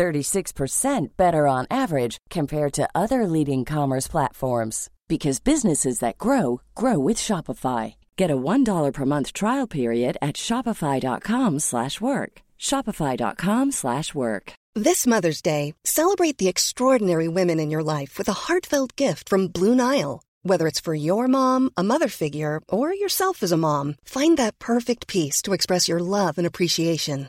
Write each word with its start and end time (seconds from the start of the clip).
36% 0.00 1.16
better 1.18 1.46
on 1.46 1.66
average 1.70 2.16
compared 2.30 2.72
to 2.72 2.88
other 2.94 3.26
leading 3.26 3.66
commerce 3.66 4.08
platforms 4.08 4.88
because 5.08 5.40
businesses 5.40 5.98
that 5.98 6.16
grow 6.16 6.62
grow 6.74 6.98
with 6.98 7.18
Shopify. 7.18 7.94
Get 8.16 8.30
a 8.30 8.42
$1 8.52 8.92
per 8.94 9.04
month 9.04 9.32
trial 9.34 9.66
period 9.66 10.16
at 10.22 10.36
shopify.com/work. 10.36 12.32
shopify.com/work. 12.68 14.52
This 14.86 15.06
Mother's 15.06 15.42
Day, 15.42 15.74
celebrate 15.84 16.38
the 16.38 16.48
extraordinary 16.48 17.28
women 17.28 17.58
in 17.60 17.70
your 17.72 17.82
life 17.82 18.12
with 18.18 18.28
a 18.28 18.40
heartfelt 18.44 18.90
gift 18.96 19.28
from 19.28 19.52
Blue 19.56 19.74
Nile. 19.74 20.22
Whether 20.48 20.66
it's 20.68 20.84
for 20.86 20.94
your 20.94 21.26
mom, 21.28 21.70
a 21.76 21.82
mother 21.82 22.08
figure, 22.08 22.60
or 22.68 22.94
yourself 22.94 23.42
as 23.42 23.52
a 23.52 23.64
mom, 23.68 23.96
find 24.04 24.38
that 24.38 24.58
perfect 24.58 25.02
piece 25.06 25.42
to 25.42 25.52
express 25.52 25.88
your 25.88 26.00
love 26.00 26.38
and 26.38 26.46
appreciation. 26.46 27.28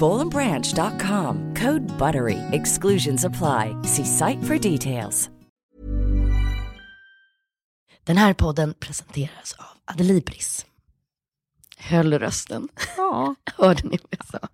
bowlandbranch.com. 0.01 1.55
Code 1.55 1.85
BUTTERY. 1.97 2.37
Exclusions 2.51 3.25
apply. 3.25 3.75
See 3.83 4.05
site 4.05 4.43
for 4.47 4.71
details. 4.71 5.29
Den 8.03 8.17
här 8.17 8.33
podden 8.33 8.73
presenteras 8.73 9.55
av 9.57 9.65
Adelibris. 9.93 10.65
Höll 11.77 12.19
rösten. 12.19 12.67
Ja, 12.97 13.35
Hörde 13.57 13.83
ni 13.83 13.97
vad 14.01 14.17
jag 14.19 14.27
sa? 14.27 14.47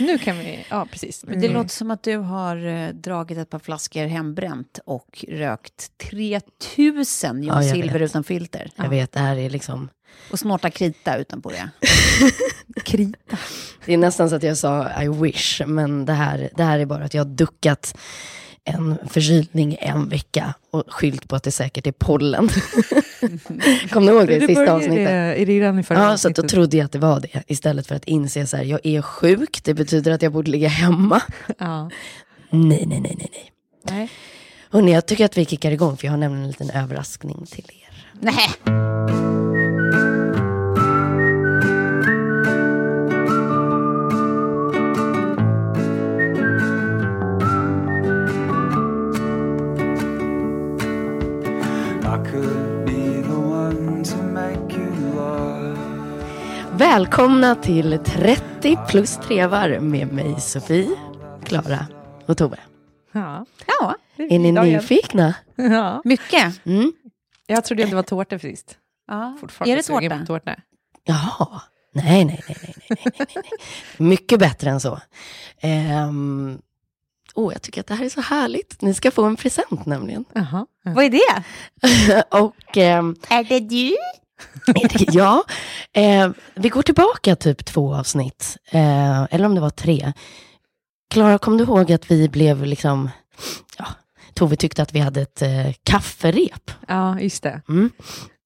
nu 0.00 0.18
kan 0.18 0.38
vi... 0.38 0.66
Ja, 0.70 0.86
precis. 0.90 1.20
Det 1.20 1.48
låter 1.48 1.70
som 1.70 1.90
att 1.90 2.02
du 2.02 2.16
har 2.16 2.66
eh, 2.66 2.88
dragit 2.88 3.38
ett 3.38 3.50
par 3.50 3.58
flaskor 3.58 4.06
hembränt 4.06 4.78
och 4.84 5.24
rökt 5.28 5.98
3000 6.10 7.42
John 7.42 7.56
Ja, 7.56 7.72
Silver 7.72 7.98
vet. 7.98 8.10
utan 8.10 8.24
filter. 8.24 8.70
Jag 8.76 8.88
vet, 8.88 9.12
det 9.12 9.20
här 9.20 9.36
är 9.36 9.50
liksom... 9.50 9.88
Och 10.32 10.38
snorta 10.38 10.70
krita 10.70 11.16
utanpå 11.16 11.50
det. 11.50 11.70
Krita. 12.84 13.38
Det 13.86 13.92
är 13.94 13.98
nästan 13.98 14.30
så 14.30 14.36
att 14.36 14.42
jag 14.42 14.56
sa 14.56 15.02
I 15.02 15.08
wish, 15.08 15.62
men 15.66 16.04
det 16.06 16.12
här, 16.12 16.50
det 16.56 16.62
här 16.62 16.78
är 16.78 16.86
bara 16.86 17.04
att 17.04 17.14
jag 17.14 17.24
har 17.24 17.30
duckat 17.30 17.94
en 18.64 18.98
förkylning 19.08 19.76
en 19.80 20.08
vecka 20.08 20.54
och 20.70 20.84
skylt 20.88 21.28
på 21.28 21.36
att 21.36 21.42
det 21.42 21.50
säkert 21.50 21.86
är 21.86 21.92
pollen. 21.92 22.48
Kom 23.90 24.06
ni 24.06 24.12
ihåg 24.12 24.26
det 24.26 24.36
i 24.36 24.46
sista 24.46 24.72
avsnittet? 24.72 25.06
Det 25.06 25.44
redan 25.44 25.78
i 25.78 25.82
förra 25.82 25.98
Ja, 25.98 26.04
så 26.04 26.28
att 26.28 26.34
då 26.34 26.42
avsnittet? 26.42 26.50
trodde 26.50 26.76
jag 26.76 26.84
att 26.84 26.92
det 26.92 26.98
var 26.98 27.20
det. 27.20 27.42
Istället 27.46 27.86
för 27.86 27.94
att 27.94 28.04
inse 28.04 28.46
så 28.46 28.56
här, 28.56 28.64
jag 28.64 28.80
är 28.86 29.02
sjuk, 29.02 29.60
det 29.64 29.74
betyder 29.74 30.12
att 30.12 30.22
jag 30.22 30.32
borde 30.32 30.50
ligga 30.50 30.68
hemma. 30.68 31.22
Ja. 31.58 31.90
Nej, 32.50 32.84
nej, 32.86 33.00
nej, 33.00 33.00
nej, 33.00 33.28
nej. 33.32 33.52
Nej. 33.82 34.10
Hörrni, 34.70 34.92
jag 34.92 35.06
tycker 35.06 35.24
att 35.24 35.38
vi 35.38 35.44
kickar 35.44 35.70
igång, 35.70 35.96
för 35.96 36.06
jag 36.06 36.12
har 36.12 36.18
nämligen 36.18 36.42
en 36.44 36.48
liten 36.48 36.70
överraskning 36.70 37.46
till 37.50 37.64
er. 37.82 38.06
Nej. 38.20 39.39
Välkomna 56.80 57.54
till 57.54 57.98
30 58.04 58.78
plus 58.88 59.16
trevar 59.16 59.78
med 59.80 60.12
mig 60.12 60.40
Sofie, 60.40 60.90
Klara 61.44 61.86
och 62.26 62.38
Tove. 62.38 62.58
Ja. 63.12 63.46
Ja, 63.66 63.96
Är 64.16 64.38
ni 64.38 64.48
Idag 64.48 64.66
igen. 64.66 64.80
nyfikna? 64.80 65.34
ja. 65.56 66.00
mycket. 66.04 66.66
Mm. 66.66 66.92
Jag 67.46 67.64
trodde 67.64 67.82
att 67.84 67.90
det 67.90 67.96
var 67.96 68.02
tårta 68.02 68.38
sist. 68.38 68.78
Ja. 69.08 69.36
Fortfarande 69.40 69.72
Är 69.72 69.76
det 69.76 69.82
tårta? 69.82 70.18
på 70.18 70.26
tårta. 70.26 70.56
Jaha. 71.04 71.60
Nej, 71.92 72.24
nej, 72.24 72.44
nej, 72.48 72.56
nej, 72.62 72.74
nej, 72.88 73.12
nej, 73.18 73.26
nej. 73.34 73.44
Mycket 73.96 74.38
bättre 74.38 74.70
än 74.70 74.80
så. 74.80 75.00
Ehm, 75.60 76.58
oh, 77.34 77.52
jag 77.52 77.62
tycker 77.62 77.80
att 77.80 77.86
det 77.86 77.94
här 77.94 78.04
är 78.04 78.08
så 78.08 78.20
härligt. 78.20 78.82
Ni 78.82 78.94
ska 78.94 79.10
få 79.10 79.24
en 79.24 79.36
present 79.36 79.86
nämligen. 79.86 80.24
Jaha. 80.32 80.66
Ja. 80.84 80.92
Vad 80.94 81.04
är 81.04 81.10
det? 81.10 81.44
och 82.38 82.76
ehm, 82.76 83.16
Är 83.28 83.44
det 83.44 83.60
du? 83.60 83.96
ja, 84.98 85.44
eh, 85.92 86.30
vi 86.54 86.68
går 86.68 86.82
tillbaka 86.82 87.36
typ 87.36 87.64
två 87.64 87.94
avsnitt, 87.94 88.56
eh, 88.70 89.22
eller 89.30 89.44
om 89.44 89.54
det 89.54 89.60
var 89.60 89.70
tre. 89.70 90.12
Klara, 91.10 91.38
kom 91.38 91.56
du 91.56 91.64
ihåg 91.64 91.92
att 91.92 92.10
vi 92.10 92.28
blev 92.28 92.64
liksom, 92.64 93.10
ja, 93.78 93.86
Tove 94.34 94.56
tyckte 94.56 94.82
att 94.82 94.94
vi 94.94 95.00
hade 95.00 95.22
ett 95.22 95.42
eh, 95.42 95.72
kafferep. 95.82 96.70
ja, 96.88 97.20
just 97.20 97.42
det. 97.42 97.62
Mm. 97.68 97.90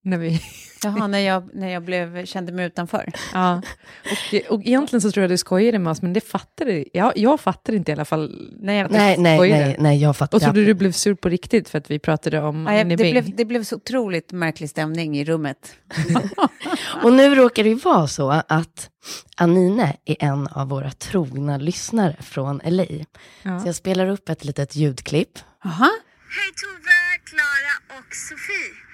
När 0.06 0.18
vi, 0.18 0.40
Jaha, 0.82 1.06
när 1.06 1.18
jag, 1.18 1.54
när 1.54 1.68
jag 1.68 1.82
blev, 1.82 2.26
kände 2.26 2.52
mig 2.52 2.66
utanför. 2.66 3.12
ja. 3.34 3.62
och, 4.04 4.50
och 4.54 4.60
egentligen 4.64 5.00
så 5.00 5.10
tror 5.10 5.22
jag 5.22 5.30
du 5.30 5.38
skojade 5.38 5.78
med 5.78 5.90
oss, 5.90 6.02
men 6.02 6.12
det 6.12 6.20
fattade 6.20 6.84
jag. 6.92 7.12
Jag 7.16 7.40
fattade 7.40 7.76
inte 7.76 7.90
i 7.90 7.94
alla 7.94 8.04
fall. 8.04 8.52
Nej, 8.60 8.78
jag, 8.78 8.90
Nej, 8.90 9.16
nej, 9.18 9.38
skojade. 9.38 9.64
nej, 9.66 9.76
nej, 9.78 10.02
jag 10.02 10.16
fattar. 10.16 10.38
Och 10.38 10.42
trodde 10.42 10.64
du 10.64 10.74
blev 10.74 10.92
sur 10.92 11.14
på 11.14 11.28
riktigt 11.28 11.68
för 11.68 11.78
att 11.78 11.90
vi 11.90 11.98
pratade 11.98 12.40
om 12.40 12.66
Ja, 12.66 12.74
jag, 12.76 12.88
det, 12.88 12.96
blev, 12.96 13.36
det 13.36 13.44
blev 13.44 13.64
så 13.64 13.76
otroligt 13.76 14.32
märklig 14.32 14.70
stämning 14.70 15.18
i 15.18 15.24
rummet. 15.24 15.76
Och 17.02 17.12
nu 17.12 17.34
råkar 17.34 17.62
det 17.62 17.68
ju 17.68 17.74
vara 17.74 18.06
så 18.06 18.30
att 18.48 18.90
Anine 19.36 19.96
är 20.04 20.16
en 20.18 20.46
av 20.46 20.68
våra 20.68 20.90
trogna 20.90 21.56
lyssnare 21.56 22.16
från 22.20 22.60
LA. 22.64 22.84
Ja. 23.42 23.60
Så 23.60 23.68
jag 23.68 23.74
spelar 23.74 24.06
upp 24.08 24.28
ett 24.28 24.44
litet 24.44 24.76
ljudklipp. 24.76 25.38
Jaha. 25.64 25.90
Hej 26.36 26.50
Tove, 26.60 27.18
Klara 27.24 27.98
och 28.00 28.14
Sofie. 28.14 28.93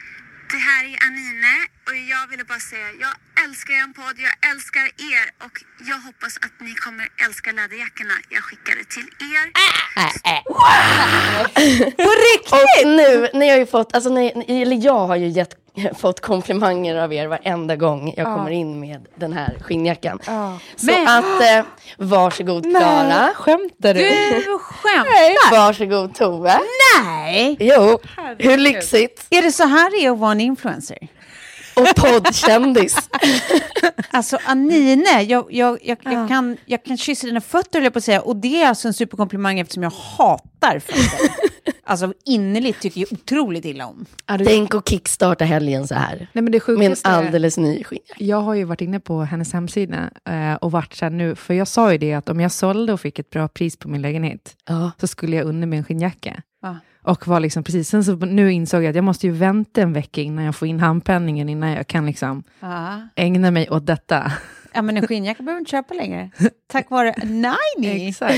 Det 0.53 0.59
här 0.59 0.85
är 0.85 1.07
Anine 1.07 1.57
och 1.89 1.97
jag 1.97 2.27
ville 2.31 2.45
bara 2.45 2.61
säga 2.61 2.89
jag 3.01 3.45
älskar 3.45 3.75
er 3.75 3.93
podd, 3.93 4.17
jag 4.29 4.51
älskar 4.51 4.81
er 4.81 5.27
och 5.47 5.57
jag 5.89 5.99
hoppas 6.07 6.37
att 6.37 6.61
ni 6.61 6.75
kommer 6.75 7.09
älska 7.27 7.53
läderjackorna 7.53 8.15
jag 8.29 8.43
skickade 8.43 8.85
till 8.85 9.09
er. 9.33 9.45
På 12.05 12.11
riktigt? 12.29 12.53
Och 12.53 12.87
nu, 12.87 13.29
ni 13.35 13.49
har 13.49 13.57
ju 13.57 13.67
fått, 13.67 13.95
alltså 13.95 14.11
ni, 14.11 14.45
eller 14.63 14.85
jag 14.85 15.07
har 15.07 15.17
ju 15.17 15.29
gett, 15.29 15.60
fått 15.99 16.21
komplimanger 16.21 16.97
av 16.97 17.13
er 17.13 17.27
varenda 17.27 17.77
gång 17.77 18.15
jag 18.17 18.27
kommer 18.27 18.51
in 18.51 18.81
med 18.81 19.07
den 19.15 19.33
här 19.33 19.59
skinnjackan. 19.61 20.19
Så 20.77 20.87
Men- 20.87 21.09
att, 21.09 21.41
eh, 21.41 21.65
varsågod 21.99 22.65
Klara. 22.65 23.31
Skämtar 23.35 23.95
du? 23.95 24.01
Du 24.01 24.59
skämtar? 24.59 25.51
Varsågod 25.51 26.15
Tove. 26.15 26.59
Nej! 26.95 27.57
Jo, 27.61 27.99
hur 28.39 28.59
lyxigt. 28.59 29.27
Är 29.31 29.43
det 29.43 29.53
så 29.53 29.65
här 29.65 29.91
det 29.91 30.07
är 30.07 30.11
att 30.11 30.19
vara 30.19 30.33
en 30.33 30.41
influencer? 30.41 30.99
Och 31.75 31.95
poddkändis. 31.97 32.97
Alltså 34.13 34.39
Anine, 34.45 35.23
jag, 35.23 35.47
jag, 35.53 35.79
jag, 35.83 35.99
jag, 36.03 36.29
kan, 36.29 36.57
jag 36.67 36.85
kan 36.85 36.97
kyssa 36.97 37.27
dina 37.27 37.41
fötter 37.41 37.79
höll 37.79 37.85
jag 37.85 37.93
på 37.93 37.99
att 37.99 38.05
säga. 38.05 38.21
Och 38.21 38.37
det 38.37 38.63
är 38.63 38.69
alltså 38.69 38.89
en 38.89 38.95
superkomplimang 38.95 39.59
eftersom 39.61 39.83
jag 39.83 39.91
hatar 39.91 40.79
fötter. 40.79 41.31
alltså 41.91 42.13
innerligt 42.25 42.81
tycker 42.81 43.01
jag 43.01 43.13
otroligt 43.13 43.65
illa 43.65 43.87
om. 43.87 44.07
Tänk 44.47 44.75
att 44.75 44.89
kickstarta 44.89 45.45
helgen 45.45 45.89
så 45.89 45.95
här. 45.95 46.17
Nej, 46.33 46.43
men 46.43 46.53
det 46.53 46.69
Med 46.69 46.91
en 46.91 46.97
alldeles 47.03 47.59
ny 47.59 47.85
skinnjacka. 47.85 48.15
Jag 48.25 48.41
har 48.41 48.55
ju 48.55 48.65
varit 48.65 48.81
inne 48.81 49.01
på 49.01 49.21
hennes 49.21 49.53
hemsida 49.53 50.11
eh, 50.29 50.55
och 50.55 50.73
varit 50.73 50.95
så 50.95 51.05
här 51.05 51.11
nu, 51.11 51.35
för 51.35 51.55
jag 51.55 51.69
sa 51.69 51.93
ju 51.93 51.99
det 51.99 52.13
att 52.15 52.29
om 52.29 52.41
jag 52.41 52.53
sålde 52.53 52.93
och 52.93 53.01
fick 53.01 53.19
ett 53.19 53.31
bra 53.31 53.49
pris 53.49 53.77
på 53.77 53.89
min 53.89 54.03
lägenhet 54.03 54.57
Ja. 54.69 54.91
så 55.01 55.07
skulle 55.07 55.37
jag 55.37 55.47
unna 55.47 55.67
mig 55.67 55.79
en 55.79 55.85
skinnjacka. 55.85 56.43
Ja. 56.63 56.77
Och 57.03 57.27
var 57.27 57.41
liksom 57.41 57.65
precis, 57.65 57.89
sen 57.89 58.05
så 58.05 58.17
nu 58.17 58.53
insåg 58.53 58.83
jag 58.83 58.91
att 58.91 58.97
jag 58.97 59.05
måste 59.05 59.27
ju 59.27 59.33
vänta 59.33 59.83
en 59.83 59.93
vecka 59.93 60.21
innan 60.21 60.45
jag 60.45 60.57
får 60.57 60.69
in 60.69 60.81
handpenningen, 60.81 61.49
innan 61.49 61.71
jag 61.71 61.87
kan 61.87 62.07
liksom 62.07 62.43
Ja. 62.61 63.01
ägna 63.17 63.51
mig 63.51 63.71
åt 63.71 63.87
detta. 63.87 64.33
Ja, 64.75 64.83
men 64.83 64.97
en 64.97 65.07
skinnjacka 65.07 65.43
behöver 65.43 65.57
du 65.57 65.61
inte 65.61 65.71
köpa 65.71 65.95
längre. 65.95 66.31
Tack 66.73 66.91
vare 66.91 67.15
Nini. 67.23 68.09
Exakt. 68.09 68.35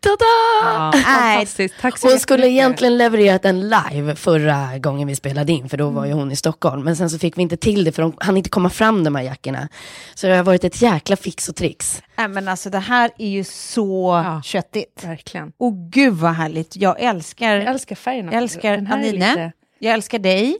Tada! 0.00 0.16
Ja, 0.64 0.90
Nej. 0.94 1.02
fantastiskt. 1.04 1.74
Tack 1.80 1.98
så 1.98 2.08
Hon 2.10 2.18
skulle 2.18 2.48
egentligen 2.48 2.98
levererat 2.98 3.42
den 3.42 3.60
live 3.68 4.14
förra 4.16 4.78
gången 4.78 5.08
vi 5.08 5.16
spelade 5.16 5.52
in, 5.52 5.68
för 5.68 5.76
då 5.76 5.90
var 5.90 6.06
ju 6.06 6.12
hon 6.12 6.32
i 6.32 6.36
Stockholm. 6.36 6.84
Men 6.84 6.96
sen 6.96 7.10
så 7.10 7.18
fick 7.18 7.38
vi 7.38 7.42
inte 7.42 7.56
till 7.56 7.84
det, 7.84 7.92
för 7.92 8.02
de 8.02 8.14
hann 8.20 8.36
inte 8.36 8.50
komma 8.50 8.70
fram 8.70 9.04
de 9.04 9.14
här 9.14 9.22
jackorna. 9.22 9.68
Så 10.14 10.26
det 10.26 10.36
har 10.36 10.44
varit 10.44 10.64
ett 10.64 10.82
jäkla 10.82 11.16
fix 11.16 11.48
och 11.48 11.56
trix. 11.56 12.02
Nej, 12.18 12.28
men 12.28 12.48
alltså 12.48 12.70
det 12.70 12.78
här 12.78 13.10
är 13.18 13.28
ju 13.28 13.44
så 13.44 14.22
Ja. 14.24 14.42
köttigt. 14.44 15.04
Verkligen. 15.04 15.52
Och 15.58 15.74
gud 15.74 16.14
vad 16.14 16.32
härligt. 16.32 16.76
Jag 16.76 17.00
älskar, 17.00 17.56
Jag 17.56 17.64
älskar 17.70 17.96
färgerna. 17.96 18.32
jag 18.32 18.42
älskar 18.42 18.72
Anine. 18.74 19.12
lite- 19.12 19.52
Jag 19.78 19.94
älskar 19.94 20.18
dig. 20.18 20.56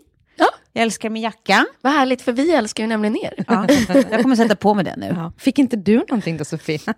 Ja. 0.79 0.81
Jag 0.81 0.83
älskar 0.83 1.11
min 1.11 1.23
jacka. 1.23 1.67
Vad 1.83 1.93
härligt, 1.93 2.23
för 2.23 2.33
vi 2.33 2.53
älskar 2.53 2.85
ju 2.85 2.89
nämligen 2.89 3.17
er. 3.17 3.35
Ja. 3.49 3.67
Jag 4.11 4.23
kommer 4.23 4.37
sätta 4.37 4.57
på 4.57 4.75
mig 4.75 4.85
den 4.85 5.01
nu. 5.01 5.13
Ja. 5.17 5.33
Fick 5.39 5.59
inte 5.59 5.77
du 5.77 5.97
någonting 5.97 6.37
då, 6.37 6.45
Sofie? 6.45 6.79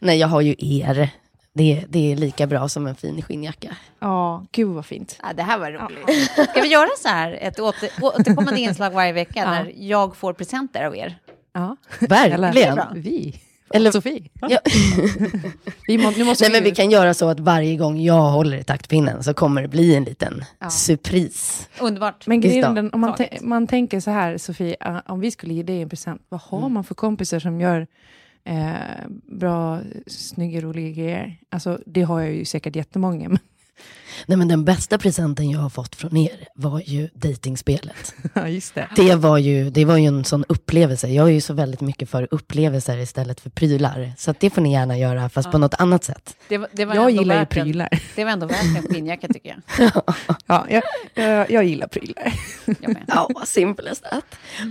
Nej, 0.00 0.18
jag 0.18 0.28
har 0.28 0.40
ju 0.40 0.54
er. 0.58 1.08
Det, 1.52 1.84
det 1.88 2.12
är 2.12 2.16
lika 2.16 2.46
bra 2.46 2.68
som 2.68 2.86
en 2.86 2.94
fin 2.94 3.22
skinnjacka. 3.22 3.76
Ja, 4.00 4.46
gud 4.52 4.68
vad 4.68 4.86
fint. 4.86 5.18
Ja, 5.22 5.32
det 5.32 5.42
här 5.42 5.58
var 5.58 5.70
roligt. 5.70 6.30
Ska 6.50 6.60
vi 6.60 6.68
göra 6.68 6.88
så 6.98 7.08
här, 7.08 7.38
ett 7.40 7.60
åter, 7.60 7.90
återkommande 8.00 8.60
inslag 8.60 8.90
varje 8.90 9.12
vecka 9.12 9.40
Ja. 9.44 9.50
där 9.50 9.72
jag 9.76 10.16
får 10.16 10.32
presenter 10.32 10.84
av 10.84 10.96
er? 10.96 11.18
Ja. 11.52 11.76
Verkligen. 12.00 12.86
Vi. 12.94 13.40
Eller- 13.74 13.90
Sofie. 13.90 14.22
Ja. 14.40 14.58
Vi 15.88 15.98
må, 15.98 16.10
nu 16.10 16.24
måste 16.24 16.44
Nej, 16.44 16.52
men 16.52 16.64
vi 16.64 16.74
kan 16.74 16.90
göra 16.90 17.14
så 17.14 17.28
att 17.28 17.40
varje 17.40 17.76
gång 17.76 18.00
jag 18.00 18.22
håller 18.30 18.56
i 18.56 18.64
taktpinnen 18.64 19.22
så 19.22 19.34
kommer 19.34 19.62
det 19.62 19.68
bli 19.68 19.94
en 19.94 20.04
liten 20.04 20.44
surpris. 20.70 21.68
Underbart. 21.80 22.26
Men 22.26 22.40
grejen 22.40 22.90
om 22.92 23.00
man, 23.00 23.14
man 23.42 23.66
tänker 23.66 24.00
så 24.00 24.10
här, 24.10 24.38
Sofie, 24.38 24.76
uh, 24.88 24.98
om 25.06 25.20
vi 25.20 25.30
skulle 25.30 25.54
ge 25.54 25.62
dig 25.62 25.82
en 25.82 25.88
present, 25.88 26.22
vad 26.28 26.40
har 26.40 26.58
Mm. 26.58 26.72
man 26.72 26.84
för 26.84 26.94
kompisar 26.94 27.38
som 27.38 27.60
gör 27.60 27.86
eh, 28.44 28.72
bra, 29.26 29.80
snygga, 30.06 30.60
roliga 30.60 30.90
grejer? 30.90 31.36
Alltså, 31.50 31.78
det 31.86 32.02
har 32.02 32.20
jag 32.20 32.34
ju 32.34 32.44
säkert 32.44 32.76
jättemånga. 32.76 33.28
Men, 33.28 33.38
Nej, 34.26 34.38
men 34.38 34.48
den 34.48 34.64
bästa 34.64 34.98
presenten 34.98 35.50
jag 35.50 35.60
har 35.60 35.70
fått 35.70 35.96
från 35.96 36.16
er 36.16 36.48
var 36.54 36.82
ju 36.84 37.08
dejtingspelet. 37.14 38.14
ja, 38.34 38.48
just 38.48 38.74
det. 38.74 38.88
Det 38.96 39.14
var, 39.14 39.38
ju, 39.38 39.70
det 39.70 39.84
var 39.84 39.96
ju 39.96 40.06
en 40.06 40.24
sån 40.24 40.44
upplevelse. 40.48 41.08
Jag 41.08 41.26
är 41.28 41.32
ju 41.32 41.40
så 41.40 41.54
väldigt 41.54 41.80
mycket 41.80 42.10
för 42.10 42.28
upplevelser 42.30 42.98
istället 42.98 43.40
för 43.40 43.50
prylar. 43.50 44.12
Så 44.18 44.30
att 44.30 44.40
det 44.40 44.50
får 44.50 44.62
ni 44.62 44.72
gärna 44.72 44.98
göra, 44.98 45.28
fast 45.28 45.50
på 45.50 45.58
något 45.58 45.74
annat 45.74 46.04
sätt. 46.04 46.36
Det, 46.48 46.58
var- 46.58 46.68
det 46.72 46.84
var 46.84 46.94
Jag 46.94 47.10
gillar 47.10 47.34
ju 47.34 47.40
värt 47.40 47.56
en- 47.56 47.62
prylar. 47.64 47.88
Det 48.16 48.24
var 48.24 48.30
ändå 48.32 48.46
värt 48.46 48.64
en 48.76 48.82
skinnjacka 48.82 49.28
tycker 49.28 49.56
jag. 49.78 49.90
Ja, 50.46 50.66
jag, 50.70 50.82
jag, 51.14 51.50
jag 51.50 51.64
gillar 51.64 51.86
prylar. 51.86 52.32
Ja, 53.06 53.28
simple 53.44 53.90
as 53.90 54.00
that. 54.00 54.24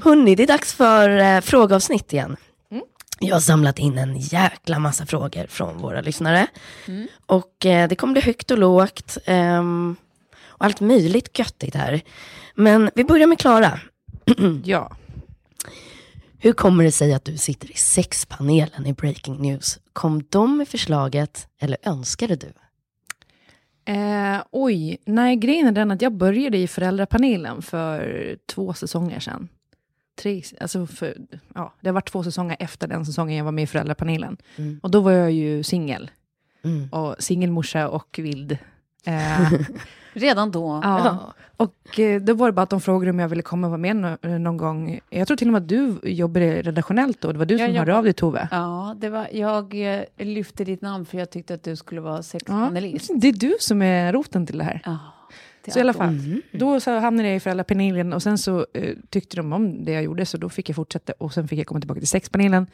Hörni, 0.03 0.35
det 0.35 0.43
är 0.43 0.47
dags 0.47 0.73
för 0.73 1.09
eh, 1.19 1.41
frågeavsnitt 1.41 2.13
igen. 2.13 2.35
Jag 3.19 3.35
har 3.35 3.39
samlat 3.39 3.79
in 3.79 3.97
en 3.97 4.17
jäkla 4.17 4.79
massa 4.79 5.05
frågor 5.05 5.45
från 5.47 5.77
våra 5.77 6.01
lyssnare. 6.01 6.47
Och 7.25 7.65
eh, 7.65 7.87
det 7.87 7.95
kommer 7.95 8.13
bli 8.13 8.21
högt 8.21 8.51
och 8.51 8.57
lågt. 8.57 9.17
ehm, 9.25 9.95
och 10.57 10.65
allt 10.65 10.81
möjligt 10.81 11.39
göttigt 11.39 11.75
här. 11.75 12.01
Men 12.55 12.89
vi 12.95 13.03
börjar 13.03 13.27
med 13.27 13.39
Klara. 13.39 13.79
Ja. 14.63 14.97
Hur 16.39 16.53
kommer 16.53 16.83
det 16.83 16.91
sig 16.91 17.13
att 17.13 17.25
du 17.25 17.37
sitter 17.37 17.71
i 17.71 17.73
sexpanelen 17.73 18.85
i 18.85 18.93
Breaking 18.93 19.37
News? 19.37 19.79
Kom 19.93 20.23
de 20.29 20.57
med 20.57 20.67
förslaget 20.67 21.47
eller 21.59 21.77
önskade 21.83 22.35
du? 22.35 22.51
Eh, 23.93 24.41
oj, 24.51 24.97
nej, 25.05 25.35
grejen 25.35 25.67
är 25.67 25.71
den 25.71 25.91
att 25.91 26.01
jag 26.01 26.13
började 26.13 26.57
i 26.57 26.67
föräldrapanelen 26.67 27.61
för 27.61 28.37
två 28.53 28.73
säsonger 28.73 29.19
sedan. 29.19 29.49
Tre, 30.15 30.41
alltså 30.61 30.85
för, 30.85 31.17
ja, 31.55 31.73
det 31.81 31.89
har 31.89 31.93
varit 31.93 32.11
två 32.11 32.23
säsonger 32.23 32.57
efter 32.59 32.87
den 32.87 33.05
säsongen 33.05 33.37
jag 33.37 33.45
var 33.45 33.51
med 33.51 33.63
i 33.63 33.67
föräldrapanelen. 33.67 34.37
Mm. 34.55 34.79
Och 34.83 34.91
då 34.91 34.99
var 35.01 35.11
jag 35.11 35.31
ju 35.31 35.63
singel. 35.63 36.11
Mm. 36.63 36.89
Och 36.91 37.15
singelmorsa 37.19 37.89
och 37.89 38.19
vild. 38.21 38.57
Eh, 39.05 39.51
Redan 40.13 40.51
då. 40.51 40.79
ja. 40.83 41.33
Och 41.57 41.99
eh, 41.99 42.21
då 42.21 42.33
var 42.33 42.47
det 42.47 42.53
bara 42.53 42.61
att 42.61 42.69
de 42.69 42.81
frågade 42.81 43.11
om 43.11 43.19
jag 43.19 43.27
ville 43.29 43.41
komma 43.41 43.67
och 43.67 43.71
vara 43.71 43.77
med 43.81 43.95
nå- 43.95 44.17
någon 44.39 44.57
gång. 44.57 44.99
Jag 45.09 45.27
tror 45.27 45.37
till 45.37 45.47
och 45.47 45.51
med 45.53 45.61
att 45.61 45.67
du 45.69 45.99
jobbade 46.03 46.61
redaktionellt 46.61 47.21
då. 47.21 47.31
Det 47.31 47.37
var 47.39 47.45
du 47.45 47.55
Jag 47.57 47.67
som 47.69 47.75
hörde 47.77 47.97
av 47.97 48.03
dig 48.03 48.13
Tove. 48.13 48.47
Ja, 48.51 48.95
det 48.99 49.09
var, 49.09 49.27
jag 49.31 49.95
eh, 49.95 50.01
lyfte 50.17 50.63
ditt 50.63 50.81
namn 50.81 51.05
för 51.05 51.17
jag 51.17 51.29
tyckte 51.29 51.53
att 51.53 51.63
du 51.63 51.75
skulle 51.75 52.01
vara 52.01 52.15
Ja, 52.15 52.23
sexpanelist. 52.23 53.11
det 53.15 53.27
är 53.27 53.33
du 53.33 53.55
som 53.59 53.81
är 53.81 54.13
roten 54.13 54.45
till 54.45 54.57
det 54.57 54.63
här. 54.63 54.81
Ja. 54.85 54.97
Så 55.73 55.79
i 55.79 55.81
alla 55.81 55.93
fall, 55.93 56.09
Mm. 56.09 56.41
då 56.51 56.79
så 56.79 56.99
hamnade 56.99 57.27
jag 57.29 57.37
i 57.37 57.39
föräldrapanelen 57.39 58.13
och 58.13 58.23
sen 58.23 58.37
så 58.37 58.65
eh, 58.73 58.95
tyckte 59.09 59.37
de 59.37 59.53
om 59.53 59.85
det 59.85 59.91
jag 59.91 60.03
gjorde, 60.03 60.25
så 60.25 60.37
då 60.37 60.49
fick 60.49 60.69
jag 60.69 60.75
fortsätta 60.75 61.13
och 61.17 61.33
sen 61.33 61.47
fick 61.47 61.59
jag 61.59 61.67
komma 61.67 61.79
tillbaka 61.79 61.99
till 61.99 62.07
sexpanelen, 62.07 62.67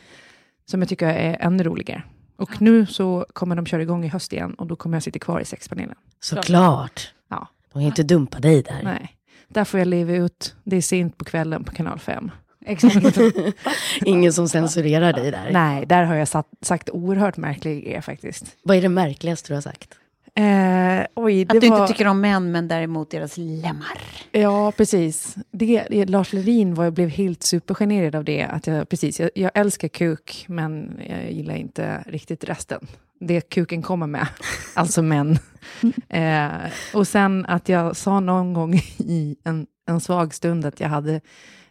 som 0.65 0.81
jag 0.81 0.89
tycker 0.89 1.07
är 1.07 1.37
ännu 1.39 1.63
roligare. 1.63 2.03
Och 2.37 2.61
nu 2.61 2.85
så 2.85 3.25
kommer 3.33 3.55
de 3.55 3.65
köra 3.65 3.81
igång 3.81 4.05
i 4.05 4.07
höst 4.07 4.33
igen 4.33 4.53
och 4.53 4.67
då 4.67 4.75
kommer 4.75 4.95
jag 4.95 5.03
sitta 5.03 5.19
kvar 5.19 5.39
i 5.39 5.45
sexpanelen. 5.45 5.95
Såklart. 6.19 7.13
Ja. 7.29 7.47
De 7.67 7.73
kan 7.73 7.81
ju 7.81 7.87
inte 7.87 8.03
dumpa 8.03 8.39
dig 8.39 8.63
där. 8.63 8.79
Nej, 8.83 9.15
där 9.47 9.63
får 9.63 9.79
jag 9.79 9.87
leva 9.87 10.13
ut. 10.13 10.55
Det 10.63 10.75
är 10.75 10.81
sent 10.81 11.17
på 11.17 11.25
kvällen 11.25 11.63
på 11.63 11.71
kanal 11.71 11.99
5. 11.99 12.31
Exakt. 12.65 13.17
Ingen 14.05 14.33
som 14.33 14.49
censurerar 14.49 15.13
dig 15.13 15.31
där. 15.31 15.49
Nej, 15.51 15.85
där 15.85 16.03
har 16.03 16.15
jag 16.15 16.27
satt, 16.27 16.47
sagt 16.61 16.89
oerhört 16.89 17.37
märkliga 17.37 17.73
grejer 17.79 18.01
faktiskt. 18.01 18.45
Vad 18.63 18.77
är 18.77 18.81
det 18.81 18.89
märkligaste 18.89 19.49
du 19.49 19.53
har 19.53 19.61
sagt? 19.61 19.93
Eh, 20.35 21.05
oj, 21.15 21.41
Att 21.49 21.61
du 21.61 21.69
var... 21.69 21.81
inte 21.81 21.93
tycker 21.93 22.07
om 22.07 22.21
män, 22.21 22.51
men 22.51 22.67
däremot 22.67 23.11
deras 23.11 23.37
lemmar. 23.37 23.97
Ja, 24.31 24.71
precis. 24.77 25.35
Det, 25.51 26.05
Lars 26.09 26.33
Lerin 26.33 26.73
var, 26.73 26.83
jag 26.83 26.93
blev 26.93 27.09
helt 27.09 27.43
supergenerad 27.43 28.15
av 28.15 28.23
det. 28.23 28.43
Att 28.43 28.67
jag, 28.67 28.89
precis, 28.89 29.19
jag, 29.19 29.29
jag 29.35 29.51
älskar 29.53 29.87
kuk, 29.87 30.45
men 30.47 30.99
jag 31.09 31.31
gillar 31.31 31.55
inte 31.55 32.03
riktigt 32.07 32.43
resten. 32.43 32.87
Det 33.19 33.41
kuken 33.41 33.81
kommer 33.81 34.07
med, 34.07 34.27
alltså 34.75 35.01
män. 35.01 35.37
eh, 36.09 36.47
och 36.93 37.07
sen 37.07 37.45
att 37.45 37.69
jag 37.69 37.95
sa 37.97 38.19
någon 38.19 38.53
gång 38.53 38.75
i 38.97 39.35
en, 39.43 39.67
en 39.87 39.99
svag 39.99 40.33
stund 40.33 40.65
att 40.65 40.79
jag 40.79 40.89
hade 40.89 41.21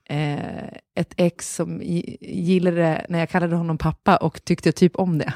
eh, 0.08 0.64
ett 0.94 1.14
ex 1.16 1.54
som 1.54 1.80
gi- 1.82 2.16
gillade 2.20 3.06
när 3.08 3.18
jag 3.18 3.28
kallade 3.28 3.56
honom 3.56 3.78
pappa 3.78 4.16
och 4.16 4.44
tyckte 4.44 4.72
typ 4.72 4.96
om 4.96 5.18
det. 5.18 5.32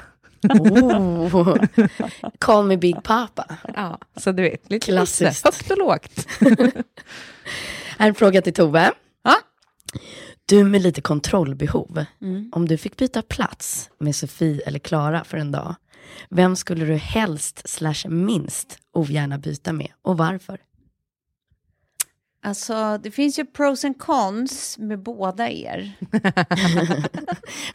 Oh. 0.48 1.56
Call 2.38 2.66
me 2.66 2.76
Big 2.76 3.02
Papa. 3.02 3.44
Ja, 3.74 3.98
så 4.16 4.32
du 4.32 4.42
vet, 4.42 4.70
lite 4.70 4.86
Klassiskt. 4.86 5.44
högt 5.44 5.70
och 5.70 5.78
lågt. 5.78 6.26
Här 6.40 6.82
är 7.98 8.08
en 8.08 8.14
fråga 8.14 8.42
till 8.42 8.54
Tove. 8.54 8.92
Ja. 9.22 9.34
Du 10.46 10.64
med 10.64 10.82
lite 10.82 11.00
kontrollbehov. 11.00 12.04
Mm. 12.22 12.50
Om 12.54 12.68
du 12.68 12.76
fick 12.78 12.96
byta 12.96 13.22
plats 13.22 13.90
med 13.98 14.16
Sofie 14.16 14.60
eller 14.66 14.78
Klara 14.78 15.24
för 15.24 15.38
en 15.38 15.52
dag, 15.52 15.74
vem 16.30 16.56
skulle 16.56 16.84
du 16.84 16.94
helst 16.94 17.62
slash 17.68 18.08
minst 18.08 18.78
ogärna 18.92 19.38
byta 19.38 19.72
med 19.72 19.90
och 20.02 20.18
varför? 20.18 20.58
Alltså, 22.44 22.98
det 23.02 23.10
finns 23.10 23.38
ju 23.38 23.44
pros 23.44 23.84
and 23.84 23.98
cons 23.98 24.78
med 24.78 25.02
båda 25.02 25.50
er. 25.50 25.92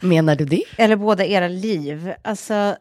Menar 0.00 0.36
du 0.36 0.44
det? 0.44 0.62
Eller 0.78 0.96
båda 0.96 1.26
era 1.26 1.48
liv. 1.48 2.14
Alltså, 2.22 2.76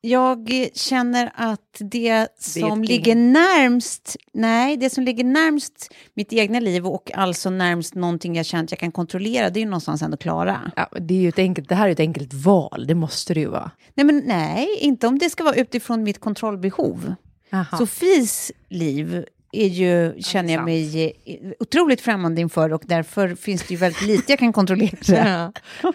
jag 0.00 0.70
känner 0.74 1.32
att 1.34 1.76
det 1.78 2.28
som 2.38 2.84
ligger 2.84 3.14
närmst, 3.14 4.16
nej, 4.32 4.76
det 4.76 4.90
som 4.90 5.04
ligger 5.04 5.24
närmst 5.24 5.94
mitt 6.14 6.32
egna 6.32 6.60
liv 6.60 6.86
och 6.86 7.10
alltså 7.14 7.50
närmst 7.50 7.94
någonting 7.94 8.36
jag 8.36 8.46
känner 8.46 8.64
att 8.64 8.70
jag 8.70 8.78
kan 8.78 8.92
kontrollera, 8.92 9.50
det 9.50 9.58
är 9.58 9.62
ju 9.62 9.66
någonstans 9.66 10.02
ändå 10.02 10.16
Klara. 10.16 10.72
Ja, 10.76 10.88
det, 11.00 11.14
är 11.14 11.18
ju 11.18 11.28
ett 11.28 11.38
enkelt, 11.38 11.68
det 11.68 11.74
här 11.74 11.88
är 11.88 11.92
ett 11.92 12.00
enkelt 12.00 12.34
val, 12.34 12.84
det 12.86 12.94
måste 12.94 13.34
det 13.34 13.40
ju 13.40 13.48
vara. 13.48 13.70
Nej, 13.94 14.06
men 14.06 14.22
nej, 14.26 14.68
inte 14.80 15.06
om 15.06 15.18
det 15.18 15.30
ska 15.30 15.44
vara 15.44 15.54
utifrån 15.54 16.02
mitt 16.02 16.20
kontrollbehov. 16.20 17.14
Aha. 17.52 17.78
Sofies 17.78 18.52
liv 18.68 19.24
är 19.52 19.66
ju, 19.66 20.22
känner 20.22 20.54
jag 20.54 20.64
mig 20.64 21.12
eh, 21.24 21.36
otroligt 21.58 22.00
främmande 22.00 22.40
inför 22.40 22.72
och 22.72 22.82
därför 22.86 23.34
finns 23.34 23.62
det 23.62 23.74
ju 23.74 23.76
väldigt 23.76 24.02
lite 24.02 24.32
jag 24.32 24.38
kan 24.38 24.52
kontrollera. 24.52 24.96
Ja. 25.82 25.92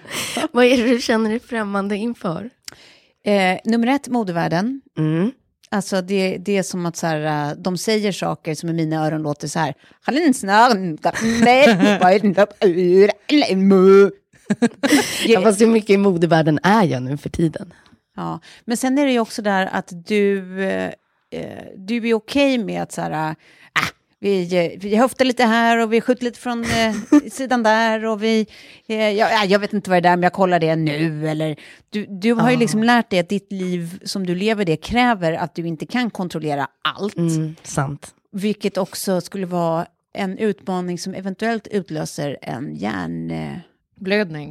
Vad 0.51 0.65
är 0.65 0.77
det 0.77 0.89
du 0.89 1.01
känner 1.01 1.29
dig 1.29 1.39
främmande 1.39 1.95
inför? 1.95 2.49
Eh, 3.25 3.59
nummer 3.65 3.87
ett, 3.87 4.07
modevärlden. 4.07 4.81
Mm. 4.97 5.31
Alltså 5.69 6.01
det, 6.01 6.37
det 6.37 6.57
är 6.57 6.63
som 6.63 6.85
att 6.85 6.97
så 6.97 7.07
här, 7.07 7.49
eh, 7.49 7.55
de 7.57 7.77
säger 7.77 8.11
saker 8.11 8.55
som 8.55 8.69
i 8.69 8.73
mina 8.73 9.05
öron 9.05 9.21
låter 9.21 9.47
så 9.47 9.59
här. 9.59 9.73
Ja, 15.25 15.41
fast 15.41 15.61
hur 15.61 15.67
mycket 15.67 15.89
i 15.89 15.97
modevärlden 15.97 16.59
är 16.63 16.83
jag 16.83 17.03
nu 17.03 17.17
för 17.17 17.29
tiden? 17.29 17.73
Ja, 18.15 18.39
men 18.65 18.77
sen 18.77 18.97
är 18.97 19.05
det 19.05 19.11
ju 19.11 19.19
också 19.19 19.41
där 19.41 19.69
att 19.71 19.91
du, 20.07 20.61
eh, 21.31 21.41
eh, 21.41 21.63
du 21.75 22.09
är 22.09 22.13
okej 22.13 22.57
med 22.57 22.81
att 22.81 22.91
så 22.91 23.01
här, 23.01 23.11
ah, 23.73 23.85
Vi, 24.19 24.65
eh, 24.65 24.79
vi 24.79 24.95
höftar 24.95 25.25
lite 25.25 25.43
här 25.43 25.77
och 25.77 25.93
vi 25.93 26.01
skjuter 26.01 26.23
lite 26.23 26.39
från 26.39 26.63
eh, 26.63 26.93
sidan 27.31 27.63
där 27.63 28.05
och 28.05 28.23
vi... 28.23 28.47
Eh, 28.87 29.09
ja, 29.09 29.45
jag 29.45 29.59
vet 29.59 29.73
inte 29.73 29.89
vad 29.89 30.03
det 30.03 30.09
är, 30.09 30.15
men 30.15 30.23
jag 30.23 30.33
kollar 30.33 30.59
det 30.59 30.75
nu. 30.75 31.29
Eller, 31.29 31.55
du, 31.89 32.05
du 32.09 32.33
har 32.33 32.51
ju 32.51 32.57
liksom 32.57 32.83
lärt 32.83 33.09
dig 33.09 33.19
att 33.19 33.29
ditt 33.29 33.51
liv 33.51 33.99
som 34.03 34.25
du 34.25 34.35
lever 34.35 34.65
det 34.65 34.77
kräver 34.77 35.33
att 35.33 35.55
du 35.55 35.67
inte 35.67 35.85
kan 35.85 36.09
kontrollera 36.09 36.67
allt. 36.81 37.17
Mm, 37.17 37.55
sant. 37.63 38.15
Vilket 38.31 38.77
också 38.77 39.21
skulle 39.21 39.45
vara 39.45 39.85
en 40.13 40.37
utmaning 40.37 40.99
som 40.99 41.13
eventuellt 41.13 41.67
utlöser 41.67 42.37
en 42.41 42.75
hjärnblödning 42.75 43.61
Blödning. 43.99 44.49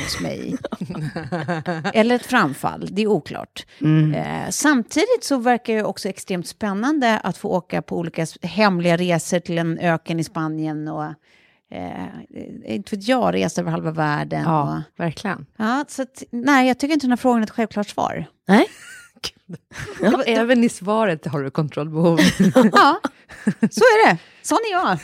hos 0.00 0.20
mig. 0.20 0.56
Eller 1.94 2.14
ett 2.14 2.26
framfall, 2.26 2.88
det 2.90 3.02
är 3.02 3.06
oklart. 3.06 3.66
Mm. 3.80 4.14
Eh, 4.14 4.50
samtidigt 4.50 5.24
så 5.24 5.36
verkar 5.36 5.74
det 5.74 5.84
också 5.84 6.08
extremt 6.08 6.46
spännande 6.46 7.18
att 7.18 7.36
få 7.36 7.48
åka 7.48 7.82
på 7.82 7.98
olika 7.98 8.26
hemliga 8.42 8.96
resor 8.96 9.38
till 9.38 9.58
en 9.58 9.78
öken 9.78 10.20
i 10.20 10.24
Spanien 10.24 10.88
och 10.88 11.04
eh, 11.70 12.06
inte 12.64 12.96
vet 12.96 13.08
jag, 13.08 13.34
resa 13.34 13.60
över 13.60 13.70
halva 13.70 13.90
världen. 13.90 14.42
Ja, 14.42 14.62
Och, 14.76 15.00
verkligen. 15.04 15.46
ja, 15.56 15.84
så 15.88 16.02
att, 16.02 16.22
nej, 16.30 16.68
jag 16.68 16.78
tycker 16.78 16.94
inte 16.94 17.06
den 17.06 17.12
här 17.12 17.16
frågan 17.16 17.38
är 17.40 17.44
ett 17.44 17.50
självklart 17.50 17.88
svar. 17.88 18.26
Nej? 18.48 18.66
Ja, 20.00 20.22
även 20.22 20.64
i 20.64 20.68
svaret 20.68 21.26
har 21.26 21.42
du 21.42 21.50
kontrollbehov. 21.50 22.18
Ja, 22.72 23.00
så 23.70 23.80
är 23.80 24.06
det. 24.06 24.18
Sån 24.42 24.58
är 24.58 24.72
jag. 24.72 24.98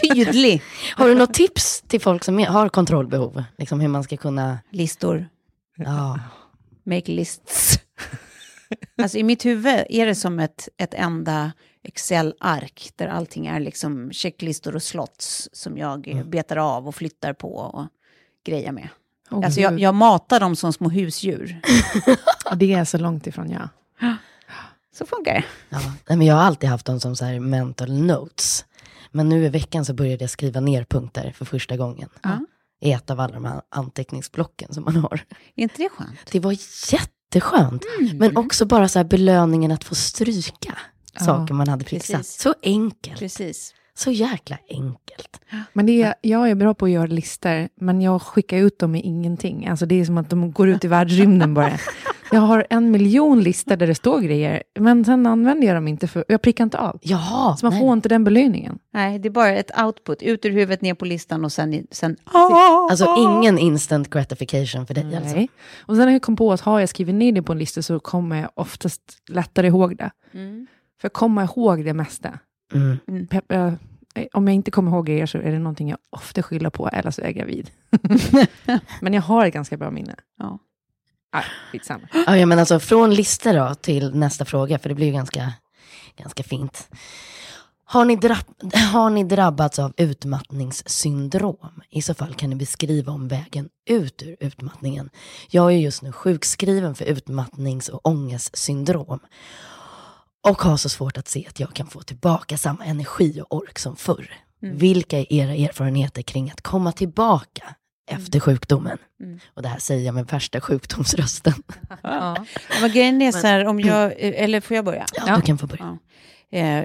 Tydlig. 0.00 0.62
Har 0.96 1.08
du 1.08 1.14
något 1.14 1.34
tips 1.34 1.80
till 1.80 2.00
folk 2.00 2.24
som 2.24 2.38
har 2.38 2.68
kontrollbehov? 2.68 3.44
Liksom 3.58 3.80
hur 3.80 3.88
man 3.88 4.04
ska 4.04 4.16
kunna... 4.16 4.58
Listor. 4.70 5.28
Ja. 5.76 6.20
Make 6.84 7.12
lists. 7.12 7.78
Alltså 9.02 9.18
i 9.18 9.22
mitt 9.22 9.44
huvud 9.44 9.84
är 9.88 10.06
det 10.06 10.14
som 10.14 10.38
ett, 10.38 10.68
ett 10.76 10.94
enda 10.94 11.52
Excel-ark 11.82 12.90
där 12.96 13.08
allting 13.08 13.46
är 13.46 13.60
liksom 13.60 14.12
checklistor 14.12 14.74
och 14.74 14.82
slots 14.82 15.48
som 15.52 15.78
jag 15.78 16.08
eh, 16.08 16.24
betar 16.24 16.56
av 16.56 16.88
och 16.88 16.94
flyttar 16.94 17.32
på 17.32 17.54
och 17.54 17.86
grejer 18.46 18.72
med. 18.72 18.88
Oh, 19.30 19.44
Alltså 19.44 19.60
jag, 19.60 19.80
jag 19.80 19.94
matar 19.94 20.40
dem 20.40 20.56
som 20.56 20.72
små 20.72 20.88
husdjur. 20.88 21.60
Det 22.56 22.72
är 22.72 22.84
så 22.84 22.98
långt 22.98 23.26
ifrån 23.26 23.50
jag. 23.50 23.68
Så 24.98 25.06
funkar 25.06 25.34
det. 25.34 25.44
ja. 25.68 25.78
Nej, 26.08 26.18
men 26.18 26.26
jag 26.26 26.34
har 26.34 26.42
alltid 26.42 26.68
haft 26.68 26.86
dem 26.86 27.00
som 27.00 27.16
så 27.16 27.24
här 27.24 27.40
mental 27.40 27.92
notes. 27.92 28.64
Men 29.10 29.28
nu 29.28 29.44
i 29.44 29.48
veckan 29.48 29.84
så 29.84 29.94
började 29.94 30.22
jag 30.24 30.30
skriva 30.30 30.60
ner 30.60 30.84
punkter 30.84 31.32
för 31.36 31.44
första 31.44 31.76
gången. 31.76 32.08
Ja. 32.22 32.38
I 32.80 32.92
ett 32.92 33.10
av 33.10 33.20
alla 33.20 33.34
de 33.34 33.44
här 33.44 33.60
anteckningsblocken 33.68 34.74
som 34.74 34.84
man 34.84 34.96
har. 34.96 35.24
Är 35.56 35.62
inte 35.62 35.74
det 35.82 35.88
skönt? 35.88 36.18
Det 36.32 36.40
var 36.40 36.52
jätteskönt. 36.92 37.82
Mm. 38.00 38.18
Men 38.18 38.36
också 38.36 38.64
bara 38.66 38.88
så 38.88 38.98
här 38.98 39.04
belöningen 39.04 39.72
att 39.72 39.84
få 39.84 39.94
stryka 39.94 40.78
Ja, 41.12 41.24
saker 41.24 41.54
man 41.54 41.68
hade 41.68 41.84
fixat. 41.84 42.16
precis. 42.16 42.40
Så 42.40 42.54
enkelt. 42.62 43.18
Precis. 43.18 43.74
Så 43.96 44.10
jäkla 44.10 44.58
enkelt. 44.68 45.40
Men 45.72 45.86
det 45.86 46.02
är, 46.02 46.14
jag 46.20 46.50
är 46.50 46.54
bra 46.54 46.74
på 46.74 46.84
att 46.84 46.90
göra 46.90 47.06
listor, 47.06 47.68
men 47.74 48.00
jag 48.00 48.22
skickar 48.22 48.58
ut 48.58 48.78
dem 48.78 48.92
med 48.92 49.00
ingenting. 49.04 49.66
Alltså 49.66 49.86
det 49.86 50.00
är 50.00 50.04
som 50.04 50.18
att 50.18 50.30
de 50.30 50.52
går 50.52 50.68
ut 50.68 50.84
i 50.84 50.88
världsrymden 50.88 51.54
bara. 51.54 51.72
Jag 52.30 52.40
har 52.40 52.66
en 52.70 52.90
miljon 52.90 53.40
listor 53.40 53.76
där 53.76 53.86
det 53.86 53.94
står 53.94 54.20
grejer, 54.20 54.62
men 54.78 55.04
sen 55.04 55.26
använder 55.26 55.66
jag 55.66 55.76
dem 55.76 55.88
inte, 55.88 56.08
för 56.08 56.24
jag 56.28 56.42
prickar 56.42 56.64
inte 56.64 56.78
av. 56.78 56.98
Jaha. 57.02 57.56
Så 57.56 57.66
man 57.66 57.72
nej. 57.72 57.80
får 57.80 57.92
inte 57.92 58.08
den 58.08 58.24
belöningen. 58.24 58.78
Nej, 58.92 59.18
det 59.18 59.28
är 59.28 59.30
bara 59.30 59.48
ett 59.48 59.80
output. 59.82 60.22
Ut 60.22 60.44
ur 60.44 60.50
huvudet, 60.50 60.82
ner 60.82 60.94
på 60.94 61.04
listan 61.04 61.44
och 61.44 61.52
sen... 61.52 61.86
sen 61.90 62.16
Alltså 62.90 63.14
ingen 63.18 63.58
instant 63.58 64.10
gratification 64.10 64.86
för 64.86 64.94
dig 64.94 65.16
alltså. 65.16 65.36
Nej. 65.36 65.48
Och 65.86 65.96
sen 65.96 66.04
har 66.04 66.10
jag 66.10 66.22
kom 66.22 66.36
på 66.36 66.52
att 66.52 66.60
har 66.60 66.80
jag 66.80 66.88
skrivit 66.88 67.14
ner 67.14 67.32
det 67.32 67.42
på 67.42 67.52
en 67.52 67.58
lista 67.58 67.82
så 67.82 68.00
kommer 68.00 68.40
jag 68.40 68.50
oftast 68.54 69.02
lättare 69.28 69.66
ihåg 69.66 69.96
det. 69.96 70.10
Mm. 70.32 70.66
För 71.00 71.06
jag 71.06 71.12
kommer 71.12 71.42
ihåg 71.42 71.84
det 71.84 71.94
mesta. 71.94 72.38
Mm. 72.74 73.26
Pep, 73.26 73.52
eh, 73.52 73.72
om 74.32 74.48
jag 74.48 74.54
inte 74.54 74.70
kommer 74.70 74.90
ihåg 74.90 75.06
grejer 75.06 75.26
så 75.26 75.38
är 75.38 75.52
det 75.52 75.58
någonting 75.58 75.88
jag 75.88 75.98
ofta 76.10 76.42
skyller 76.42 76.70
på, 76.70 76.88
eller 76.88 77.10
så 77.10 77.20
är 77.20 77.24
jag 77.24 77.34
gravid. 77.34 77.70
men 79.00 79.14
jag 79.14 79.22
har 79.22 79.46
ett 79.46 79.54
ganska 79.54 79.76
bra 79.76 79.90
minne. 79.90 80.14
Ja. 80.38 80.58
Ah, 81.32 81.42
skitsamma. 81.72 82.08
Ja, 82.26 82.36
ja, 82.36 82.46
men 82.46 82.58
alltså 82.58 82.80
från 82.80 83.14
listor 83.14 83.52
då 83.54 83.74
till 83.74 84.14
nästa 84.14 84.44
fråga, 84.44 84.78
för 84.78 84.88
det 84.88 84.94
blir 84.94 85.06
ju 85.06 85.12
ganska, 85.12 85.52
ganska 86.16 86.42
fint. 86.42 86.88
Har 87.86 88.04
ni, 88.04 88.16
drabb- 88.16 88.74
har 88.92 89.10
ni 89.10 89.24
drabbats 89.24 89.78
av 89.78 89.92
utmattningssyndrom? 89.96 91.82
I 91.90 92.02
så 92.02 92.14
fall 92.14 92.34
kan 92.34 92.50
ni 92.50 92.56
beskriva 92.56 93.12
om 93.12 93.28
vägen 93.28 93.68
ut 93.86 94.22
ur 94.22 94.36
utmattningen. 94.40 95.10
Jag 95.50 95.72
är 95.72 95.76
just 95.76 96.02
nu 96.02 96.12
sjukskriven 96.12 96.94
för 96.94 97.04
utmattnings 97.04 97.88
och 97.88 98.06
ångestsyndrom. 98.06 99.18
Och 100.44 100.62
har 100.62 100.76
så 100.76 100.88
svårt 100.88 101.16
att 101.18 101.28
se 101.28 101.46
att 101.48 101.60
jag 101.60 101.74
kan 101.74 101.86
få 101.86 102.00
tillbaka 102.02 102.56
samma 102.56 102.84
energi 102.84 103.40
och 103.40 103.56
ork 103.56 103.78
som 103.78 103.96
förr. 103.96 104.30
Vilka 104.60 105.18
är 105.18 105.32
era 105.32 105.54
erfarenheter 105.54 106.22
kring 106.22 106.50
att 106.50 106.60
komma 106.60 106.92
tillbaka 106.92 107.74
efter 108.10 108.40
sjukdomen? 108.40 108.98
Mm. 109.20 109.38
Och 109.54 109.62
det 109.62 109.68
här 109.68 109.78
säger 109.78 110.06
jag 110.06 110.14
med 110.14 110.26
värsta 110.26 110.60
sjukdomsrösten. 110.60 111.52
Ja. 112.02 112.44
Men 112.80 112.90
grejen 112.90 113.22
är 113.22 113.32
så 113.32 113.46
här, 113.46 113.66
om 113.66 113.80
jag... 113.80 114.12
Eller 114.18 114.60
får 114.60 114.74
jag 114.76 114.84
börja? 114.84 115.06
Ja, 115.14 115.24
Ja. 115.26 115.36
du 115.36 115.42
kan 115.42 115.58
få 115.58 115.66
börja. 115.66 115.98
Ja. 116.50 116.58
Eh, 116.58 116.84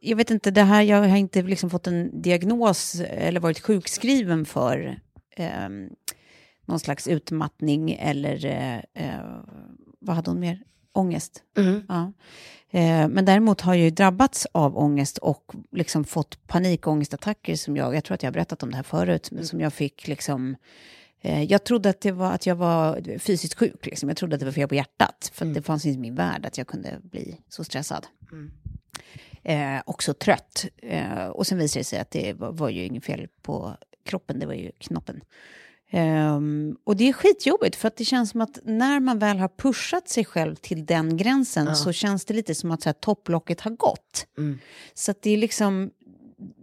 jag 0.00 0.16
vet 0.16 0.30
inte, 0.30 0.50
det 0.50 0.62
här, 0.62 0.82
jag 0.82 1.08
har 1.08 1.16
inte 1.16 1.42
liksom 1.42 1.70
fått 1.70 1.86
en 1.86 2.22
diagnos 2.22 3.00
eller 3.00 3.40
varit 3.40 3.60
sjukskriven 3.60 4.44
för 4.44 5.00
eh, 5.36 5.68
någon 6.66 6.80
slags 6.80 7.08
utmattning 7.08 7.92
eller 7.92 8.44
eh, 8.46 8.76
eh, 8.76 9.20
vad 10.00 10.16
hade 10.16 10.30
hon 10.30 10.40
mer? 10.40 10.62
Ångest. 10.92 11.42
Mm. 11.56 11.82
Ja. 11.88 12.12
Eh, 12.70 13.08
men 13.08 13.24
däremot 13.24 13.60
har 13.60 13.74
jag 13.74 13.84
ju 13.84 13.90
drabbats 13.90 14.46
av 14.52 14.78
ångest 14.78 15.18
och 15.18 15.52
liksom 15.72 16.04
fått 16.04 16.46
panikångestattacker 16.46 17.56
som 17.56 17.76
jag, 17.76 17.94
jag 17.94 18.04
tror 18.04 18.14
att 18.14 18.22
jag 18.22 18.28
har 18.28 18.32
berättat 18.32 18.62
om 18.62 18.70
det 18.70 18.76
här 18.76 18.82
förut, 18.82 19.30
men 19.30 19.46
som 19.46 19.60
jag 19.60 19.72
fick 19.72 20.08
liksom 20.08 20.56
eh, 21.20 21.42
jag 21.42 21.64
trodde 21.64 21.90
att, 21.90 22.00
det 22.00 22.12
var, 22.12 22.32
att 22.32 22.46
jag 22.46 22.56
var 22.56 23.18
fysiskt 23.18 23.54
sjuk. 23.54 23.86
Liksom. 23.86 24.08
Jag 24.08 24.16
trodde 24.16 24.34
att 24.34 24.40
det 24.40 24.46
var 24.46 24.52
fel 24.52 24.68
på 24.68 24.74
hjärtat. 24.74 25.30
För 25.34 25.46
att 25.46 25.54
det 25.54 25.62
fanns 25.62 25.86
inte 25.86 25.98
i 25.98 26.00
min 26.00 26.14
värld 26.14 26.46
att 26.46 26.58
jag 26.58 26.66
kunde 26.66 26.98
bli 27.02 27.40
så 27.48 27.64
stressad. 27.64 28.06
Eh, 29.42 29.78
och 29.86 30.02
så 30.02 30.14
trött. 30.14 30.66
Eh, 30.76 31.26
och 31.26 31.46
sen 31.46 31.58
visade 31.58 31.80
det 31.80 31.84
sig 31.84 31.98
att 31.98 32.10
det 32.10 32.32
var, 32.32 32.52
var 32.52 32.68
ju 32.68 32.84
inget 32.84 33.04
fel 33.04 33.28
på 33.42 33.76
kroppen, 34.04 34.38
det 34.38 34.46
var 34.46 34.54
ju 34.54 34.70
knoppen. 34.78 35.20
Ehm, 35.90 36.76
och 36.84 36.96
det 36.96 37.08
är 37.08 37.12
skitjobbigt 37.12 37.76
för 37.76 37.88
att 37.88 37.96
det 37.96 38.04
känns 38.04 38.30
som 38.30 38.40
att 38.40 38.58
när 38.64 39.00
man 39.00 39.18
väl 39.18 39.38
har 39.38 39.48
pushat 39.48 40.08
sig 40.08 40.24
själv 40.24 40.54
till 40.54 40.86
den 40.86 41.16
gränsen 41.16 41.76
så 41.76 41.92
känns 41.92 42.24
det 42.24 42.34
lite 42.34 42.54
som 42.54 42.70
att 42.70 42.82
så 42.82 42.88
här, 42.88 42.94
topplocket 42.94 43.60
har 43.60 43.70
gått. 43.70 44.26
Mm. 44.38 44.58
Så 44.94 45.14
det 45.20 45.30
är 45.30 45.36
liksom, 45.36 45.90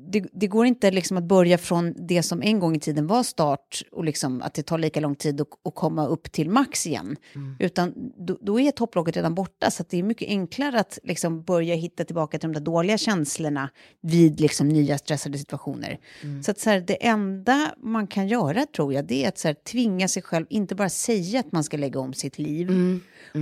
det, 0.09 0.25
det 0.33 0.47
går 0.47 0.65
inte 0.65 0.91
liksom 0.91 1.17
att 1.17 1.23
börja 1.23 1.57
från 1.57 1.93
det 2.07 2.23
som 2.23 2.41
en 2.41 2.59
gång 2.59 2.75
i 2.75 2.79
tiden 2.79 3.07
var 3.07 3.23
start 3.23 3.81
och 3.91 4.05
liksom 4.05 4.41
att 4.41 4.53
det 4.53 4.63
tar 4.63 4.77
lika 4.77 4.99
lång 4.99 5.15
tid 5.15 5.41
att, 5.41 5.47
att 5.63 5.75
komma 5.75 6.07
upp 6.07 6.31
till 6.31 6.49
max 6.49 6.87
igen. 6.87 7.15
Utan 7.59 7.93
då, 8.17 8.37
då 8.41 8.59
är 8.59 8.71
topplocket 8.71 9.15
redan 9.15 9.35
borta 9.35 9.71
så 9.71 9.83
det 9.89 9.99
är 9.99 10.03
mycket 10.03 10.27
enklare 10.27 10.79
att 10.79 10.99
liksom 11.03 11.43
börja 11.43 11.75
hitta 11.75 12.03
tillbaka 12.03 12.39
till 12.39 12.49
de 12.49 12.53
där 12.53 12.65
dåliga 12.65 12.97
känslorna 12.97 13.69
vid 14.01 14.39
liksom 14.39 14.67
nya 14.67 14.97
stressade 14.97 15.37
situationer. 15.37 15.99
Så 16.43 16.51
att 16.51 16.59
så 16.59 16.69
här, 16.69 16.79
det 16.79 17.07
enda 17.07 17.71
man 17.77 18.07
kan 18.07 18.27
göra 18.27 18.65
tror 18.65 18.93
jag 18.93 19.05
det 19.05 19.23
är 19.23 19.27
att 19.27 19.37
så 19.37 19.47
här, 19.47 19.55
tvinga 19.55 20.07
sig 20.07 20.23
själv, 20.23 20.45
inte 20.49 20.75
bara 20.75 20.89
säga 20.89 21.39
att 21.39 21.51
man 21.51 21.63
ska 21.63 21.77
lägga 21.77 21.99
om 21.99 22.13
sitt 22.13 22.39
liv 22.39 22.69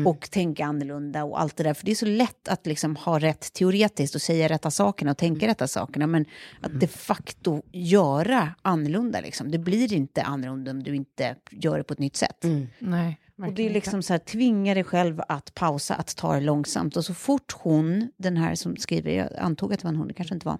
och 0.05 0.31
tänka 0.31 0.65
annorlunda 0.65 1.23
och 1.23 1.41
allt 1.41 1.57
det 1.57 1.63
där. 1.63 1.73
För 1.73 1.85
det 1.85 1.91
är 1.91 1.95
så 1.95 2.05
lätt 2.05 2.47
att 2.47 2.65
liksom 2.65 2.95
ha 2.95 3.19
rätt 3.19 3.53
teoretiskt 3.53 4.15
och 4.15 4.21
säga 4.21 4.47
rätta 4.49 4.71
sakerna 4.71 5.11
och 5.11 5.17
tänka 5.17 5.47
rätta 5.47 5.67
sakerna. 5.67 6.07
Men 6.07 6.25
att 6.61 6.79
de 6.79 6.87
facto 6.87 7.61
göra 7.71 8.55
annorlunda. 8.61 9.21
Liksom. 9.21 9.51
Det 9.51 9.57
blir 9.57 9.93
inte 9.93 10.23
annorlunda 10.23 10.71
om 10.71 10.83
du 10.83 10.95
inte 10.95 11.35
gör 11.51 11.77
det 11.77 11.83
på 11.83 11.93
ett 11.93 11.99
nytt 11.99 12.15
sätt. 12.15 12.43
Nej, 12.79 13.19
Och 13.47 13.53
det 13.53 13.65
är 13.65 13.69
liksom 13.69 14.03
så 14.03 14.13
här, 14.13 14.19
tvinga 14.19 14.73
dig 14.73 14.83
själv 14.83 15.21
att 15.27 15.53
pausa, 15.55 15.95
att 15.95 16.15
ta 16.15 16.33
det 16.33 16.41
långsamt. 16.41 16.97
Och 16.97 17.05
så 17.05 17.13
fort 17.13 17.53
hon, 17.59 18.09
den 18.17 18.37
här 18.37 18.55
som 18.55 18.75
skriver, 18.77 19.11
jag 19.11 19.29
antog 19.37 19.73
att 19.73 19.79
det 19.79 19.83
var 19.83 19.89
en 19.91 19.95
hon, 19.97 20.07
det 20.07 20.13
kanske 20.13 20.35
inte 20.35 20.47
var. 20.47 20.57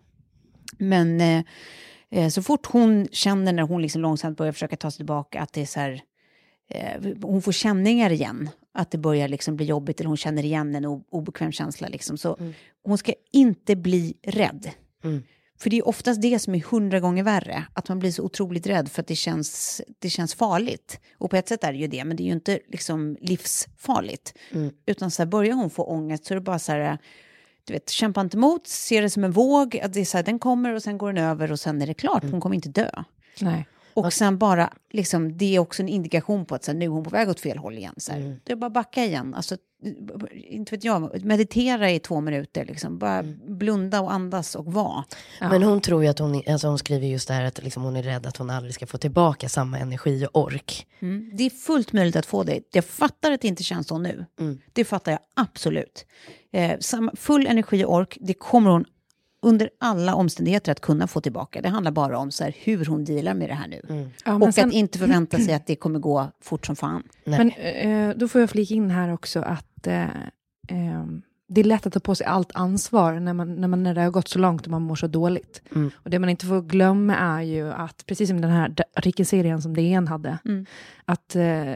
Men 0.77 1.21
eh, 1.21 1.43
eh, 2.11 2.29
så 2.29 2.43
fort 2.43 2.65
hon 2.65 3.07
känner 3.11 3.53
när 3.53 3.63
hon 3.63 3.81
liksom 3.81 4.01
långsamt 4.01 4.37
börjar 4.37 4.53
försöka 4.53 4.75
ta 4.75 4.91
sig 4.91 4.97
tillbaka 4.97 5.41
att 5.41 5.53
det 5.53 5.61
är 5.61 5.65
så 5.65 5.79
här, 5.79 6.01
hon 7.21 7.41
får 7.41 7.51
känningar 7.51 8.11
igen. 8.11 8.49
Att 8.73 8.91
det 8.91 8.97
börjar 8.97 9.27
liksom 9.27 9.55
bli 9.55 9.65
jobbigt 9.65 9.99
eller 9.99 10.07
hon 10.07 10.17
känner 10.17 10.45
igen 10.45 10.75
en 10.75 10.85
obekväm 10.85 11.51
känsla. 11.51 11.87
Liksom. 11.87 12.17
Så 12.17 12.37
hon 12.83 12.97
ska 12.97 13.13
inte 13.31 13.75
bli 13.75 14.13
rädd. 14.23 14.71
Mm. 15.03 15.23
För 15.59 15.69
det 15.69 15.77
är 15.77 15.87
oftast 15.87 16.21
det 16.21 16.39
som 16.39 16.55
är 16.55 16.59
hundra 16.59 16.99
gånger 16.99 17.23
värre. 17.23 17.65
Att 17.73 17.89
man 17.89 17.99
blir 17.99 18.11
så 18.11 18.23
otroligt 18.23 18.67
rädd 18.67 18.89
för 18.91 19.01
att 19.01 19.07
det 19.07 19.15
känns, 19.15 19.81
det 19.99 20.09
känns 20.09 20.35
farligt. 20.35 20.99
Och 21.17 21.29
på 21.29 21.35
ett 21.35 21.47
sätt 21.47 21.63
är 21.63 21.71
det 21.71 21.77
ju 21.77 21.87
det, 21.87 22.05
men 22.05 22.17
det 22.17 22.23
är 22.23 22.25
ju 22.25 22.31
inte 22.31 22.59
liksom 22.67 23.17
livsfarligt. 23.21 24.33
Mm. 24.51 24.73
Utan 24.85 25.11
så 25.11 25.21
här, 25.21 25.27
börjar 25.27 25.53
hon 25.53 25.69
få 25.69 25.83
ångest 25.83 26.25
så 26.25 26.33
är 26.33 26.35
det 26.35 26.41
bara 26.41 26.59
så 26.59 26.71
här, 26.71 26.97
du 27.63 27.73
vet, 27.73 27.89
kämpa 27.89 28.21
inte 28.21 28.37
emot, 28.37 28.67
se 28.67 29.01
det 29.01 29.09
som 29.09 29.23
en 29.23 29.31
våg, 29.31 29.77
att 29.77 29.93
det 29.93 29.99
är 29.99 30.05
så 30.05 30.17
här, 30.17 30.23
den 30.23 30.39
kommer 30.39 30.73
och 30.73 30.83
sen 30.83 30.97
går 30.97 31.13
den 31.13 31.23
över 31.23 31.51
och 31.51 31.59
sen 31.59 31.81
är 31.81 31.87
det 31.87 31.93
klart, 31.93 32.23
hon 32.31 32.41
kommer 32.41 32.55
inte 32.55 32.69
dö. 32.69 32.89
Nej. 33.41 33.67
Och 33.95 34.13
sen 34.13 34.37
bara, 34.37 34.73
liksom, 34.91 35.37
det 35.37 35.55
är 35.55 35.59
också 35.59 35.83
en 35.83 35.89
indikation 35.89 36.45
på 36.45 36.55
att 36.55 36.63
så 36.63 36.71
här, 36.71 36.79
nu 36.79 36.85
är 36.85 36.89
hon 36.89 37.03
på 37.03 37.09
väg 37.09 37.29
åt 37.29 37.39
fel 37.39 37.57
håll 37.57 37.77
igen. 37.77 37.93
Så 37.97 38.11
här. 38.11 38.19
Mm. 38.19 38.39
Det 38.43 38.51
är 38.51 38.55
bara 38.55 38.69
backa 38.69 39.05
igen. 39.05 39.33
Alltså, 39.33 39.57
inte 40.33 40.75
vet 40.75 40.83
jag, 40.83 41.25
meditera 41.25 41.91
i 41.91 41.99
två 41.99 42.21
minuter. 42.21 42.65
Liksom. 42.65 42.97
Bara 42.97 43.23
blunda 43.47 44.01
och 44.01 44.13
andas 44.13 44.55
och 44.55 44.65
vara. 44.65 45.03
Men 45.39 45.63
hon 45.63 45.81
tror 45.81 46.03
ju 46.03 46.09
att 46.09 46.19
hon, 46.19 46.41
alltså 46.47 46.67
hon 46.67 46.77
skriver 46.77 47.07
just 47.07 47.27
det 47.27 47.33
här 47.33 47.43
att 47.43 47.63
liksom 47.63 47.83
hon 47.83 47.95
är 47.95 48.03
rädd 48.03 48.25
att 48.25 48.37
hon 48.37 48.49
aldrig 48.49 48.73
ska 48.73 48.87
få 48.87 48.97
tillbaka 48.97 49.49
samma 49.49 49.79
energi 49.79 50.25
och 50.25 50.41
ork. 50.43 50.87
Mm. 50.99 51.31
Det 51.33 51.43
är 51.43 51.49
fullt 51.49 51.93
möjligt 51.93 52.15
att 52.15 52.25
få 52.25 52.43
det. 52.43 52.61
Jag 52.71 52.85
fattar 52.85 53.31
att 53.31 53.41
det 53.41 53.47
inte 53.47 53.63
känns 53.63 53.87
så 53.87 53.97
nu. 53.97 54.25
Mm. 54.39 54.61
Det 54.73 54.85
fattar 54.85 55.11
jag 55.11 55.21
absolut. 55.33 56.05
Eh, 56.51 56.79
samma, 56.79 57.11
full 57.15 57.47
energi 57.47 57.85
och 57.85 57.93
ork, 57.93 58.17
det 58.21 58.33
kommer 58.33 58.71
hon 58.71 58.85
under 59.45 59.69
alla 59.79 60.15
omständigheter 60.15 60.71
att 60.71 60.79
kunna 60.81 61.07
få 61.07 61.21
tillbaka. 61.21 61.61
Det 61.61 61.69
handlar 61.69 61.91
bara 61.91 62.17
om 62.17 62.31
så 62.31 62.43
här, 62.43 62.55
hur 62.63 62.85
hon 62.85 63.05
dealar 63.05 63.33
med 63.33 63.49
det 63.49 63.53
här 63.53 63.67
nu. 63.67 63.81
Mm. 63.89 64.09
Ja, 64.25 64.33
och 64.47 64.53
sen- 64.53 64.67
att 64.69 64.73
inte 64.75 64.99
förvänta 64.99 65.37
sig 65.37 65.53
att 65.53 65.67
det 65.67 65.75
kommer 65.75 65.99
gå 65.99 66.31
fort 66.41 66.65
som 66.65 66.75
fan. 66.75 67.03
Nej. 67.25 67.37
Men 67.37 67.51
eh, 68.09 68.17
då 68.17 68.27
får 68.27 68.41
jag 68.41 68.49
flika 68.49 68.73
in 68.73 68.89
här 68.91 69.13
också 69.13 69.39
att 69.41 69.87
eh, 69.87 70.03
eh, 70.67 71.05
det 71.47 71.61
är 71.61 71.65
lätt 71.65 71.85
att 71.87 71.93
ta 71.93 71.99
på 71.99 72.15
sig 72.15 72.27
allt 72.27 72.51
ansvar 72.53 73.19
när, 73.19 73.33
man, 73.33 73.55
när, 73.55 73.67
man, 73.67 73.83
när 73.83 73.93
det 73.93 74.01
har 74.01 74.11
gått 74.11 74.27
så 74.27 74.39
långt 74.39 74.61
och 74.65 74.71
man 74.71 74.81
mår 74.81 74.95
så 74.95 75.07
dåligt. 75.07 75.61
Mm. 75.75 75.91
Och 75.95 76.09
det 76.09 76.19
man 76.19 76.29
inte 76.29 76.45
får 76.45 76.61
glömma 76.61 77.15
är 77.15 77.41
ju 77.41 77.71
att, 77.71 78.05
precis 78.05 78.29
som 78.29 78.41
den 78.41 78.51
här 78.51 78.75
artikelserien 78.95 79.61
som 79.61 79.73
DN 79.73 80.07
hade, 80.07 80.37
Mm. 80.45 80.65
att 81.05 81.35
eh, 81.35 81.73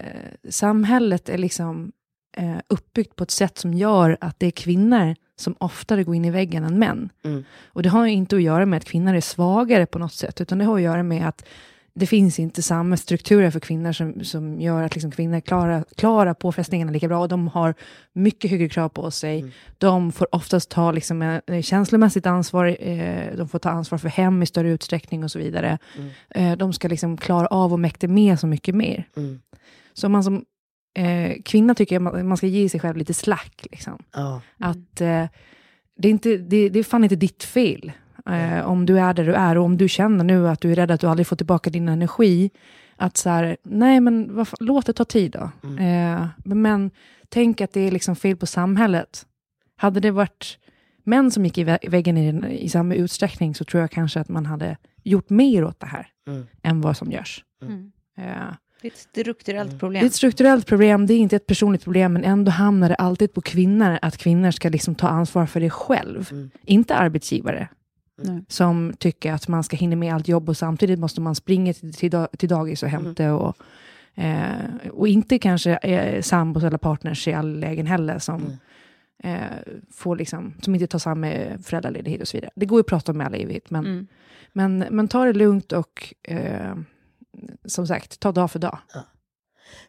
samhället 0.49 1.29
är 1.29 1.38
liksom 1.38 1.91
eh, 2.39 2.58
uppbyggt 2.67 3.15
på 3.15 3.24
ett 3.24 3.31
sätt 3.31 3.58
som 3.58 3.74
gör 3.74 4.17
att 4.22 4.39
det 4.39 4.48
är 4.48 4.51
kvinnor 4.51 5.15
som 5.36 5.55
oftare 5.60 6.03
går 6.03 6.15
in 6.15 6.25
i 6.25 6.31
väggen 6.31 6.63
än 6.63 6.79
män. 6.79 7.10
Mm. 7.24 7.43
Och 7.67 7.84
det 7.84 7.89
har 7.89 8.05
ju 8.05 8.12
inte 8.12 8.36
att 8.36 8.41
göra 8.41 8.65
med 8.65 8.77
att 8.77 8.86
kvinnor 8.86 9.15
är 9.15 9.22
svagare 9.22 9.86
på 9.86 10.00
något 10.00 10.13
sätt, 10.13 10.41
utan 10.41 10.58
det 10.58 10.65
har 10.65 10.75
att 10.75 10.81
göra 10.81 11.03
med 11.03 11.27
att 11.27 11.46
det 11.93 12.08
finns 12.08 12.39
inte 12.39 12.62
samma 12.62 12.98
strukturer 12.98 13.51
för 13.51 13.60
kvinnor 13.60 13.91
som, 13.91 14.24
som 14.24 14.62
gör 14.62 14.84
att 14.84 14.96
liksom 14.96 15.12
kvinnor 15.12 15.39
klarar, 15.39 15.86
klarar 15.96 16.34
påfrestningarna 16.34 16.91
lika 16.91 17.08
bra. 17.08 17.19
Och 17.19 17.27
de 17.27 17.48
har 17.48 17.74
mycket 18.13 18.51
högre 18.51 18.69
krav 18.69 18.89
på 18.89 19.12
sig. 19.12 19.53
De 19.77 20.12
får 20.12 20.36
oftast 20.36 20.69
ta 20.69 20.91
liksom, 20.91 21.22
eh, 21.22 21.62
känslomässigt 21.62 22.25
ansvar. 22.25 22.77
Eh, 22.79 23.36
de 23.38 23.50
får 23.50 23.60
ta 23.60 23.69
ansvar 23.69 23.98
för 23.98 24.10
hem 24.10 24.43
i 24.43 24.46
större 24.46 24.69
utsträckning 24.69 25.24
och 25.24 25.31
så 25.31 25.39
vidare. 25.39 25.77
Eh, 26.29 26.58
de 26.58 26.74
ska 26.74 26.88
liksom 26.88 27.17
klara 27.17 27.48
av 27.48 27.74
och 27.74 27.79
mäkta 27.79 28.08
med 28.08 28.39
så 28.39 28.48
mycket 28.48 28.75
mer. 28.75 29.08
Mm. 29.17 29.39
Så 29.93 30.08
om 30.08 30.12
man 30.12 30.24
som 30.24 30.46
eh, 30.93 31.41
kvinna 31.46 31.75
tycker 31.75 31.96
jag 31.96 32.01
man, 32.01 32.27
man 32.27 32.38
ska 32.38 32.48
ge 32.48 32.69
sig 32.69 32.79
själv 32.79 32.98
lite 32.98 33.13
slack. 33.13 33.67
Liksom. 33.72 34.03
Ja. 34.13 34.41
Att 34.58 35.01
eh, 35.01 35.25
det, 35.98 36.08
är 36.08 36.12
inte, 36.12 36.38
det, 36.38 36.69
det 36.69 36.79
är 36.79 36.84
fan 36.84 37.03
inte 37.03 37.15
ditt 37.15 37.43
fel. 37.43 37.91
Eh, 38.29 38.65
om 38.65 38.86
du 38.86 39.00
är 39.00 39.13
där 39.13 39.25
du 39.25 39.34
är 39.34 39.58
och 39.58 39.63
om 39.65 39.77
du 39.77 39.89
känner 39.89 40.24
nu 40.24 40.48
att 40.50 40.62
du 40.62 40.72
är 40.72 40.75
rädd 40.75 40.91
att 40.91 41.01
du 41.01 41.08
aldrig 41.08 41.27
får 41.27 41.36
tillbaka 41.36 41.69
din 41.69 41.89
energi. 41.89 42.50
Att 42.96 43.17
så 43.17 43.29
här, 43.29 43.58
nej 43.63 44.00
men 44.00 44.36
vad, 44.36 44.48
låt 44.60 44.86
det 44.86 44.93
ta 44.93 45.05
tid 45.05 45.31
då. 45.31 45.51
Eh, 45.84 46.27
men, 46.46 46.91
tänk 47.29 47.62
att 47.62 47.74
det 47.74 47.81
är 47.81 47.91
liksom 47.91 48.15
fel 48.15 48.38
på 48.38 48.46
samhället. 48.46 49.25
Hade 49.75 50.00
det 50.00 50.12
varit 50.12 50.58
män 51.03 51.31
som 51.31 51.46
gick 51.46 51.58
i 51.58 51.63
vä- 51.63 51.89
väggen 51.89 52.17
i, 52.17 52.31
den- 52.31 52.46
i 52.51 52.69
samma 52.69 52.93
utsträckning 52.96 53.55
så 53.55 53.63
tror 53.65 53.81
jag 53.81 53.91
kanske 53.91 54.19
att 54.19 54.29
man 54.29 54.46
hade 54.46 54.77
gjort 55.03 55.29
mer 55.29 55.63
åt 55.63 55.79
det 55.79 55.88
här 55.88 56.08
Mm. 56.27 56.48
än 56.63 56.81
vad 56.81 56.98
som 56.98 57.12
görs. 57.12 57.43
Mm. 57.62 57.91
Eh, 58.17 58.53
Det 58.81 58.88
är 58.88 58.91
ett 58.91 58.98
strukturellt 58.98 59.69
det 59.69 59.75
är 59.75 59.79
problem. 59.79 60.05
ett 60.05 60.13
strukturellt 60.13 60.65
problem, 60.65 61.05
det 61.05 61.13
är 61.13 61.17
inte 61.17 61.36
ett 61.36 61.48
personligt 61.48 61.83
problem, 61.83 62.13
men 62.13 62.24
ändå 62.24 62.51
hamnar 62.51 62.89
det 62.89 62.95
alltid 62.95 63.33
på 63.33 63.41
kvinnor, 63.41 64.00
att 64.01 64.17
kvinnor 64.17 64.51
ska 64.51 64.69
liksom 64.69 64.95
ta 64.95 65.07
ansvar 65.07 65.45
för 65.45 65.59
det 65.59 65.69
själv. 65.69 66.27
Mm. 66.31 66.50
Inte 66.65 66.95
arbetsgivare. 66.95 67.67
Nej. 68.21 68.43
Som 68.48 68.93
tycker 69.00 69.33
att 69.33 69.48
man 69.48 69.63
ska 69.63 69.75
hinna 69.77 69.95
med 69.95 70.13
allt 70.13 70.27
jobb 70.27 70.50
och 70.50 70.57
samtidigt 70.57 71.00
måste 71.00 71.21
man 71.21 71.36
springa 71.36 71.74
till, 71.74 71.93
till, 71.93 72.12
da- 72.12 72.27
till 72.38 72.50
dagis 72.50 72.83
och 72.83 72.89
hämta. 72.89 73.33
Och, 73.36 73.57
eh, 74.15 74.89
och 74.91 75.07
inte 75.07 75.39
kanske 75.39 75.75
eh, 75.77 76.21
sambos 76.21 76.63
eller 76.63 76.77
partners 76.77 77.27
i 77.27 77.33
all 77.33 77.59
lägen 77.59 77.86
heller 77.88 78.19
som, 78.19 78.57
eh, 79.24 79.38
får 79.91 80.15
liksom, 80.15 80.53
som 80.62 80.75
inte 80.75 80.88
tar 80.88 81.00
samma 81.00 81.31
föräldraledighet 81.63 82.21
och 82.21 82.27
så 82.27 82.38
vidare. 82.38 82.51
Det 82.55 82.65
går 82.65 82.77
ju 82.77 82.81
att 82.81 82.88
prata 82.88 83.12
om 83.12 83.21
i 83.21 83.25
all 83.25 83.33
evighet, 83.36 83.69
men, 83.69 83.86
Mm. 83.86 84.07
men, 84.53 84.86
men 84.91 85.07
ta 85.07 85.25
det 85.25 85.33
lugnt 85.33 85.71
och 85.71 86.13
eh, 86.24 86.75
som 87.65 87.88
sagt, 87.88 88.19
ta 88.19 88.31
dag 88.31 88.51
för 88.51 88.60
dag. 88.60 88.79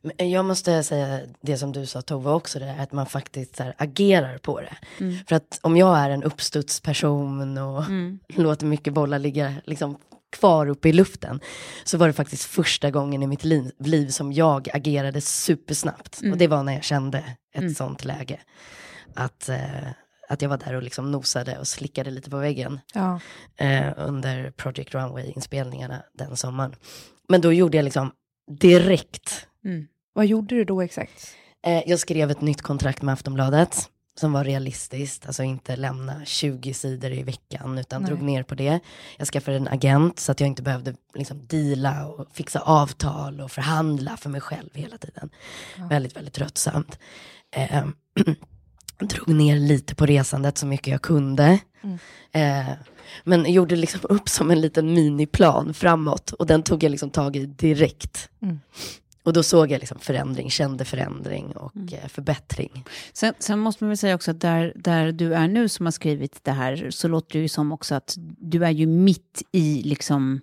Men 0.03 0.31
jag 0.31 0.45
måste 0.45 0.83
säga 0.83 1.21
det 1.41 1.57
som 1.59 1.73
du 1.73 1.87
sa 1.87 2.03
Tove 2.03 2.31
också, 2.31 2.59
det 2.59 2.65
är 2.67 2.83
att 2.83 2.93
man 2.93 3.07
faktiskt 3.07 3.59
här, 3.59 3.75
agerar 3.79 4.39
på 4.39 4.61
det. 4.61 4.77
Mm. 5.01 5.17
För 5.29 5.37
att 5.37 5.59
om 5.63 5.77
jag 5.77 5.99
är 5.99 6.11
en 6.11 6.23
uppstudsperson 6.23 7.59
och 7.59 7.85
Mm. 7.85 8.19
låter 8.29 8.67
mycket 8.67 8.93
bollar 8.93 9.19
ligga 9.19 9.55
liksom 9.65 9.99
kvar 10.33 10.67
uppe 10.69 10.89
i 10.89 10.93
luften, 10.93 11.41
så 11.85 11.99
var 11.99 12.07
det 12.07 12.13
faktiskt 12.13 12.45
första 12.45 12.91
gången 12.91 13.23
i 13.23 13.27
mitt 13.27 13.45
liv, 13.45 13.73
liv 13.79 14.09
som 14.09 14.33
jag 14.33 14.69
agerade 14.75 15.21
supersnabbt. 15.21 16.21
Mm. 16.21 16.33
Och 16.33 16.39
det 16.39 16.47
var 16.47 16.63
när 16.63 16.73
jag 16.73 16.85
kände 16.85 17.19
ett 17.55 17.61
Mm. 17.61 17.75
sånt 17.75 18.05
läge. 18.05 18.41
Att, 19.15 19.49
eh, 19.49 19.89
att 20.29 20.43
jag 20.43 20.49
var 20.49 20.59
där 20.59 20.75
och 20.75 20.83
liksom 20.83 21.11
nosade 21.13 21.59
och 21.59 21.69
slickade 21.69 22.11
lite 22.11 22.31
på 22.31 22.37
väggen 22.37 22.81
Ja. 22.95 23.21
eh, 23.57 23.93
under 23.97 24.51
Project 24.51 24.95
Runway-inspelningarna 24.95 26.03
den 26.15 26.37
sommaren. 26.37 26.75
Men 27.31 27.41
då 27.41 27.53
gjorde 27.53 27.77
jag 27.77 27.85
liksom 27.85 28.13
direkt 28.61 29.47
Mm. 29.65 29.87
Vad 30.13 30.27
gjorde 30.27 30.55
du 30.55 30.65
då 30.65 30.83
exakt? 30.83 31.37
Eh, 31.67 31.83
jag 31.87 31.99
skrev 31.99 32.31
ett 32.31 32.41
nytt 32.41 32.63
kontrakt 32.63 33.03
med 33.03 33.13
Aftonbladet 33.13 33.89
som 34.21 34.33
var 34.33 34.45
realistiskt, 34.45 35.27
alltså 35.27 35.43
inte 35.43 35.77
lämna 35.77 36.25
20 36.25 36.75
sidor 36.75 37.13
i 37.13 37.23
veckan 37.23 37.79
utan 37.79 38.03
Nej. 38.03 38.11
drog 38.11 38.23
ner 38.23 38.43
på 38.43 38.55
det. 38.55 38.81
Jag 39.19 39.29
skaffade 39.29 39.57
en 39.57 39.69
agent 39.69 40.19
så 40.19 40.33
att 40.33 40.41
jag 40.41 40.47
inte 40.47 40.63
behövde 40.63 40.95
liksom 41.15 41.47
deala 41.47 42.07
och 42.07 42.29
fixa 42.33 42.61
avtal 42.61 43.41
och 43.41 43.51
förhandla 43.51 44.17
för 44.17 44.31
mig 44.31 44.41
själv 44.41 44.71
hela 44.75 44.99
tiden. 44.99 45.31
Väldigt, 45.89 46.17
väldigt 46.17 46.35
tröttsamt. 46.35 46.99
Eh, 47.57 47.85
drog 49.07 49.29
ner 49.29 49.57
lite 49.59 49.95
på 49.95 50.07
resandet 50.07 50.59
så 50.59 50.67
mycket 50.67 50.87
jag 50.87 51.03
kunde. 51.03 51.59
Eh, 52.33 52.69
men 53.25 53.53
gjorde 53.53 53.77
liksom 53.77 54.01
upp 54.05 54.29
som 54.29 54.51
en 54.51 54.61
liten 54.61 54.95
miniplan 54.95 55.75
framåt 55.75 56.33
och 56.33 56.47
den 56.47 56.63
tog 56.63 56.83
jag 56.83 56.91
liksom 56.91 57.11
tag 57.11 57.37
i 57.37 57.47
direkt. 57.47 58.31
Mm. 58.43 58.61
Och 59.23 59.33
då 59.33 59.43
såg 59.43 59.71
jag 59.71 59.81
liksom 59.81 59.99
förändring, 59.99 60.51
kände 60.51 60.85
förändring 60.85 61.57
och 61.57 61.73
eh, 61.93 62.09
förbättring. 62.09 62.85
Sen, 63.13 63.35
sen 63.39 63.59
måste 63.59 63.85
man 63.85 63.89
väl 63.89 63.99
säga 63.99 64.15
också 64.15 64.31
att 64.31 64.41
där, 64.41 64.73
där 64.77 65.13
du 65.13 65.35
är 65.35 65.49
nu 65.49 65.69
som 65.69 65.87
har 65.87 65.91
skrivit 65.91 66.45
det 66.45 66.53
här 66.53 66.91
så 66.91 67.09
låter 67.09 67.39
det 67.39 67.43
ju 67.43 67.49
som 67.49 67.73
också 67.73 67.95
att 67.95 68.15
du 68.39 68.65
är 68.65 68.71
ju 68.71 68.87
mitt 68.87 69.43
i 69.53 69.83
liksom 69.83 70.41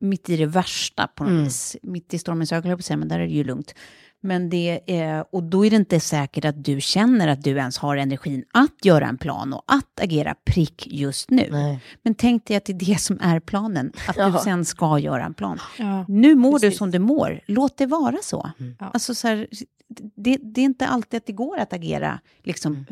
mitt 0.00 0.28
i 0.28 0.36
det 0.36 0.46
värsta 0.46 1.06
på 1.06 1.24
något 1.24 1.30
Mm. 1.30 1.44
vis. 1.44 1.76
Mitt 1.82 2.14
i 2.14 2.18
stormens 2.18 2.52
öga, 2.52 2.78
men 2.88 3.08
där 3.08 3.20
är 3.20 3.26
det 3.26 3.32
ju 3.34 3.44
lugnt. 3.44 3.74
Men 4.22 4.50
det 4.50 4.80
är, 4.86 5.24
och 5.34 5.42
då 5.42 5.66
är 5.66 5.70
det 5.70 5.76
inte 5.76 6.00
säkert 6.00 6.44
att 6.44 6.64
du 6.64 6.80
känner 6.80 7.28
att 7.28 7.42
du 7.42 7.50
ens 7.50 7.78
har 7.78 7.96
energin 7.96 8.44
att 8.52 8.84
göra 8.84 9.06
en 9.08 9.18
plan 9.18 9.52
och 9.52 9.62
att 9.66 10.00
agera 10.00 10.34
prick 10.44 10.86
just 10.86 11.30
nu. 11.30 11.48
Nej. 11.50 11.80
Men 12.02 12.14
tänk 12.14 12.46
dig 12.46 12.56
att 12.56 12.64
det 12.64 12.72
är 12.72 12.86
det 12.94 13.00
som 13.00 13.18
är 13.22 13.40
planen, 13.40 13.92
att 14.08 14.14
du 14.16 14.20
Ja. 14.22 14.38
sen 14.44 14.64
ska 14.64 14.98
göra 14.98 15.24
en 15.24 15.34
plan. 15.34 15.58
Ja. 15.78 16.04
Nu 16.08 16.34
mår 16.34 16.52
du 16.52 16.60
Precis. 16.60 16.78
som 16.78 16.90
du 16.90 16.98
mår, 16.98 17.40
låt 17.46 17.76
det 17.76 17.86
vara 17.86 18.16
så. 18.22 18.50
Ja. 18.78 18.90
Alltså 18.92 19.14
så 19.14 19.28
här, 19.28 19.46
det, 20.16 20.36
det 20.42 20.60
är 20.60 20.64
inte 20.64 20.86
alltid 20.86 21.18
att 21.18 21.26
det 21.26 21.32
går 21.32 21.58
att 21.58 21.72
agera 21.72 22.20
liksom, 22.42 22.86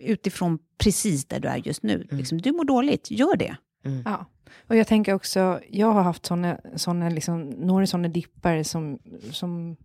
utifrån 0.00 0.58
precis 0.78 1.24
där 1.24 1.40
du 1.40 1.48
är 1.48 1.56
just 1.56 1.82
nu. 1.82 2.06
Liksom, 2.10 2.40
du 2.40 2.52
mår 2.52 2.64
dåligt, 2.64 3.10
gör 3.10 3.36
det. 3.36 3.56
Ja. 4.04 4.26
Och 4.68 4.76
jag 4.76 4.86
tänker 4.86 5.14
också, 5.14 5.60
jag 5.70 5.92
har 5.92 6.02
haft 6.02 6.26
såna, 6.26 6.58
såna 6.76 7.08
liksom, 7.08 7.40
några 7.42 7.86
sådana 7.86 8.08
dippar 8.08 8.62
som, 8.62 8.98
som 9.32 9.76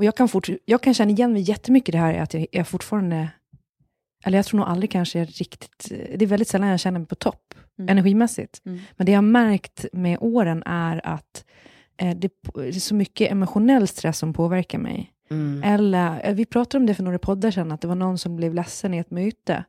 och 0.00 0.04
jag 0.04 0.16
kan, 0.16 0.28
fort, 0.28 0.48
jag 0.64 0.82
kan 0.82 0.94
känna 0.94 1.10
igen 1.10 1.32
mig 1.32 1.42
jättemycket 1.42 1.88
i 1.88 1.92
det 1.92 1.98
här 1.98 2.14
att 2.18 2.34
jag, 2.34 2.46
jag 2.52 2.68
fortfarande, 2.68 3.28
eller 4.24 4.38
jag 4.38 4.46
tror 4.46 4.60
nog 4.60 4.68
aldrig 4.68 4.90
kanske 4.90 5.18
jag 5.18 5.28
riktigt, 5.28 5.86
det 5.90 6.22
är 6.24 6.26
väldigt 6.26 6.48
sällan 6.48 6.68
jag 6.68 6.80
känner 6.80 6.98
mig 6.98 7.08
på 7.08 7.14
topp, 7.14 7.54
Mm. 7.78 7.88
energimässigt. 7.88 8.60
Mm. 8.66 8.80
Men 8.96 9.06
det 9.06 9.12
jag 9.12 9.16
har 9.16 9.22
märkt 9.22 9.86
med 9.92 10.18
åren 10.20 10.62
är 10.66 11.06
att 11.06 11.44
eh, 11.96 12.16
det, 12.16 12.30
det 12.54 12.68
är 12.68 12.72
så 12.72 12.94
mycket 12.94 13.32
emotionell 13.32 13.88
stress 13.88 14.18
som 14.18 14.32
påverkar 14.32 14.78
mig. 14.78 15.12
Mm. 15.30 15.62
Eller, 15.64 16.28
eh, 16.28 16.34
vi 16.34 16.44
pratade 16.46 16.80
om 16.82 16.86
det 16.86 16.94
för 16.94 17.02
några 17.02 17.18
poddar 17.18 17.50
sedan, 17.50 17.72
att 17.72 17.80
det 17.80 17.88
var 17.88 17.94
någon 17.94 18.18
som 18.18 18.36
blev 18.36 18.54
ledsen 18.54 18.94
i 18.94 18.98
ett 18.98 19.10
möte. 19.10 19.64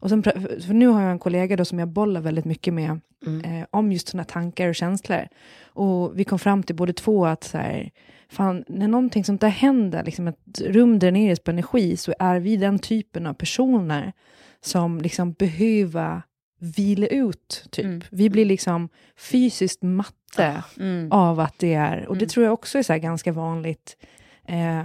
Och 0.00 0.08
sen, 0.08 0.22
för 0.22 0.72
nu 0.74 0.86
har 0.86 1.02
jag 1.02 1.10
en 1.10 1.18
kollega 1.18 1.56
då 1.56 1.64
som 1.64 1.78
jag 1.78 1.88
bollar 1.88 2.20
väldigt 2.20 2.44
mycket 2.44 2.74
med 2.74 3.00
Mm. 3.26 3.44
eh, 3.60 3.66
om 3.70 3.92
just 3.92 4.08
sådana 4.08 4.24
tankar 4.24 4.68
och 4.68 4.74
känslor. 4.74 5.28
Och 5.64 6.18
vi 6.18 6.24
kom 6.24 6.38
fram 6.38 6.62
till 6.62 6.76
både 6.76 6.92
två 6.92 7.26
att 7.26 7.44
så 7.44 7.58
här, 7.58 7.90
fan, 8.32 8.64
när 8.68 8.88
någonting 8.88 9.24
sånt 9.24 9.40
där 9.40 9.48
händer, 9.48 10.04
liksom 10.04 10.28
ett 10.28 10.60
rum 10.66 10.98
dräneras 10.98 11.40
på 11.40 11.50
energi, 11.50 11.96
så 11.96 12.14
är 12.18 12.40
vi 12.40 12.56
den 12.56 12.78
typen 12.78 13.26
av 13.26 13.34
personer 13.34 14.12
som 14.60 15.00
liksom 15.00 15.32
behöver 15.32 16.22
vila 16.60 17.06
ut, 17.06 17.64
typ. 17.70 17.84
Mm. 17.84 18.02
Vi 18.10 18.30
blir 18.30 18.44
liksom 18.44 18.88
fysiskt 19.16 19.82
matte 19.82 20.62
Mm. 20.80 21.12
av 21.12 21.40
att 21.40 21.58
det 21.58 21.74
är, 21.74 22.06
och 22.08 22.14
det 22.16 22.24
Mm. 22.24 22.28
tror 22.28 22.44
jag 22.44 22.52
också 22.52 22.78
är 22.78 22.82
så 22.82 22.92
här 22.92 23.00
ganska 23.00 23.32
vanligt, 23.32 23.96
eh, 24.48 24.80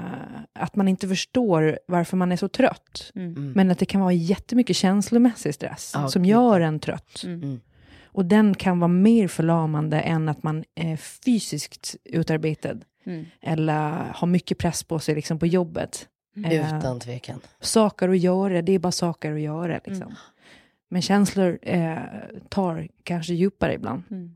att 0.53 0.75
man 0.75 0.88
inte 0.88 1.07
förstår 1.07 1.79
varför 1.88 2.17
man 2.17 2.31
är 2.31 2.36
så 2.36 2.47
trött. 2.47 3.12
Mm. 3.15 3.31
Mm. 3.31 3.51
Men 3.55 3.71
att 3.71 3.79
det 3.79 3.86
kan 3.86 4.01
vara 4.01 4.13
jättemycket 4.13 4.75
känslomässig 4.75 5.53
stress 5.53 5.91
Ja, 5.95 6.07
som 6.07 6.23
gud, 6.23 6.29
gör 6.31 6.60
en 6.60 6.79
trött. 6.79 7.23
Och 8.05 8.25
den 8.25 8.55
kan 8.55 8.79
vara 8.79 8.88
mer 8.88 9.27
förlamande 9.27 9.99
än 9.99 10.29
att 10.29 10.43
man 10.43 10.63
är 10.75 10.97
fysiskt 10.97 11.95
utarbetad. 12.03 12.75
Mm. 13.08 13.26
Eller 13.41 14.12
har 14.15 14.28
mycket 14.28 14.58
press 14.58 14.84
på 14.84 15.00
sig 15.00 15.15
liksom, 15.15 15.39
på 15.39 15.46
jobbet. 15.48 16.08
Eh, 16.46 16.78
Utan 16.78 17.00
tvekan. 17.00 17.39
saker 17.60 18.10
att 18.10 18.17
göra, 18.17 18.62
det 18.62 18.72
är 18.72 18.80
bara 18.80 18.91
saker 18.91 19.34
att 19.34 19.41
göra. 19.41 19.80
Liksom. 19.86 20.15
Men 20.89 21.02
känslor 21.02 21.60
eh, 21.62 21.98
tar 22.50 22.88
kanske 23.04 23.34
djupare 23.34 23.74
ibland. 23.74 24.04
Mm. 24.12 24.36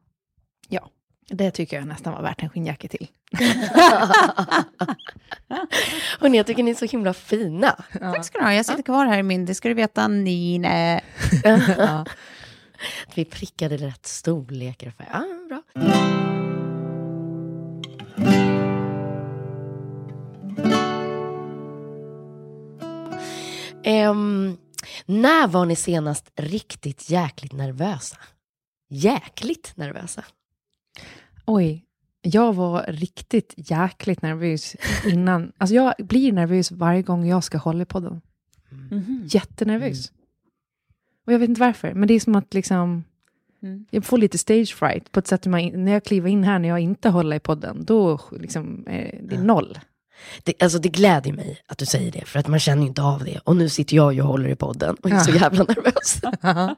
Ja, 0.70 0.90
det 1.30 1.52
tycker 1.52 1.78
jag 1.78 1.88
nästan 1.88 2.14
var 2.14 2.22
värt 2.22 2.44
en 2.44 2.50
skinnjacka 2.50 2.88
till. 2.88 3.08
Hörni, 6.20 6.38
jag 6.38 6.48
tycker 6.48 6.64
ni 6.64 6.72
är 6.72 6.76
så 6.76 6.86
himla 6.86 7.14
fina. 7.14 7.84
Tack 8.00 8.26
ska 8.26 8.38
du 8.38 8.44
ha. 8.44 8.54
Jag 8.54 8.66
sitter 8.66 8.84
kvar 8.84 9.06
här 9.06 9.20
i 9.20 9.24
min, 9.24 9.46
det 9.46 9.56
ska 9.56 9.68
du 9.68 9.74
veta, 9.74 10.08
Nina. 10.08 11.02
Ja. 11.78 12.06
Vi 13.16 13.26
prickade 13.26 13.78
rätt 13.78 14.06
storlekar. 14.06 14.90
färg. 14.92 15.08
Ja, 15.12 15.24
bra. 15.50 16.41
Ehm, 23.84 24.58
när 25.06 25.48
var 25.48 25.66
ni 25.66 25.76
senast 25.76 26.32
riktigt 26.36 27.10
jäkligt 27.10 27.54
nervösa? 27.54 28.18
Jäkligt 28.90 29.74
nervösa? 29.76 30.24
Oj, 31.46 31.86
jag 32.22 32.54
var 32.54 32.86
riktigt 32.88 33.54
jäkligt 33.58 34.22
nervös 34.22 34.76
innan. 35.06 35.52
Alltså 35.58 35.76
jag 35.76 35.94
blir 36.00 36.32
nervös 36.32 36.72
varje 36.72 37.02
gång 37.02 37.28
jag 37.28 37.44
ska 37.44 37.58
hålla 37.58 37.82
i 37.82 37.86
podden. 37.86 38.22
Mhm. 38.70 39.24
Jättenervös. 39.26 40.12
Och 41.26 41.34
jag 41.34 41.40
vet 41.40 41.50
inte 41.50 41.62
varför, 41.62 41.94
men 41.94 42.08
det 42.08 42.14
är 42.14 42.20
som 42.20 42.36
att 42.36 42.54
liksom... 42.54 43.04
Mm. 43.64 43.86
Jag 43.92 44.06
får 44.06 44.18
lite 44.18 44.38
stage 44.38 44.76
fright 44.76 45.12
på 45.12 45.20
ett 45.20 45.28
sätt. 45.28 45.46
Man, 45.46 45.86
när 45.86 45.92
jag 45.92 46.04
kliver 46.04 46.30
in 46.30 46.44
här 46.44 46.60
när 46.60 46.70
jag 46.70 46.80
inte 46.80 47.10
håller 47.10 47.36
i 47.36 47.40
podden, 47.40 47.86
då 47.86 48.20
liksom, 48.32 48.88
eh, 48.88 49.20
det 49.24 49.36
är 49.36 49.44
noll. 49.44 49.78
Det, 50.44 50.64
alltså 50.64 50.80
det 50.80 50.90
gläder 50.90 51.34
mig 51.34 51.60
att 51.68 51.78
du 51.78 51.86
säger 51.86 52.12
det, 52.12 52.26
för 52.26 52.40
att 52.40 52.48
man 52.48 52.60
känner 52.60 52.82
ju 52.82 52.88
inte 52.88 53.02
av 53.02 53.24
det. 53.24 53.40
Och 53.44 53.56
nu 53.56 53.70
sitter 53.70 53.96
jag 53.96 54.14
ju 54.14 54.22
och 54.22 54.28
håller 54.28 54.50
i 54.50 54.56
podden 54.56 54.96
och 55.04 55.10
är 55.10 55.20
så 55.20 55.32
jävla 55.32 55.64
nervös. 55.64 56.22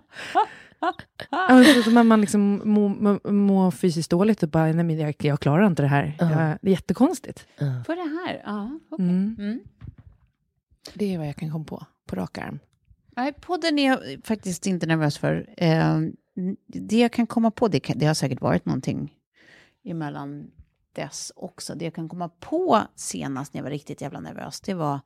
Ja, 1.32 1.64
men 1.86 1.94
man, 1.94 2.08
man 2.08 2.22
liksom 2.22 2.62
mår 2.66 2.90
må, 2.90 3.32
må 3.32 3.72
fysiskt 3.72 4.12
dåligt 4.12 4.44
och 4.44 4.50
bara, 4.50 4.66
nej 4.66 4.84
men 4.84 4.98
jag, 4.98 5.16
jag 5.20 5.40
klarar 5.40 5.68
inte 5.68 5.82
det 5.82 5.88
här. 5.88 6.16
Ja. 6.20 6.32
Jag, 6.32 6.58
det 6.62 6.70
är 6.70 6.72
jättekonstigt. 6.72 7.48
För 7.58 7.96
det 7.96 8.02
här? 8.26 8.42
Ja, 8.46 8.80
okej. 8.92 9.06
Mm. 9.06 9.36
Mm. 9.40 9.60
Det 10.94 11.14
är 11.14 11.18
vad 11.18 11.28
jag 11.28 11.36
kan 11.36 11.52
komma 11.52 11.66
på, 11.66 11.86
på 12.08 12.16
rak 12.16 12.38
arm. 12.38 12.60
Nej, 13.16 13.34
podden 13.34 13.80
är 13.80 13.88
jag 13.88 14.00
faktiskt 14.24 14.68
inte 14.68 14.86
nervös 14.86 15.18
för. 15.18 15.50
Eh, 15.58 16.00
det 16.68 17.00
jag 17.00 17.12
kan 17.12 17.28
komma 17.28 17.52
på, 17.52 17.68
det, 17.68 17.80
kan, 17.80 17.98
det 17.98 18.06
har 18.06 18.14
säkert 18.14 18.42
varit 18.42 18.66
någonting 18.66 19.14
emellan 19.86 20.52
dess 20.94 21.32
också. 21.36 21.76
Det 21.76 21.86
jag 21.86 21.96
kan 21.96 22.10
komma 22.10 22.30
på 22.30 22.82
senast 22.96 23.54
när 23.54 23.60
jag 23.60 23.64
var 23.64 23.72
riktigt 23.72 24.02
jävla 24.02 24.20
nervös, 24.20 24.62
det 24.62 24.74
var 24.74 25.00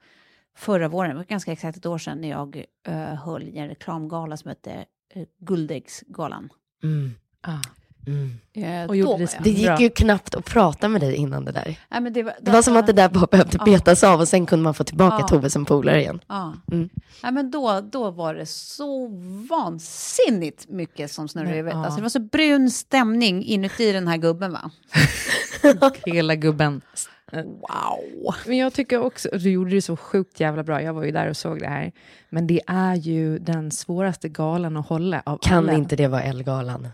förra 0.55 0.87
våren, 0.87 1.09
det 1.09 1.15
var 1.15 1.23
ganska 1.23 1.51
exakt 1.51 1.77
ett 1.77 1.85
år 1.85 1.97
sedan, 1.97 2.21
när 2.21 2.29
jag 2.29 2.65
uh, 2.87 2.95
höll 2.95 3.43
i 3.43 3.57
en 3.57 3.67
reklamgala 3.67 4.37
som 4.37 4.49
hette 4.49 4.85
uh, 5.15 5.23
Guldäggsgalan. 5.37 6.49
Mm. 6.83 7.11
Ah. 7.41 7.61
Mm. 8.07 8.31
Eh, 8.53 8.89
Och 8.89 8.95
gjorde 8.95 9.17
det 9.25 9.39
Det 9.43 9.49
gick 9.49 9.65
Bra. 9.67 9.79
ju 9.81 9.89
knappt 9.89 10.35
att 10.35 10.45
prata 10.45 10.87
med 10.87 11.01
dig 11.01 11.15
innan 11.15 11.45
det 11.45 11.51
där. 11.51 11.79
Nej, 11.89 12.01
men 12.01 12.13
det, 12.13 12.23
var, 12.23 12.33
Det 12.41 12.51
var 12.51 12.61
som 12.61 12.77
att 12.77 12.87
det 12.87 12.93
där 12.93 13.09
bara 13.09 13.25
behövde 13.31 13.57
Ja. 13.59 13.65
betas 13.65 14.03
av 14.03 14.19
och 14.19 14.27
sen 14.27 14.45
kunde 14.45 14.63
man 14.63 14.73
få 14.73 14.83
tillbaka 14.83 15.17
Ja. 15.19 15.27
Tove 15.27 15.49
som 15.49 15.65
polare 15.65 16.01
igen. 16.01 16.19
Ja. 16.27 16.53
Mm. 16.71 16.89
Nej, 17.23 17.31
men 17.31 17.51
då, 17.51 17.81
då 17.91 18.11
var 18.11 18.33
det 18.35 18.45
så 18.45 19.07
vansinnigt 19.49 20.69
mycket 20.69 21.11
som 21.11 21.27
snurrade 21.27 21.53
i 21.53 21.55
huvudet. 21.57 21.75
Ja. 21.77 21.85
Alltså, 21.85 21.97
det 21.97 22.01
var 22.03 22.09
så 22.09 22.19
brun 22.19 22.71
stämning 22.71 23.43
inuti 23.43 23.91
den 23.91 24.07
här 24.07 24.17
gubben 24.17 24.51
va? 24.53 24.71
Hela 26.05 26.35
gubben. 26.35 26.81
Wow! 27.33 28.35
Men 28.45 28.57
jag 28.57 28.73
tycker 28.73 29.01
också, 29.01 29.29
du 29.33 29.49
gjorde 29.51 29.69
det 29.71 29.81
så 29.81 29.97
sjukt 29.97 30.39
jävla 30.39 30.63
bra, 30.63 30.81
jag 30.81 30.93
var 30.93 31.03
ju 31.03 31.11
där 31.11 31.29
och 31.29 31.37
såg 31.37 31.59
det 31.59 31.67
här. 31.67 31.91
Men 32.29 32.47
det 32.47 32.61
är 32.67 32.95
ju 32.95 33.39
den 33.39 33.71
svåraste 33.71 34.29
galan 34.29 34.77
att 34.77 34.87
hålla 34.87 35.21
av 35.25 35.37
Kan 35.41 35.57
alla. 35.57 35.73
inte 35.73 35.95
det 35.95 36.07
vara 36.07 36.21
Ellegalan? 36.23 36.87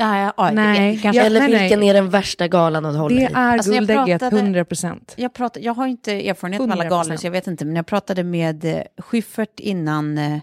Ja, 0.00 0.32
ja, 0.36 0.50
Nej. 0.52 0.96
det, 0.96 1.02
kanske, 1.02 1.22
Eller 1.22 1.40
nej, 1.40 1.50
nej. 1.50 1.60
vilken 1.60 1.82
är 1.82 1.94
den 1.94 2.10
värsta 2.10 2.48
galan 2.48 2.84
att 2.86 2.96
hålla 2.96 3.14
Det 3.16 3.20
i? 3.22 3.24
är 3.24 3.34
Alltså, 3.34 3.70
jag 3.72 3.78
guldägget, 3.78 4.20
pratade- 4.20 4.40
100 4.42 4.64
procent. 4.64 5.14
jag, 5.16 5.34
pratar, 5.34 5.60
jag 5.60 5.74
har 5.74 5.86
inte 5.86 6.28
erfarenhet 6.28 6.60
av 6.62 6.70
alla 6.72 6.84
100%. 6.84 6.88
galor 6.90 7.16
så 7.16 7.26
jag 7.26 7.30
vet 7.32 7.46
inte, 7.46 7.64
men 7.64 7.76
jag 7.76 7.86
pratade 7.86 8.24
med 8.24 8.64
eh, 8.64 8.82
Schyffert 8.98 9.60
innan 9.60 10.18
eh, 10.18 10.38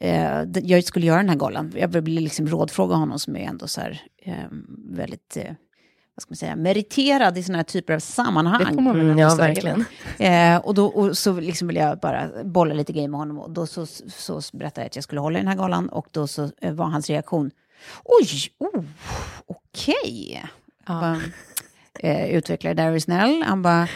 eh, 0.00 0.44
jag 0.62 0.84
skulle 0.84 1.06
göra 1.06 1.16
den 1.16 1.28
här 1.28 1.36
galan. 1.36 1.72
Jag 1.76 1.88
ville 1.88 2.20
liksom 2.20 2.46
rådfråga 2.46 2.94
honom 2.94 3.18
som 3.18 3.36
är 3.36 3.40
ändå 3.40 3.66
så 3.66 3.80
här 3.80 4.00
eh, 4.22 4.34
väldigt, 4.90 5.36
eh, 5.36 5.44
vad 6.14 6.22
ska 6.22 6.30
man 6.30 6.36
säga, 6.36 6.56
meriterad 6.56 7.38
i 7.38 7.42
sådana 7.42 7.58
här 7.58 7.64
typer 7.64 7.94
av 7.94 7.98
sammanhang. 7.98 8.64
Det 8.68 8.74
får 8.74 8.80
man 8.82 9.00
Mm, 9.00 9.18
ja, 9.18 9.34
verkligen. 9.34 9.84
Eh, 10.18 10.56
och 10.56 10.74
då 10.74 10.86
och 10.86 11.18
så 11.18 11.40
liksom 11.40 11.68
ville 11.68 11.80
jag 11.80 11.98
bara 11.98 12.28
bolla 12.44 12.74
lite 12.74 12.92
grejer 12.92 13.08
med 13.08 13.20
honom. 13.20 13.38
Och 13.38 13.50
då 13.50 13.66
så, 13.66 13.86
så 14.08 14.40
berättade 14.52 14.80
jag 14.80 14.86
att 14.86 14.96
jag 14.96 15.04
skulle 15.04 15.20
hålla 15.20 15.38
i 15.38 15.42
den 15.42 15.48
här 15.48 15.56
galan. 15.58 15.88
Och 15.88 16.06
då 16.10 16.26
så 16.26 16.50
eh, 16.62 16.72
var 16.72 16.86
hans 16.86 17.10
reaktion, 17.10 17.50
oj, 18.04 18.28
oh, 18.58 18.84
okej. 19.46 20.44
Ja. 20.86 21.00
Bara, 21.00 21.20
Eh, 22.00 22.30
utvecklare 22.30 22.74
där 22.74 22.92
är 22.92 22.98
snäll. 22.98 23.42
Han 23.42 23.62
bara, 23.62 23.88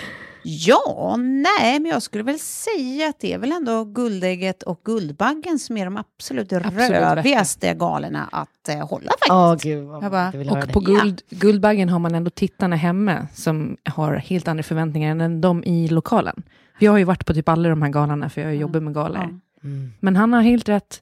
ja, 0.43 1.17
nej, 1.19 1.81
men 1.81 1.91
jag 1.91 2.03
skulle 2.03 2.25
väl 2.25 2.39
säga 2.39 3.09
att 3.09 3.21
det 3.21 3.33
är 3.33 3.39
väl 3.39 3.53
ändå 3.53 3.85
Guldägget 3.85 4.63
och 4.63 4.81
Guldbaggen 4.85 5.59
som 5.59 5.77
är 5.77 5.85
de 5.85 5.97
absolut, 5.97 6.53
Absolut 6.53 6.91
rövigaste 6.91 7.75
galorna 7.75 8.29
att 8.33 8.69
eh, 8.69 8.89
hålla 8.89 9.11
faktiskt. 9.11 9.31
Åh 9.31 9.57
gud 9.63 9.89
Jag 10.03 10.11
bara, 10.11 10.33
jag 10.35 10.53
Och 10.53 10.73
på 10.73 10.81
guld, 10.81 11.23
Guldbaggen 11.31 11.89
har 11.89 11.99
man 11.99 12.15
ändå 12.15 12.31
tittarna 12.31 12.77
hemma 12.77 13.29
som 13.35 13.77
har 13.85 14.15
helt 14.15 14.49
andra 14.49 14.63
förväntningar 14.63 15.17
än 15.17 15.41
de 15.41 15.65
i 15.65 15.89
lokalen. 15.89 16.43
Jag 16.79 16.91
har 16.91 16.99
ju 16.99 17.05
varit 17.05 17.27
på 17.27 17.35
typ 17.35 17.49
alla 17.49 17.69
de 17.69 17.83
här 17.83 17.91
galorna 17.91 18.31
för 18.31 18.41
jag 18.41 18.55
jobbar 18.55 18.81
med 18.81 18.95
galor. 18.95 19.19
Ja. 19.19 19.69
Mm. 19.69 19.93
Men 20.01 20.17
han 20.17 20.33
har 20.33 20.43
helt 20.43 20.69
rätt. 20.69 21.01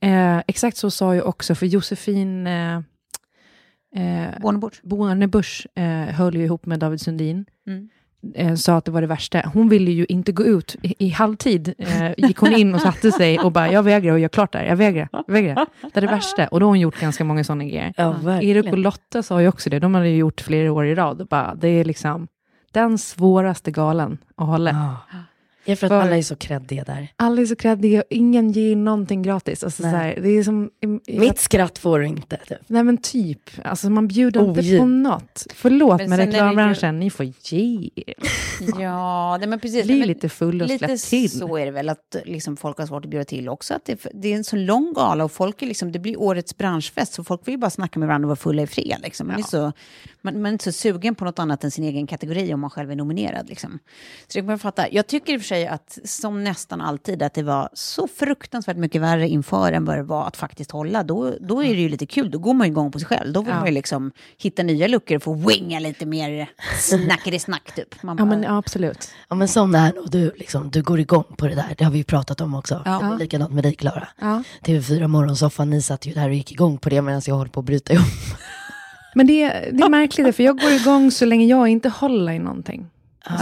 Eh, 0.00 0.38
exakt 0.46 0.76
så 0.76 0.90
sa 0.90 1.14
jag 1.14 1.26
också, 1.26 1.54
för 1.54 1.66
Josefin 1.66 2.46
eh, 2.46 2.76
eh, 3.96 4.40
Bornebusch. 4.40 4.80
Bornebusch 4.82 5.66
eh, 5.74 6.14
höll 6.14 6.36
ju 6.36 6.44
ihop 6.44 6.66
med 6.66 6.78
David 6.78 7.00
Sundin. 7.00 7.44
Mm. 7.66 7.88
Eh, 8.34 8.54
sa 8.54 8.76
att 8.76 8.84
det 8.84 8.90
var 8.90 9.00
det 9.00 9.06
värsta. 9.06 9.42
Hon 9.54 9.68
ville 9.68 9.90
ju 9.90 10.06
inte 10.08 10.32
gå 10.32 10.44
ut. 10.44 10.76
I, 10.82 10.94
i 10.98 11.08
halvtid 11.08 11.74
eh, 11.78 12.12
gick 12.16 12.36
hon 12.36 12.52
in 12.52 12.74
och 12.74 12.80
satte 12.80 13.12
sig 13.12 13.38
och 13.38 13.52
bara, 13.52 13.72
jag 13.72 13.82
vägrar 13.82 14.12
och 14.12 14.18
jag 14.18 14.32
klart 14.32 14.52
där. 14.52 14.64
Jag 14.64 14.76
vägrar. 14.76 15.08
Jag 15.12 15.32
vägrar. 15.32 15.66
Det 15.82 15.96
är 15.96 16.00
det 16.00 16.06
värsta. 16.06 16.48
Och 16.48 16.60
då 16.60 16.66
har 16.66 16.70
hon 16.70 16.80
gjort 16.80 17.00
ganska 17.00 17.24
många 17.24 17.44
sådana 17.44 17.64
grejer. 17.64 17.92
Ja, 17.96 18.40
Erik 18.42 18.72
och. 18.72 18.78
Lotta 18.78 19.22
sa 19.22 19.42
ju 19.42 19.48
också 19.48 19.70
det. 19.70 19.78
De 19.78 19.94
hade 19.94 20.08
ju 20.08 20.16
gjort 20.16 20.40
flera 20.40 20.72
år 20.72 20.86
i 20.86 20.94
rad. 20.94 21.26
Bara, 21.30 21.54
det 21.54 21.68
är 21.68 21.84
liksom 21.84 22.28
den 22.72 22.98
svåraste 22.98 23.70
galan 23.70 24.18
att 24.36 24.46
hålla. 24.46 24.70
Ja. 24.70 24.96
Ja, 25.68 25.76
för 25.76 25.86
att 25.86 25.90
För- 25.90 26.00
alla 26.00 26.16
är 26.16 26.22
så 26.22 26.36
kreddiga 26.36 26.84
där. 26.84 27.08
Alla 27.16 27.40
är 27.42 27.46
så 27.46 27.56
kreddiga 27.56 28.00
och 28.00 28.06
ingen 28.10 28.52
ger 28.52 28.76
någonting 28.76 29.22
gratis. 29.22 29.64
Alltså, 29.64 29.82
så 29.82 29.88
här, 29.88 30.18
det 30.22 30.28
är 30.28 30.42
som, 30.42 30.70
Mitt 31.06 31.38
skratt 31.38 31.78
får 31.78 31.98
du 31.98 32.06
inte. 32.06 32.36
Typ. 32.48 32.58
Nej 32.66 32.82
men 32.84 32.96
typ, 32.98 33.40
alltså 33.64 33.90
man 33.90 34.08
bjuder 34.08 34.40
inte 34.48 34.60
Ogin. 34.60 34.78
på 34.78 34.84
något. 34.86 35.46
Förlåt 35.54 35.98
Men 35.98 36.12
är 36.12 36.16
det 36.16 36.24
ju- 36.24 36.30
reklambranschen, 36.30 36.98
ni 36.98 37.10
får 37.10 37.26
ge. 37.42 37.90
Ja, 38.78 39.36
nej, 39.36 39.48
men 39.48 39.60
precis. 39.60 39.84
Bli 39.86 39.98
Men- 39.98 40.08
lite 40.08 40.28
full 40.28 40.62
och 40.62 40.68
Lite 40.68 40.98
släpp 40.98 41.00
till. 41.10 41.30
så 41.38 41.56
är 41.56 41.64
det 41.64 41.70
väl 41.70 41.88
att 41.88 42.16
liksom, 42.24 42.56
folk 42.56 42.78
har 42.78 42.86
svårt 42.86 43.04
att 43.04 43.10
bjuda 43.10 43.24
till 43.24 43.48
också. 43.48 43.74
Att 43.74 43.84
det, 43.84 44.06
det 44.14 44.28
är 44.32 44.36
en 44.36 44.44
så 44.44 44.56
lång 44.56 44.92
gala 44.94 45.24
och 45.24 45.32
folk 45.32 45.62
är 45.62 45.66
liksom, 45.66 45.92
det 45.92 45.98
blir 45.98 46.20
årets 46.20 46.56
branschfest 46.56 47.12
så 47.12 47.24
folk 47.24 47.48
vill 47.48 47.52
ju 47.52 47.58
bara 47.58 47.70
snacka 47.70 47.98
med 47.98 48.08
varandra 48.08 48.26
och 48.26 48.28
vara 48.28 48.36
fulla 48.36 48.62
i 48.62 48.66
fred. 48.66 48.96
Liksom. 49.02 49.26
Man, 49.26 49.38
är 49.38 49.42
så, 49.42 49.72
man, 50.22 50.34
man 50.42 50.46
är 50.46 50.52
inte 50.52 50.64
så 50.64 50.72
sugen 50.72 51.14
på 51.14 51.24
något 51.24 51.38
annat 51.38 51.64
än 51.64 51.70
sin 51.70 51.84
egen 51.84 52.06
kategori 52.06 52.54
om 52.54 52.60
man 52.60 52.70
själv 52.70 52.90
är 52.90 52.96
nominerad. 52.96 53.48
Liksom. 53.48 53.78
Så 54.28 54.38
det 54.38 54.40
kan 54.40 54.46
man 54.46 54.58
fatta. 54.58 54.92
Jag 54.92 55.06
tycker 55.06 55.32
i 55.32 55.36
och 55.36 55.40
för 55.40 55.46
sig 55.48 55.57
att 55.66 55.98
som 56.04 56.44
nästan 56.44 56.80
alltid 56.80 57.22
att 57.22 57.34
det 57.34 57.42
var 57.42 57.68
så 57.72 58.08
fruktansvärt 58.08 58.76
mycket 58.76 59.02
värre 59.02 59.28
inför 59.28 59.72
än 59.72 59.84
vad 59.84 59.96
det 59.96 60.02
var 60.02 60.26
att 60.26 60.36
faktiskt 60.36 60.70
hålla. 60.70 61.02
Då, 61.02 61.34
då 61.40 61.64
är 61.64 61.74
det 61.74 61.80
ju 61.80 61.88
lite 61.88 62.06
kul, 62.06 62.30
då 62.30 62.38
går 62.38 62.54
man 62.54 62.66
ju 62.66 62.70
igång 62.70 62.92
på 62.92 62.98
sig 62.98 63.08
själv. 63.08 63.32
Då 63.32 63.40
vill 63.40 63.50
Ja. 63.50 63.56
man 63.56 63.66
ju 63.66 63.72
liksom 63.72 64.12
hitta 64.38 64.62
nya 64.62 64.86
luckor 64.86 65.16
och 65.16 65.22
få 65.22 65.34
winga 65.34 65.78
lite 65.80 66.06
mer 66.06 66.48
snackeri-snack 66.80 67.74
typ. 67.74 68.02
Man 68.02 68.16
Ja 68.18 68.24
bara, 68.24 68.30
men 68.30 68.42
ja, 68.42 68.58
absolut. 68.58 69.10
Ja 69.28 69.36
men 69.36 69.48
sån 69.48 69.74
är 69.74 69.92
nog 69.92 70.10
du, 70.10 70.32
liksom, 70.36 70.70
du 70.70 70.82
går 70.82 71.00
igång 71.00 71.24
på 71.36 71.48
det 71.48 71.54
där. 71.54 71.74
Det 71.78 71.84
har 71.84 71.90
vi 71.90 71.98
ju 71.98 72.04
pratat 72.04 72.40
om 72.40 72.54
också. 72.54 72.82
Ja. 72.84 72.98
Det 73.18 73.24
Likadant 73.24 73.52
med 73.52 73.64
dig 73.64 73.74
Klara. 73.74 74.08
Ja. 74.20 74.42
TV4 74.64 75.06
Morgonsoffan, 75.08 75.70
ni 75.70 75.82
satt 75.82 76.06
ju 76.06 76.12
där 76.12 76.28
och 76.28 76.34
gick 76.34 76.52
igång 76.52 76.78
på 76.78 76.88
det 76.88 77.02
medan 77.02 77.22
jag 77.26 77.34
håller 77.34 77.50
på 77.50 77.60
att 77.60 77.66
bryta 77.66 77.92
ihop. 77.92 78.06
Men 79.14 79.26
det, 79.26 79.42
är- 79.42 79.72
det 79.72 79.82
är 79.84 79.88
märkligt, 79.88 80.36
för 80.36 80.42
jag 80.42 80.58
går 80.60 80.70
igång 80.72 81.10
så 81.10 81.24
länge 81.24 81.46
jag 81.46 81.68
inte 81.68 81.88
håller 81.88 82.32
i 82.32 82.38
någonting. 82.38 82.86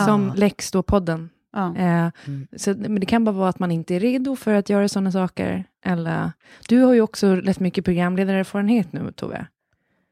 Som 0.06 0.32
Lex 0.36 0.70
då, 0.70 0.82
podden. 0.82 1.30
Ja. 1.52 1.76
Eh, 1.76 2.08
så, 2.56 2.74
men 2.78 3.00
det 3.00 3.06
kan 3.06 3.24
bara 3.24 3.32
vara 3.32 3.48
att 3.48 3.58
man 3.58 3.70
inte 3.72 3.94
är 3.94 4.00
redo 4.00 4.36
för 4.36 4.54
att 4.54 4.68
göra 4.68 4.88
sådana 4.88 5.12
saker. 5.12 5.64
Eller, 5.84 6.32
du 6.68 6.80
har 6.82 6.94
ju 6.94 7.00
också 7.00 7.34
rätt 7.34 7.60
mycket 7.60 7.84
programledarerfarenhet 7.84 8.92
nu, 8.92 9.12
Tove. 9.12 9.46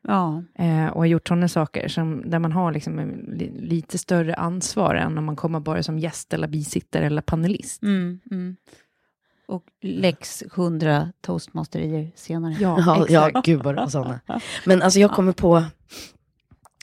ja. 0.08 0.42
Eh, 0.58 0.86
och 0.86 1.00
har 1.00 1.06
gjort 1.06 1.28
sådana 1.28 1.48
saker 1.48 1.88
som, 1.88 2.30
där 2.30 2.38
man 2.38 2.52
har 2.52 2.72
liksom 2.72 2.98
en, 2.98 3.08
li, 3.38 3.52
lite 3.60 3.98
större 3.98 4.34
ansvar 4.34 4.94
än 4.94 5.18
om 5.18 5.24
man 5.24 5.36
kommer 5.36 5.60
bara 5.60 5.82
som 5.82 5.98
gäst 5.98 6.32
eller 6.32 6.48
bisittare 6.48 7.06
eller 7.06 7.22
panelist. 7.22 7.82
Mm, 7.82 8.20
mm. 8.30 8.56
Och 9.46 9.64
Lex 9.82 10.42
100 10.56 11.12
toastmasterier 11.20 12.10
senare. 12.14 12.56
Ja, 12.60 12.78
Ja, 12.86 12.94
exakt. 13.04 13.10
ja 13.34 13.42
gud 13.44 13.62
vad 13.62 13.92
sådana. 13.92 14.20
Men 14.66 14.82
alltså 14.82 15.00
jag 15.00 15.10
kommer 15.10 15.32
på, 15.32 15.64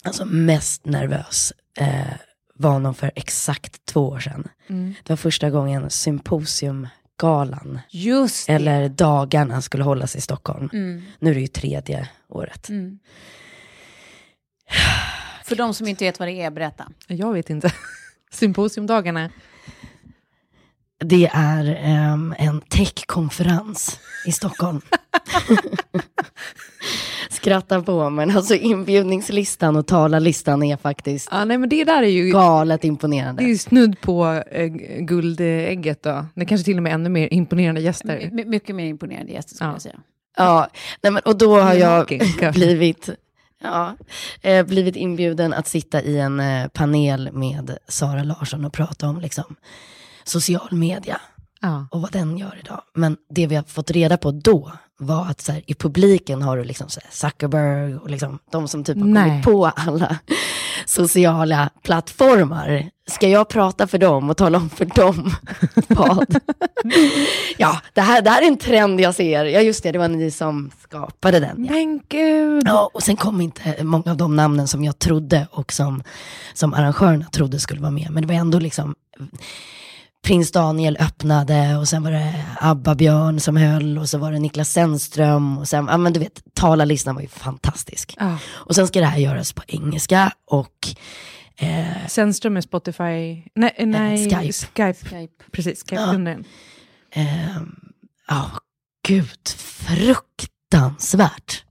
alltså 0.04 0.26
mest 0.26 0.86
nervös 0.86 1.54
eh, 1.78 2.14
var 2.62 2.80
nog 2.80 2.98
för 2.98 3.12
exakt 3.16 3.86
två 3.86 4.08
år 4.10 4.20
sedan. 4.20 4.48
Mm. 4.70 4.94
Det 5.04 5.10
var 5.14 5.18
första 5.18 5.50
gången 5.50 5.90
symposiumgalan, 5.90 7.80
Just 7.90 8.48
det. 8.48 8.54
eller 8.54 8.90
dagarna, 8.90 9.62
skulle 9.62 9.84
hållas 9.84 10.16
i 10.16 10.22
Stockholm. 10.22 10.70
Mm, 10.74 11.04
Nu 11.20 11.30
är 11.32 11.36
det 11.36 11.42
ju 11.42 11.48
tredje 11.48 12.10
året. 12.30 12.70
mm. 12.70 13.00
För 15.46 15.56
de 15.56 15.74
som 15.74 15.88
inte 15.88 16.06
vet 16.06 16.20
vad 16.20 16.28
det 16.28 16.42
är, 16.42 16.52
berätta. 16.52 16.90
Jag 17.08 17.34
vet 17.34 17.50
inte. 17.50 17.74
Symposiumdagarna. 18.32 19.30
Det 21.00 21.30
är 21.34 21.78
ehm, 21.82 22.36
en 22.38 22.62
techkonferens 22.62 24.00
i 24.26 24.32
Stockholm. 24.32 24.82
Skrattar 27.42 27.82
på, 27.82 28.10
men 28.10 28.38
alltså 28.38 28.56
inbjudningslistan 28.56 29.76
och 29.76 29.88
talarlistan 29.88 30.64
är 30.64 30.78
faktiskt 30.78 31.28
Ja, 31.32 31.46
nej, 31.46 31.58
men 31.58 31.70
det 31.70 31.84
där 31.84 32.04
är 32.04 32.08
ju, 32.08 32.32
galet 32.32 32.82
det 32.82 32.86
är 32.86 32.90
imponerande. 32.90 33.44
ju 33.44 33.58
snudd 33.58 34.02
på 34.02 34.44
äh, 34.52 34.66
guldägget 35.00 36.04
då. 36.04 36.26
Det 36.36 36.42
är 36.42 36.46
kanske 36.46 36.66
till 36.66 36.78
och 36.78 36.84
med 36.84 36.94
ännu 36.94 37.10
mer 37.10 37.34
imponerande 37.34 37.82
gäster. 37.82 38.30
My- 38.32 38.46
mycket 38.46 38.76
mer 38.76 38.86
imponerande 38.86 39.32
gäster 39.32 39.56
skulle 39.56 39.70
Ja. 39.70 39.74
jag 39.74 39.82
säga. 39.82 40.00
Ja, 40.38 40.68
nej 41.04 41.12
men, 41.12 41.22
och 41.26 41.38
då 41.38 41.60
har 41.62 41.74
jag 41.74 42.20
blivit, 42.54 43.10
ja, 43.64 43.96
eh, 44.42 44.66
blivit 44.66 44.96
inbjuden 44.96 45.54
att 45.54 45.68
sitta 45.68 46.02
i 46.02 46.20
en 46.20 46.40
eh, 46.40 46.68
panel 46.68 47.30
med 47.34 47.78
Sara 47.88 48.24
Larsson 48.24 48.66
och 48.66 48.74
prata 48.74 49.08
om 49.08 49.20
liksom, 49.22 49.56
social 50.24 50.68
media 50.72 51.22
Ja. 51.62 51.88
och 51.92 52.02
vad 52.02 52.12
den 52.12 52.38
gör 52.38 52.58
idag. 52.66 52.82
Men 52.96 53.18
det 53.30 53.48
vi 53.48 53.56
har 53.56 53.64
fått 53.64 53.92
reda 53.92 54.18
på 54.18 54.32
då 54.32 54.72
var 55.02 55.26
att 55.26 55.42
så 55.42 55.52
här, 55.52 55.62
i 55.68 55.74
publiken 55.74 56.42
har 56.42 56.58
du 56.58 56.64
liksom 56.64 56.90
så 56.90 57.00
Zuckerberg 57.10 57.98
och 57.98 58.10
liksom, 58.10 58.40
de 58.52 58.68
som 58.68 58.84
typ 58.84 58.98
har 58.98 59.06
Nej. 59.06 59.30
kommit 59.30 59.46
på 59.46 59.66
alla 59.66 60.18
sociala 60.86 61.70
plattformar. 61.84 62.90
Ska 63.08 63.28
jag 63.28 63.50
prata 63.50 63.88
för 63.88 63.98
dem 63.98 64.30
och 64.30 64.38
tala 64.38 64.58
om 64.58 64.70
för 64.70 64.86
dem 64.86 65.32
vad? 65.88 66.36
ja, 67.58 67.82
det 67.94 68.02
här, 68.02 68.22
det 68.22 68.30
här 68.30 68.42
är 68.42 68.48
en 68.48 68.58
trend 68.58 69.02
jag 69.02 69.16
ser. 69.16 69.46
Ja, 69.46 69.60
just 69.62 69.84
det, 69.84 69.92
det 69.92 70.00
var 70.00 70.08
ni 70.08 70.32
som 70.32 70.72
skapade 70.84 71.40
den. 71.40 71.66
Ja. 71.66 71.74
Men 71.74 72.02
gud. 72.10 72.64
Ja, 72.66 72.90
och 72.94 73.04
sen 73.04 73.16
kom 73.16 73.42
inte 73.42 73.84
många 73.84 74.12
av 74.12 74.18
de 74.18 74.36
namnen 74.36 74.68
som 74.68 74.84
jag 74.84 75.00
trodde 75.00 75.48
och 75.52 75.74
som, 75.74 76.04
som 76.54 76.74
arrangörerna 76.74 77.26
trodde 77.26 77.60
skulle 77.60 77.82
vara 77.82 77.92
med. 77.92 78.08
Men 78.12 78.22
det 78.22 78.28
var 78.28 78.36
ändå 78.36 78.60
liksom 78.60 78.96
Prins 80.24 80.52
Daniel 80.52 80.98
öppnade 81.00 81.78
och 81.78 81.88
sen 81.88 82.04
var 82.04 82.12
det 82.12 82.46
Abba 82.60 82.96
Björn 82.96 83.40
som 83.40 83.58
höll 83.58 83.98
och 83.98 84.10
så 84.10 84.18
var 84.18 84.32
det 84.32 84.40
Niklas 84.40 84.70
Zennström 84.72 85.58
och 85.58 85.68
sen, 85.68 85.88
ja 85.90 85.98
men 85.98 86.14
du 86.14 86.20
vet, 86.20 86.42
talarlistan 86.54 87.16
var 87.16 87.22
ju 87.22 87.28
fantastisk. 87.28 88.16
Ja. 88.20 88.38
Och 88.48 88.76
sen 88.76 88.88
ska 88.88 89.00
det 89.00 89.06
här 89.06 89.18
göras 89.20 89.54
på 89.54 89.62
engelska 89.68 90.34
och 90.48 90.88
eh, 91.58 92.08
Zennström 92.08 92.58
är 92.58 92.62
Spotify. 92.62 93.44
Nej, 93.56 93.76
nej 93.86 94.30
Skype. 94.30 94.52
Skype. 94.54 94.94
Skype. 95.10 95.44
Precis, 95.52 95.84
Ja. 95.92 95.98
Skype-grundaren. 95.98 96.44
eh, 97.12 97.58
ja, 98.28 98.52
gud, 99.08 99.48
fruktansvärt. 99.58 101.64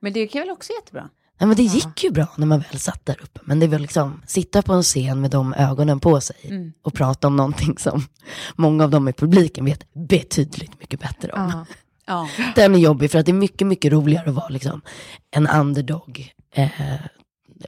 Men 0.00 0.12
det 0.12 0.26
kan 0.26 0.40
väl 0.40 0.50
också 0.50 0.72
jättebra? 0.80 1.08
Nej, 1.38 1.46
men 1.48 1.56
det 1.56 1.62
gick 1.62 2.04
ju 2.04 2.10
bra 2.10 2.26
när 2.36 2.46
man 2.46 2.60
väl 2.70 2.78
satt 2.80 3.06
där 3.06 3.16
uppe. 3.22 3.40
Men 3.44 3.60
det 3.60 3.66
var 3.68 3.78
liksom, 3.78 4.22
sitta 4.26 4.62
på 4.62 4.72
en 4.72 4.82
scen 4.82 5.20
med 5.20 5.30
de 5.30 5.54
ögonen 5.54 6.00
på 6.00 6.20
sig 6.20 6.36
Mm. 6.44 6.72
och 6.82 6.94
prata 6.94 7.26
om 7.26 7.36
någonting 7.36 7.78
som 7.78 8.02
många 8.56 8.84
av 8.84 8.90
dem 8.90 9.08
i 9.08 9.12
publiken 9.12 9.64
vet 9.64 9.92
betydligt 9.92 10.80
mycket 10.80 11.00
bättre 11.00 11.32
om. 11.32 11.50
Ja. 11.54 11.66
Ja. 12.06 12.28
Den 12.54 12.74
är 12.74 12.78
jobbig 12.78 13.10
för 13.10 13.18
att 13.18 13.26
det 13.26 13.32
är 13.32 13.34
mycket, 13.34 13.66
mycket 13.66 13.92
roligare 13.92 14.28
att 14.28 14.34
vara 14.34 14.48
liksom 14.48 14.80
en 15.30 15.46
underdog. 15.46 16.32
Eh, 16.54 16.70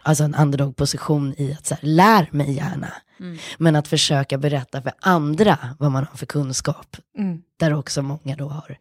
alltså 0.02 0.24
en 0.24 0.34
underdog-position 0.34 1.34
i 1.38 1.52
att 1.52 1.66
så 1.66 1.74
här, 1.74 1.80
lär 1.88 2.28
mig 2.32 2.52
gärna. 2.52 2.92
Mm. 3.20 3.38
Men 3.58 3.76
att 3.76 3.88
försöka 3.88 4.38
berätta 4.38 4.82
för 4.82 4.92
andra 5.00 5.58
vad 5.78 5.92
man 5.92 6.06
har 6.10 6.16
för 6.16 6.26
kunskap. 6.26 6.96
Mm. 7.18 7.42
Där 7.56 7.74
också 7.74 8.02
många 8.02 8.36
då 8.36 8.48
har, 8.48 8.78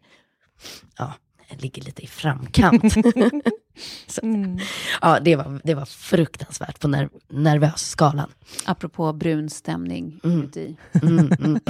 ja, 0.98 1.12
ligger 1.58 1.82
lite 1.82 2.02
i 2.02 2.06
framkant. 2.06 2.94
Så, 4.06 4.20
Mm. 4.22 4.58
ja, 5.00 5.18
det 5.20 5.36
var, 5.36 5.60
det 5.64 5.74
var 5.74 5.84
fruktansvärt 5.84 6.80
på 6.80 6.88
ner, 6.88 7.08
nervös 7.28 7.90
skalan. 7.90 8.28
Apropå 8.64 9.12
brun 9.12 9.50
stämning 9.50 10.20
Mm. 10.24 10.42
uti. 10.42 10.76
Mm, 11.02 11.32
mm. 11.40 11.60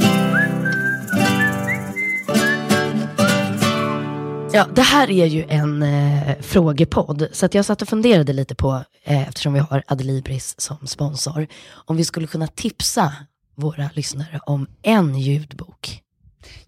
Ja, 4.53 4.67
det 4.75 4.83
här 4.83 5.11
är 5.11 5.27
ju 5.27 5.45
en 5.49 5.83
eh, 5.83 6.35
frågepodd, 6.41 7.29
så 7.33 7.47
att 7.47 7.55
jag 7.55 7.65
satt 7.65 7.83
och 7.83 7.89
funderade 7.89 8.33
lite 8.33 8.55
på, 8.55 8.85
eh, 9.05 9.29
eftersom 9.29 9.53
vi 9.53 9.59
har 9.61 9.83
Adlibris 9.87 10.61
som 10.61 10.87
sponsor, 10.87 11.47
om 11.71 11.97
vi 11.97 12.05
skulle 12.05 12.27
kunna 12.27 12.47
tipsa 12.47 13.13
våra 13.55 13.91
lyssnare 13.95 14.41
om 14.47 14.67
en 14.83 15.19
ljudbok. 15.19 16.03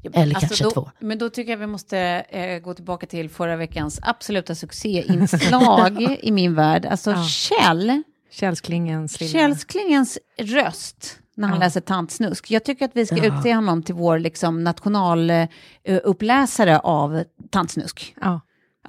Ja, 0.02 0.10
Eller 0.14 0.34
kanske 0.40 0.64
då, 0.64 0.70
två. 0.70 0.90
Men 0.98 1.18
då 1.18 1.30
tycker 1.30 1.50
jag 1.50 1.58
vi 1.58 1.66
måste 1.66 1.98
eh, 2.28 2.58
gå 2.58 2.74
tillbaka 2.74 3.06
till 3.06 3.30
förra 3.30 3.56
veckans 3.56 3.98
absoluta 4.02 4.54
succéinslag 4.54 6.02
i 6.22 6.30
min 6.32 6.54
värld. 6.54 6.86
Alltså 6.86 7.10
Ja. 7.10 7.24
Kjell, 7.24 8.02
Källsklingens. 8.30 9.30
Källsklingens 9.32 10.18
röst 10.38 11.16
när 11.36 11.48
han 11.48 11.56
Ja. 11.58 11.64
läser 11.64 11.80
Tantsnusk. 11.80 12.50
Jag 12.50 12.64
tycker 12.64 12.84
att 12.84 12.96
vi 12.96 13.06
ska 13.06 13.16
Ja. 13.16 13.38
utse 13.38 13.54
honom 13.54 13.82
till 13.82 13.94
vår 13.94 14.18
liksom, 14.18 14.64
nationaluppläsare 14.64 16.78
av 16.78 17.24
Tantsnusk. 17.50 18.14
Ja. 18.20 18.40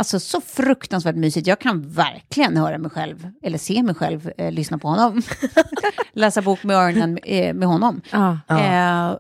Alltså 0.02 0.20
så 0.20 0.42
fruktansvärt 0.42 1.16
mysigt. 1.16 1.48
Jag 1.48 1.60
kan 1.60 1.90
verkligen 1.90 2.58
höra 2.58 2.78
mig 2.78 2.92
själv, 2.92 3.28
eller 3.44 3.58
se 3.58 3.84
mig 3.84 3.96
själv, 3.96 4.32
eh, 4.38 4.52
lyssna 4.52 4.78
på 4.78 4.88
honom. 4.88 5.22
Läsa 6.14 6.42
bok 6.42 6.64
med 6.64 6.76
öronen 6.78 7.18
eh, 7.24 7.54
med 7.54 7.68
honom. 7.68 8.02
Ja. 8.12 8.38
Eh, 8.48 9.16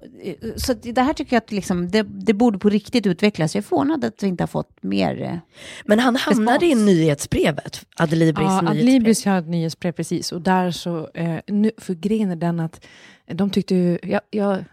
så 0.55 0.73
det 0.73 0.91
det 0.91 1.01
här 1.01 1.13
tycker 1.13 1.35
jag 1.35 1.41
att 1.41 1.51
liksom, 1.51 1.91
det, 1.91 2.01
det 2.03 2.33
borde 2.33 2.59
på 2.59 2.69
riktigt 2.69 3.07
utvecklas. 3.07 3.55
Jag 3.55 3.61
är 3.61 3.67
förvånad 3.67 4.05
att 4.05 4.23
vi 4.23 4.27
inte 4.27 4.43
har 4.43 4.47
fått 4.47 4.83
mer. 4.83 5.21
eh, 5.21 5.37
Men 5.85 5.99
han 5.99 6.15
hamnade 6.15 6.65
i 6.65 6.69
Respons. 6.69 6.85
nyhetsbrevet, 6.85 7.85
Adlibris 7.95 8.45
Ja, 8.47 8.61
nyhetsbrev. 8.61 8.79
Adlibris 8.79 9.25
har 9.25 9.37
ett 9.39 9.47
nyhetsbrev 9.47 9.91
precis 9.91 10.31
och 10.31 10.41
där 10.41 10.71
så, 10.71 11.09
eh, 11.13 11.35
nu, 11.47 11.71
för 11.77 11.93
grejen 11.93 12.31
är 12.31 12.35
den 12.35 12.59
att 12.59 12.85
de 13.33 13.49
tyckte 13.49 13.75
ju, 13.75 13.99
jag, 14.03 14.21
jag 14.31 14.63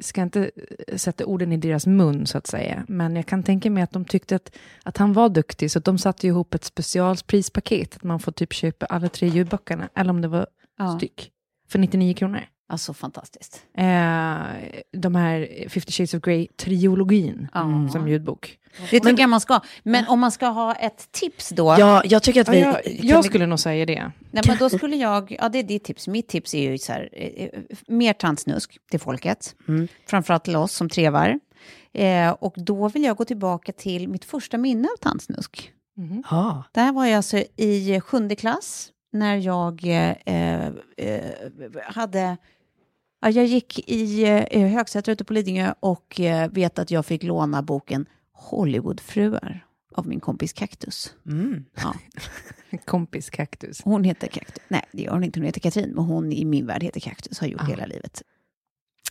ska 0.00 0.22
inte 0.22 0.50
eh, 0.88 0.96
sätta 0.96 1.26
orden 1.26 1.52
i 1.52 1.56
deras 1.56 1.86
mun 1.86 2.26
så 2.26 2.38
att 2.38 2.46
säga, 2.46 2.84
men 2.88 3.16
jag 3.16 3.26
kan 3.26 3.42
tänka 3.42 3.70
mig 3.70 3.82
att 3.82 3.90
de 3.92 4.04
tyckte 4.04 4.36
att, 4.36 4.56
att 4.82 4.96
han 4.96 5.12
var 5.12 5.28
duktig, 5.28 5.70
så 5.70 5.78
de 5.78 5.98
satte 5.98 6.26
ihop 6.26 6.54
ett 6.54 6.64
specialprispaket, 6.64 7.96
att 7.96 8.02
man 8.02 8.20
får 8.20 8.32
typ 8.32 8.52
köpa 8.52 8.86
alla 8.86 9.08
tre 9.08 9.28
ljudböckerna, 9.28 9.88
eller 9.94 10.10
om 10.10 10.20
det 10.20 10.28
var 10.28 10.46
Ja. 10.78 10.96
styck, 10.98 11.30
för 11.68 11.78
99 11.78 12.14
kronor. 12.14 12.40
Alltså 12.74 12.94
fantastiskt. 12.94 13.62
Eh, 13.76 13.84
de 14.92 15.14
här 15.14 15.68
50 15.68 15.92
Shades 15.92 16.14
of 16.14 16.20
Grey-triologin 16.22 17.48
Ja. 17.54 17.88
som 17.92 18.08
ljudbok. 18.08 18.58
Det 18.90 19.00
tycker 19.00 19.20
jag 19.20 19.30
man 19.30 19.40
ska. 19.40 19.60
Men 19.82 20.06
om 20.08 20.20
man 20.20 20.32
ska 20.32 20.46
ha 20.46 20.74
ett 20.74 21.12
tips 21.12 21.48
då. 21.48 21.76
Ja, 21.78 22.02
jag 22.04 22.22
tycker 22.22 22.40
att 22.40 22.46
Ja, 22.46 22.52
vi... 22.52 22.60
jag 22.60 22.84
kan 22.84 23.08
jag 23.08 23.22
vi- 23.22 23.28
skulle 23.28 23.46
nog 23.46 23.58
säga 23.58 23.86
det. 23.86 24.10
Nej, 24.30 24.42
men 24.46 24.56
då 24.58 24.68
skulle 24.70 24.96
jag, 24.96 25.36
ja 25.40 25.48
det 25.48 25.58
är 25.58 25.62
ditt 25.62 25.84
tips. 25.84 26.08
Mitt 26.08 26.28
tips 26.28 26.54
är 26.54 26.70
ju 26.70 26.78
så 26.78 26.92
här, 26.92 27.08
eh, 27.12 27.44
eh, 27.44 27.50
mer 27.86 28.12
tantsnusk 28.12 28.78
till 28.90 29.00
folket. 29.00 29.54
Mm. 29.68 29.88
Framförallt 30.06 30.44
till 30.44 30.56
oss 30.56 30.72
som 30.72 30.88
trevar. 30.88 31.38
Eh, 31.92 32.30
och 32.30 32.54
då 32.56 32.88
vill 32.88 33.04
jag 33.04 33.16
gå 33.16 33.24
tillbaka 33.24 33.72
till 33.72 34.08
mitt 34.08 34.24
första 34.24 34.58
minne 34.58 34.88
av 34.88 34.96
tantsnusk. 35.00 35.72
Ja, 36.30 36.62
Där 36.72 36.92
var 36.92 37.06
jag 37.06 37.16
alltså 37.16 37.36
i 37.56 38.00
sjunde 38.00 38.36
klass 38.36 38.90
när 39.12 39.36
jag 39.36 39.84
eh, 39.84 40.10
eh, 40.26 41.30
hade... 41.86 42.36
Ja, 43.24 43.30
jag 43.30 43.46
gick 43.46 43.88
i 43.90 44.24
eh, 44.50 44.68
Högsätra 44.68 45.12
ute 45.12 45.24
på 45.24 45.32
Lidingö 45.32 45.74
och 45.80 46.20
eh, 46.20 46.50
vet 46.50 46.78
att 46.78 46.90
jag 46.90 47.06
fick 47.06 47.22
låna 47.22 47.62
boken 47.62 48.06
Hollywoodfruar 48.32 49.66
av 49.94 50.06
min 50.06 50.20
kompis 50.20 50.52
Kaktus. 50.52 51.14
mm. 51.26 51.64
Ja, 51.74 51.94
Kompis 52.84 53.30
kaktus. 53.30 53.80
hon 53.84 54.04
heter 54.04 54.26
Kaktus. 54.28 54.64
Nej, 54.68 54.82
det 54.92 55.02
gör 55.02 55.12
hon 55.12 55.24
inte. 55.24 55.38
Hon 55.40 55.46
heter 55.46 55.60
Katrin, 55.60 55.90
men 55.94 56.04
hon 56.04 56.32
i 56.32 56.44
min 56.44 56.66
värld 56.66 56.82
heter 56.82 57.00
Kaktus. 57.00 57.38
Har 57.38 57.46
gjort 57.46 57.60
Ah. 57.60 57.66
hela 57.66 57.86
livet. 57.86 58.22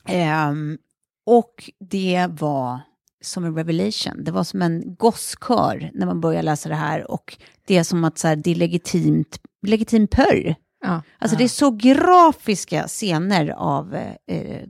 Ehm, 0.06 0.78
och 1.26 1.70
det 1.80 2.28
var 2.30 2.80
som 3.22 3.44
en 3.46 3.56
revelation. 3.56 4.24
Det 4.24 4.32
var 4.32 4.44
som 4.44 4.62
en 4.62 4.96
gosskör 4.96 5.92
när 5.94 6.06
man 6.06 6.22
börjar 6.22 6.44
läsa 6.44 6.70
det 6.70 6.76
här. 6.76 7.12
Och 7.12 7.38
det 7.68 7.78
är 7.78 7.84
som 7.84 8.04
att 8.04 8.18
så 8.18 8.28
här, 8.28 8.36
det 8.36 8.52
är 8.52 8.56
legitimt, 8.56 9.40
legitim 9.62 10.08
pörr. 10.08 10.56
Ja. 10.84 11.02
Alltså 11.20 11.38
det 11.38 11.44
är 11.44 11.48
så 11.48 11.72
grafiska 11.72 12.88
scener 12.88 13.50
av 13.58 13.96
eh, 13.96 14.38
eh, 14.38 14.62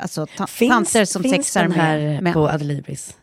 alltså, 0.00 0.26
ta- 0.36 0.46
tanter 0.68 1.04
som 1.04 1.22
finns 1.22 1.34
sexar 1.34 1.62
den 1.62 1.72
här 1.72 2.20
med 2.20 2.32
på 2.32 2.48
Adlibris? 2.48 3.16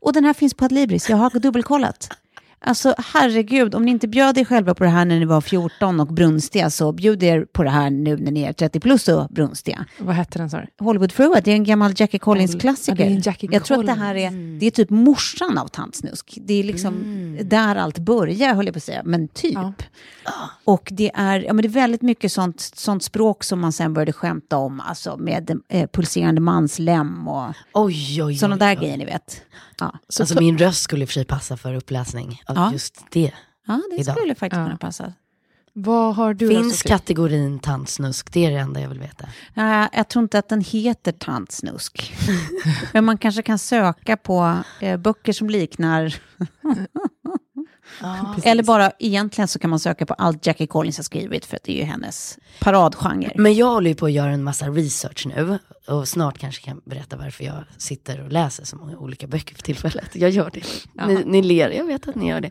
Och 0.00 0.12
den 0.12 0.24
här 0.24 0.32
finns 0.34 0.54
på 0.54 0.64
Adlibris, 0.64 1.08
jag 1.10 1.16
har 1.16 1.30
dubbelkollat. 1.30 2.08
Alltså 2.64 2.94
herregud, 2.98 3.74
om 3.74 3.84
ni 3.84 3.90
inte 3.90 4.08
bjöd 4.08 4.38
er 4.38 4.44
själva 4.44 4.74
på 4.74 4.84
det 4.84 4.90
här 4.90 5.04
när 5.04 5.18
ni 5.18 5.24
var 5.24 5.40
14 5.40 6.00
och 6.00 6.06
brunstiga, 6.06 6.70
så 6.70 6.92
bjud 6.92 7.22
er 7.22 7.44
på 7.52 7.62
det 7.62 7.70
här 7.70 7.90
nu 7.90 8.16
när 8.16 8.32
ni 8.32 8.42
är 8.42 8.52
30 8.52 8.80
plus 8.80 9.08
och 9.08 9.28
brunstiga. 9.28 9.86
Vad 9.98 10.14
hette 10.14 10.38
den 10.38 10.50
sa 10.50 10.58
du? 10.58 10.84
Hollywoodfruar, 10.84 11.40
det 11.40 11.50
är 11.50 11.54
en 11.54 11.64
gammal 11.64 11.92
Jackie 11.96 12.18
Collins-klassiker. 12.20 13.10
Ja, 13.10 13.20
Jackie 13.24 13.48
jag 13.52 13.64
tror 13.64 13.80
att 13.80 13.86
det 13.86 13.92
här 13.92 14.14
är, 14.14 14.58
det 14.60 14.66
är 14.66 14.70
typ 14.70 14.90
morsan 14.90 15.58
av 15.58 15.68
tantsnusk. 15.68 16.38
Det 16.42 16.54
är 16.54 16.64
liksom 16.64 16.94
där 17.42 17.76
allt 17.76 17.98
börjar, 17.98 18.54
höll 18.54 18.66
jag 18.66 18.74
på 18.74 18.78
att 18.78 18.82
säga, 18.82 19.02
men 19.04 19.28
typ. 19.28 19.54
Ja. 19.54 19.72
Och 20.64 20.88
det 20.92 21.10
är, 21.14 21.40
ja, 21.40 21.52
men 21.52 21.62
det 21.62 21.68
är 21.68 21.70
väldigt 21.70 22.02
mycket 22.02 22.32
sånt, 22.32 22.60
sånt 22.60 23.02
språk 23.02 23.44
som 23.44 23.60
man 23.60 23.72
sen 23.72 23.94
började 23.94 24.12
skämta 24.12 24.56
om, 24.56 24.80
alltså 24.80 25.16
med 25.16 25.60
eh, 25.68 25.88
pulserande 25.92 26.40
manslem 26.40 27.28
och 27.28 27.54
Oj, 27.72 28.22
oj, 28.22 28.36
sådana 28.36 28.54
oj, 28.54 28.58
där 28.58 28.76
oj. 28.76 28.76
grejer, 28.76 28.96
ni 28.96 29.04
vet. 29.04 29.42
Ja, 29.82 29.98
Alltså 30.20 30.40
min 30.40 30.58
röst 30.58 30.82
skulle 30.82 31.02
i 31.02 31.04
och 31.04 31.08
för 31.08 31.14
sig 31.14 31.24
passa 31.24 31.56
för 31.56 31.74
uppläsning 31.74 32.42
av 32.46 32.56
Ja. 32.56 32.72
just 32.72 33.04
det. 33.10 33.32
ja 33.66 33.80
det 33.90 34.00
Idag. 34.00 34.16
skulle 34.16 34.34
faktiskt 34.34 34.58
Ja. 34.58 34.64
kunna 34.66 34.76
passa. 34.76 35.12
Vad 35.74 36.14
har 36.16 36.34
du 36.34 36.48
Finns 36.48 36.78
Sofie? 36.78 36.88
kategorin 36.88 37.58
tantsnusk? 37.58 38.32
Det 38.32 38.46
är 38.46 38.50
det 38.50 38.56
enda 38.56 38.80
jag 38.80 38.88
vill 38.88 39.00
veta. 39.00 39.28
Nej, 39.54 39.88
jag 39.92 40.08
tror 40.08 40.22
inte 40.22 40.38
att 40.38 40.48
den 40.48 40.60
heter 40.60 41.12
tantsnusk. 41.12 42.14
Men 42.92 43.04
man 43.04 43.18
kanske 43.18 43.42
kan 43.42 43.58
söka 43.58 44.16
på 44.16 44.58
eh, 44.80 44.96
böcker 44.96 45.32
som 45.32 45.50
liknar... 45.50 46.14
Eller 48.44 48.62
bara, 48.62 48.92
egentligen 48.98 49.48
så 49.48 49.58
kan 49.58 49.70
man 49.70 49.78
söka 49.78 50.06
på 50.06 50.14
allt 50.14 50.46
Jackie 50.46 50.66
Collins 50.66 50.96
har 50.96 51.02
skrivit, 51.04 51.44
för 51.44 51.56
att 51.56 51.62
det 51.64 51.72
är 51.72 51.76
ju 51.76 51.84
hennes 51.84 52.38
paradgenre. 52.60 53.32
Men 53.36 53.54
jag 53.54 53.66
håller 53.66 53.90
ju 53.90 53.96
på 53.96 54.06
att 54.06 54.12
göra 54.12 54.30
en 54.30 54.42
massa 54.42 54.66
research 54.68 55.26
nu 55.26 55.58
och 55.86 56.08
snart 56.08 56.38
kanske 56.38 56.64
kan 56.64 56.80
berätta 56.84 57.16
varför 57.16 57.44
jag 57.44 57.64
sitter 57.78 58.20
och 58.20 58.32
läser 58.32 58.64
så 58.64 58.76
många 58.76 58.98
olika 58.98 59.26
böcker 59.26 59.54
för 59.54 59.62
tillfället. 59.62 60.10
Jag 60.16 60.30
gör 60.30 60.50
det. 60.52 60.62
Ni, 61.06 61.24
ni 61.24 61.42
ler, 61.42 61.70
jag 61.70 61.84
vet 61.86 62.08
att 62.08 62.14
ni 62.14 62.28
gör 62.28 62.40
det. 62.40 62.50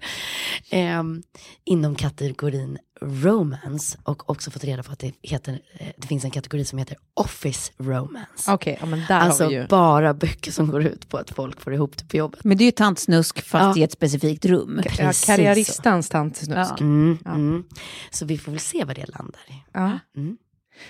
Ehm, 0.69 1.23
inom 1.65 1.95
kategorin 1.95 2.77
romance 3.01 3.97
och 4.03 4.29
också 4.29 4.51
fått 4.51 4.63
reda 4.63 4.83
på 4.83 4.91
att 4.91 4.99
det, 4.99 5.13
heter, 5.21 5.59
eh, 5.79 5.87
det 5.97 6.07
finns 6.07 6.23
en 6.23 6.31
kategori 6.31 6.65
som 6.65 6.79
heter 6.79 6.97
office 7.13 7.71
romance. 7.77 8.51
Okej, 8.53 8.77
ja, 8.79 8.85
men 8.85 9.03
där 9.07 9.19
Alltså 9.19 9.43
har 9.43 9.49
vi 9.49 9.55
ju. 9.55 9.67
bara 9.67 10.13
böcker 10.13 10.51
som 10.51 10.67
går 10.71 10.83
ut 10.85 11.09
på 11.09 11.17
att 11.17 11.29
folk 11.29 11.61
får 11.61 11.73
ihop 11.73 11.97
det 11.97 12.05
på 12.07 12.17
jobbet. 12.17 12.43
Men 12.43 12.57
det 12.57 12.63
är 12.63 12.65
ju 12.65 12.71
tantsnusk 12.71 13.41
fast 13.41 13.77
Ja. 13.77 13.81
i 13.81 13.83
ett 13.83 13.91
specifikt 13.91 14.45
rum. 14.45 14.81
Ja, 14.97 15.11
karriäristans 15.25 16.09
tantsnusk. 16.09 16.71
Ja. 16.71 16.77
Mm, 16.79 17.17
mm. 17.25 17.63
Så 18.11 18.25
vi 18.25 18.37
får 18.37 18.51
väl 18.51 18.59
se 18.61 18.83
vad 18.83 18.95
det 18.95 19.05
landar 19.09 19.41
i. 19.47 19.53
Ja. 19.73 19.99
Mm. 20.17 20.37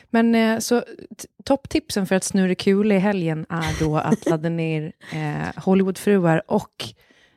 Men 0.10 0.36
eh, 0.36 0.60
så 0.60 0.84
topptipsen 1.46 2.08
för 2.08 2.16
att 2.16 2.24
snurra 2.24 2.56
kul 2.56 2.92
i 2.92 2.98
helgen 2.98 3.46
är 3.50 3.80
då 3.80 3.98
att 3.98 4.26
ladda 4.30 4.50
ner 4.64 4.92
eh, 5.14 5.64
Hollywoodfruar 5.64 6.42
och 6.48 6.86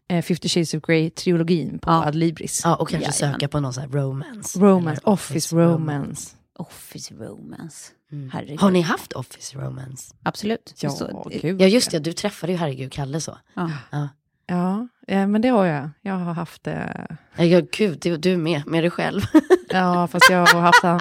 eh, 0.08 0.22
50 0.22 0.48
Shades 0.48 0.74
of 0.74 0.82
Grey-trilogin 0.82 1.78
på 1.78 1.90
Ja. 1.90 2.04
Adlibris. 2.06 2.60
Ja, 2.64 2.74
och 2.76 2.88
kanske 2.88 3.10
Jajamän. 3.10 3.34
söka 3.40 3.48
på 3.48 3.60
någon 3.60 3.72
sån 3.72 3.82
här 3.82 3.90
romance. 3.90 4.58
Romance, 4.60 5.00
Eller 5.04 5.08
office 5.12 5.56
romance. 5.56 6.36
Office 6.56 7.14
romance. 7.14 7.92
Mm. 8.12 8.30
Herregud. 8.30 8.60
Har 8.60 8.70
ni 8.70 8.80
haft 8.80 9.12
office 9.12 9.58
romance? 9.58 10.14
Absolut. 10.22 10.74
Ja, 10.80 10.90
Så- 10.90 11.28
gud. 11.42 11.60
Ja 11.60 11.66
just 11.66 11.90
det, 11.90 11.98
du 11.98 12.12
träffade 12.12 12.52
ju 12.52 12.58
herregud 12.58 12.92
Kalle 12.92 13.20
så. 13.20 13.38
Ja. 13.54 13.70
Ja. 13.90 14.08
Ja, 14.46 14.88
eh, 15.08 15.26
men 15.26 15.40
det 15.42 15.48
har 15.48 15.64
jag. 15.64 15.90
Jag 16.02 16.14
har 16.14 16.34
haft 16.34 16.64
det. 16.64 17.06
Ja, 17.36 17.44
ja 17.44 17.60
gud, 17.72 17.98
du, 18.00 18.16
du 18.16 18.32
är 18.32 18.36
med, 18.36 18.66
med 18.66 18.82
dig 18.84 18.90
själv. 18.90 19.20
Ja, 19.68 20.06
fast 20.06 20.30
jag 20.30 20.46
har 20.46 20.60
haft 20.60 20.84
en 20.84 21.00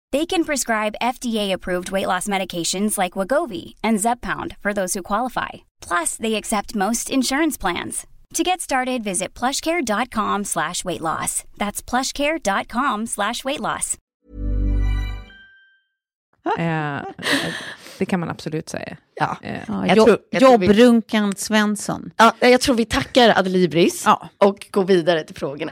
They 0.11 0.25
can 0.25 0.43
prescribe 0.43 0.95
FDA-approved 1.01 1.91
weight 1.91 2.07
loss 2.07 2.27
medications 2.27 2.97
like 2.97 3.13
Wagovi 3.19 3.75
and 3.83 3.99
Zepbound 3.99 4.55
for 4.61 4.73
those 4.73 4.93
who 4.93 5.01
qualify. 5.03 5.49
Plus, 5.87 6.17
they 6.17 6.35
accept 6.35 6.75
most 6.75 7.09
insurance 7.09 7.57
plans. 7.57 8.05
To 8.33 8.43
get 8.43 8.61
started, 8.61 9.03
visit 9.03 9.33
plushcare.com 9.39 10.43
slash 10.45 10.83
weight 10.85 11.01
loss. 11.01 11.43
That's 11.57 11.81
plushcare.com 11.81 13.07
slash 13.07 13.43
weight 13.45 13.59
loss. 13.59 13.97
Eh, 16.57 17.01
det 17.97 18.05
kan 18.05 18.19
man 18.19 18.29
absolut 18.29 18.69
säga. 18.69 18.97
Ja. 19.15 19.37
Eh, 19.43 19.59
Ja, 19.67 19.87
Jag 19.87 19.97
jobb, 19.97 20.07
tror- 20.07 20.19
jag 20.31 20.41
tror 20.41 20.57
vi- 20.57 20.65
Jobbrunkan 20.65 21.33
Svensson. 21.35 22.11
Ja, 22.17 22.33
jag 22.39 22.61
tror 22.61 22.75
vi 22.75 22.85
tackar 22.85 23.29
Adlibris 23.39 24.03
Ja. 24.05 24.29
och 24.37 24.67
går 24.71 24.83
vidare 24.85 25.23
till 25.23 25.35
frågorna. 25.35 25.71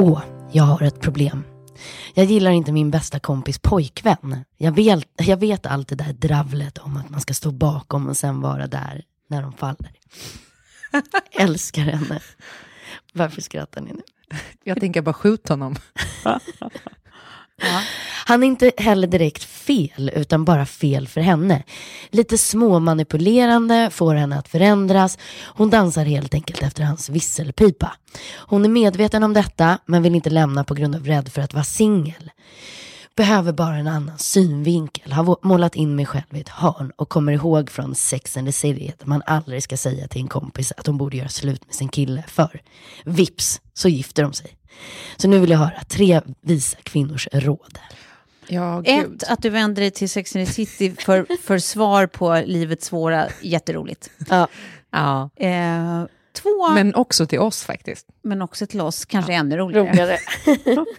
Åh, 0.00 0.22
jag 0.52 0.64
har 0.64 0.82
ett 0.82 1.00
problem. 1.00 1.44
Jag 2.14 2.26
gillar 2.26 2.50
inte 2.50 2.72
min 2.72 2.90
bästa 2.90 3.20
kompis 3.20 3.58
pojkvän. 3.58 4.44
Jag 4.56 4.72
vet, 4.72 5.04
jag 5.16 5.36
vet 5.36 5.66
allt 5.66 5.88
det 5.88 5.94
där 5.94 6.12
dravlet 6.12 6.78
om 6.78 6.96
att 6.96 7.10
man 7.10 7.20
ska 7.20 7.34
stå 7.34 7.50
bakom 7.50 8.08
och 8.08 8.16
sen 8.16 8.40
vara 8.40 8.66
där 8.66 9.04
när 9.28 9.42
de 9.42 9.52
faller. 9.52 9.92
Älskar 11.30 11.82
henne. 11.82 12.20
Varför 13.12 13.40
skrattar 13.40 13.80
ni 13.80 13.92
nu? 13.92 14.02
jag 14.64 14.80
tänker 14.80 15.02
bara 15.02 15.14
skjut 15.14 15.48
honom. 15.48 15.76
Han 18.28 18.42
är 18.42 18.46
inte 18.46 18.72
heller 18.76 19.06
direkt 19.06 19.44
fel, 19.44 20.10
utan 20.14 20.44
bara 20.44 20.66
fel 20.66 21.08
för 21.08 21.20
henne. 21.20 21.62
Lite 22.10 22.38
småmanipulerande, 22.38 23.90
får 23.92 24.14
henne 24.14 24.38
att 24.38 24.48
förändras. 24.48 25.18
Hon 25.44 25.70
dansar 25.70 26.04
helt 26.04 26.34
enkelt 26.34 26.62
efter 26.62 26.82
hans 26.82 27.08
visselpipa. 27.08 27.92
Hon 28.36 28.64
är 28.64 28.68
medveten 28.68 29.22
om 29.22 29.32
detta, 29.32 29.78
men 29.86 30.02
vill 30.02 30.14
inte 30.14 30.30
lämna 30.30 30.64
på 30.64 30.74
grund 30.74 30.94
av 30.94 31.04
rädd 31.04 31.28
för 31.28 31.42
att 31.42 31.54
vara 31.54 31.64
singel. 31.64 32.30
Behöver 33.16 33.52
bara 33.52 33.76
en 33.76 33.88
annan 33.88 34.18
synvinkel. 34.18 35.12
Har 35.12 35.36
målat 35.46 35.74
in 35.74 35.96
mig 35.96 36.06
själv 36.06 36.24
i 36.30 36.40
ett 36.40 36.48
hörn 36.48 36.92
och 36.96 37.08
kommer 37.08 37.32
ihåg 37.32 37.70
från 37.70 37.94
Sex 37.94 38.36
and 38.36 38.48
the 38.48 38.52
City 38.52 38.92
att 38.98 39.06
man 39.06 39.22
aldrig 39.26 39.62
ska 39.62 39.76
säga 39.76 40.08
till 40.08 40.20
en 40.20 40.28
kompis 40.28 40.72
att 40.76 40.86
hon 40.86 40.98
borde 40.98 41.16
göra 41.16 41.28
slut 41.28 41.66
med 41.66 41.74
sin 41.74 41.88
kille 41.88 42.24
för 42.28 42.62
vips 43.04 43.60
så 43.74 43.88
gifter 43.88 44.22
de 44.22 44.32
sig. 44.32 44.57
Så 45.16 45.28
nu 45.28 45.38
vill 45.38 45.50
jag 45.50 45.58
höra 45.58 45.82
tre 45.88 46.20
visa 46.40 46.78
kvinnors 46.82 47.28
råd. 47.32 47.78
Ja. 48.48 48.82
Ett, 48.84 49.24
att 49.28 49.42
du 49.42 49.50
vänder 49.50 49.82
dig 49.82 49.90
till 49.90 50.10
Sex 50.10 50.36
and 50.36 50.46
the 50.46 50.52
City 50.52 50.94
för, 50.98 51.26
för 51.42 51.58
svar 51.58 52.06
på 52.06 52.42
livets 52.46 52.86
svåra, 52.86 53.28
jätteroligt. 53.42 54.10
Ja. 54.28 54.48
Ja. 54.90 55.30
Eh, 55.36 56.04
två, 56.32 56.68
men, 56.68 56.74
Men 56.74 56.94
också 56.94 57.26
till 57.26 57.38
oss 57.38 57.64
faktiskt. 57.64 58.06
också 58.42 58.66
till 58.66 58.80
oss, 58.80 59.04
kanske 59.04 59.32
ännu 59.32 59.56
roligare. 59.56 59.90
Roligare. 59.90 60.18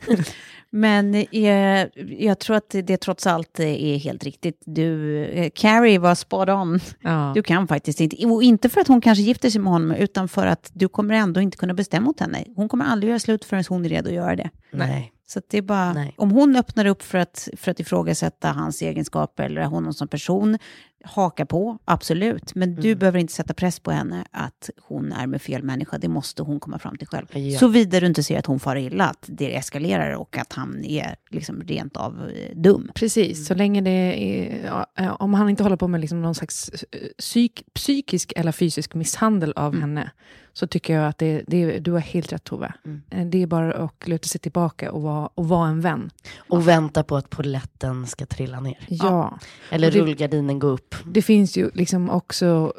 Men 0.72 1.16
eh, 1.16 1.88
jag 2.20 2.40
tror 2.40 2.56
att 2.56 2.76
det, 2.84 2.98
trots 2.98 3.28
allt 3.28 3.60
är 3.60 3.98
helt 3.98 4.24
riktigt. 4.24 4.62
Du, 4.66 5.24
eh, 5.26 5.50
Carrie 5.56 6.00
var 6.00 6.16
spot 6.16 6.50
on. 6.50 6.80
Ja. 7.02 7.32
Du 7.36 7.44
kan 7.44 7.68
faktiskt 7.68 8.02
inte, 8.02 8.26
och 8.26 8.44
inte 8.44 8.70
för 8.70 8.82
att 8.82 8.88
hon 8.88 9.02
kanske 9.02 9.22
gifter 9.24 9.50
sig 9.50 9.62
med 9.62 9.74
honom, 9.74 9.92
utan 9.92 10.28
för 10.28 10.48
att 10.48 10.72
du 10.74 10.88
kommer 10.88 11.14
ändå 11.14 11.42
inte 11.42 11.58
kunna 11.58 11.74
bestämma 11.74 12.10
åt 12.10 12.20
henne. 12.20 12.44
Hon 12.56 12.70
kommer 12.70 12.86
aldrig 12.86 13.10
göra 13.10 13.20
slut 13.20 13.46
förrän 13.46 13.64
hon 13.70 13.86
är 13.86 13.90
redo 13.90 14.10
att 14.10 14.16
göra 14.16 14.36
det. 14.36 14.50
Nej. 14.72 15.14
Så 15.30 15.42
det 15.48 15.58
är 15.58 15.62
bara, 15.62 15.94
Nej. 15.94 16.14
om 16.18 16.32
hon 16.32 16.56
öppnar 16.56 16.86
upp 16.86 17.04
för 17.04 17.18
att, 17.18 17.48
för 17.58 17.72
att 17.72 17.80
ifrågasätta 17.80 18.52
hans 18.52 18.82
egenskaper 18.82 19.44
eller 19.44 19.62
honom 19.64 19.94
som 19.94 20.08
person, 20.08 20.58
haka 21.04 21.46
på, 21.46 21.78
absolut. 21.86 22.56
Men 22.56 22.76
du 22.76 22.88
Mm. 22.88 23.00
behöver 23.00 23.20
inte 23.20 23.34
sätta 23.34 23.54
press 23.54 23.80
på 23.80 23.92
henne 23.92 24.26
att 24.32 24.70
hon 24.82 25.12
är 25.14 25.28
med 25.28 25.42
fel 25.42 25.64
människa. 25.64 25.98
Det 25.98 26.08
måste 26.08 26.44
hon 26.44 26.60
komma 26.60 26.80
fram 26.80 26.98
till 26.98 27.08
själv. 27.08 27.26
Ja. 27.38 27.60
Såvida 27.60 28.00
du 28.00 28.06
inte 28.06 28.24
ser 28.24 28.40
att 28.40 28.46
hon 28.46 28.60
far 28.60 28.76
illa, 28.76 29.06
att 29.06 29.26
det 29.28 29.56
eskalerar 29.56 30.16
och 30.16 30.38
att 30.38 30.54
han 30.54 30.86
är 30.86 31.16
liksom 31.30 31.62
rent 31.62 31.98
av 31.98 32.30
eh, 32.36 32.56
dum. 32.56 32.92
Precis, 32.96 33.48
så 33.48 33.54
länge 33.54 33.82
det 33.82 33.90
är, 33.92 34.86
eh, 35.00 35.16
om 35.22 35.34
han 35.34 35.50
inte 35.50 35.64
håller 35.64 35.78
på 35.78 35.88
med 35.88 36.02
liksom 36.02 36.22
någon 36.22 36.36
slags 36.36 36.70
eh, 36.92 37.00
psyk, 37.18 37.64
psykisk 37.74 38.34
eller 38.36 38.52
fysisk 38.52 38.94
misshandel 38.94 39.54
av 39.56 39.80
henne, 39.80 40.12
så 40.60 40.68
tycker 40.68 40.94
jag 40.94 41.08
att 41.08 41.18
det, 41.18 41.44
det, 41.48 41.80
du 41.80 41.92
har 41.92 42.00
helt 42.00 42.34
rätt 42.34 42.44
Tove. 42.44 42.74
Mm. 42.86 43.02
Eh, 43.10 43.26
Det 43.26 43.42
är 43.44 43.48
bara 43.48 43.74
att 43.74 44.08
luta 44.08 44.28
sig 44.28 44.42
tillbaka 44.42 44.92
och 44.92 45.02
vara, 45.02 45.30
och 45.36 45.48
vara 45.50 45.70
en 45.70 45.82
vän. 45.82 46.10
Och 46.38 46.68
vänta 46.68 47.04
på 47.04 47.16
att 47.18 47.30
poletten 47.30 48.08
ska 48.08 48.26
trilla 48.26 48.60
ner. 48.60 48.78
Ja. 48.88 49.40
Eller 49.72 49.92
det- 49.92 50.00
rullgardinen 50.00 50.60
gå 50.60 50.68
upp. 50.68 50.96
Det 51.06 51.22
finns 51.22 51.58
ju 51.58 51.70
liksom 51.74 52.10
också... 52.10 52.74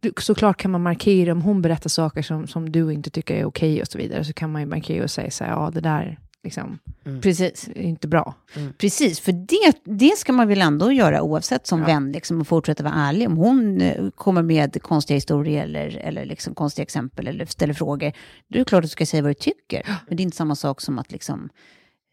du- 0.00 0.12
såklart 0.18 0.56
kan 0.56 0.70
man 0.70 0.82
markera 0.82 1.32
om 1.32 1.42
hon 1.42 1.62
berättar 1.62 1.88
saker 1.88 2.22
som, 2.22 2.46
som 2.46 2.72
du 2.72 2.92
inte 2.92 3.10
tycker 3.10 3.34
är 3.36 3.44
okej 3.44 3.80
och 3.82 3.88
så 3.88 3.98
vidare, 3.98 4.24
så 4.24 4.32
kan 4.32 4.52
man 4.52 4.62
ju 4.62 4.66
markera 4.66 5.04
och 5.04 5.10
säga 5.10 5.30
så 5.30 5.44
här, 5.44 5.50
ja 5.50 5.70
det 5.74 5.80
där 5.80 6.18
liksom, 6.44 6.78
Precis. 7.22 7.68
är 7.68 7.82
inte 7.82 8.08
bra. 8.08 8.34
Precis, 8.78 9.20
för 9.20 9.32
det, 9.32 9.78
det 9.84 10.18
ska 10.18 10.32
man 10.32 10.48
väl 10.48 10.62
ändå 10.62 10.92
göra 10.92 11.22
oavsett 11.22 11.66
som 11.66 11.84
vän, 11.84 12.12
liksom, 12.12 12.40
och 12.40 12.48
fortsätta 12.48 12.84
vara 12.84 12.94
ärlig. 12.94 13.28
Om 13.28 13.36
hon 13.36 13.80
eh, 13.80 14.10
kommer 14.10 14.42
med 14.42 14.82
konstiga 14.82 15.14
historier 15.14 15.62
eller, 15.62 15.96
eller 15.96 16.24
liksom 16.24 16.54
konstiga 16.54 16.82
exempel 16.82 17.28
eller 17.28 17.46
ställer 17.46 17.74
frågor, 17.74 18.12
då 18.48 18.56
är 18.56 18.58
det 18.58 18.64
klart 18.64 18.78
att 18.78 18.82
du 18.82 18.88
ska 18.88 19.06
säga 19.06 19.22
vad 19.22 19.30
du 19.30 19.34
tycker. 19.34 19.82
Men 20.06 20.16
det 20.16 20.22
är 20.22 20.24
inte 20.24 20.36
samma 20.36 20.56
sak 20.56 20.80
som 20.80 20.98
att 20.98 21.12
liksom, 21.12 21.48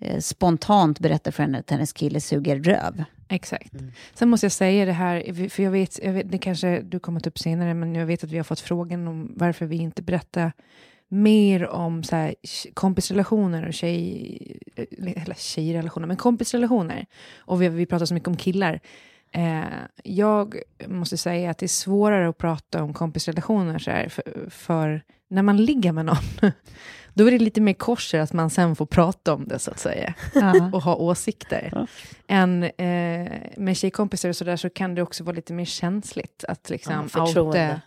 eh, 0.02 0.20
spontant 0.20 1.00
berätta 1.00 1.32
för 1.32 1.44
henne 1.44 1.60
att 1.60 1.70
hennes 1.70 1.94
kille 1.94 2.22
suger 2.22 2.60
röv. 2.60 3.04
Exakt. 3.30 3.74
Sen 4.14 4.30
måste 4.30 4.46
jag 4.46 4.52
säga 4.52 4.86
det 4.86 4.92
här, 4.92 5.50
för 5.50 5.64
jag 5.64 5.72
vet, 5.72 6.00
jag 6.04 6.14
vet, 6.14 6.32
det 6.32 6.38
kanske 6.38 6.82
du 6.82 7.00
kommer 7.00 7.20
ta 7.20 7.30
upp 7.30 7.40
senare, 7.40 7.74
men 7.74 7.96
jag 7.96 8.06
vet 8.06 8.24
att 8.24 8.32
vi 8.32 8.38
har 8.38 8.44
fått 8.44 8.60
frågan 8.60 9.08
om 9.08 9.34
varför 9.36 9.66
vi 9.66 9.78
inte 9.78 10.02
berättar 10.02 10.52
mer 11.12 11.68
om 11.68 12.04
så 12.04 12.16
här, 12.16 12.36
kompisrelationer 12.74 13.68
och 13.68 13.74
tjej, 13.74 14.60
eller 15.16 15.36
tjejrelationer, 15.38 16.08
men 16.08 16.18
kompisrelationer. 16.18 17.06
Och 17.38 17.62
vi, 17.62 17.70
vi 17.70 17.86
pratar 17.86 18.06
så 18.06 18.14
mycket 18.14 18.28
om 18.28 18.38
killar. 18.38 18.80
Eh, 19.32 19.62
jag 20.04 20.56
måste 20.88 21.18
säga 21.18 21.50
att 21.52 21.58
det 21.58 21.66
är 21.66 21.68
svårare 21.68 22.30
att 22.30 22.38
prata 22.38 22.84
om 22.84 22.94
kompisrelationer 22.94 23.80
så 23.80 23.92
här, 23.92 24.10
för, 24.10 24.50
för 24.50 25.02
när 25.28 25.42
man 25.42 25.58
ligger 25.58 25.92
med 25.92 26.06
någon, 26.06 26.18
då 27.14 27.28
är 27.28 27.32
det 27.32 27.40
lite 27.40 27.62
mer 27.62 27.74
korser 27.74 28.20
att 28.20 28.34
man 28.34 28.50
sen 28.50 28.76
får 28.76 28.86
prata 28.86 29.34
om 29.34 29.48
det 29.48 29.60
så 29.60 29.72
att 29.72 29.80
säga 29.80 30.14
och 30.74 30.82
ha 30.84 30.96
åsikter. 30.96 31.88
Än 32.28 32.64
eh, 32.64 33.32
med 33.58 33.78
tjejkompisar 33.78 34.30
och 34.30 34.36
sådär 34.36 34.56
så 34.56 34.70
kan 34.70 34.96
det 34.96 35.02
också 35.02 35.24
vara 35.24 35.36
lite 35.36 35.54
mer 35.54 35.66
känsligt 35.66 36.46
att 36.48 36.60
Ja, 36.70 36.74
liksom 36.74 37.10
förtroende. 37.10 37.42
outa, 37.70 37.82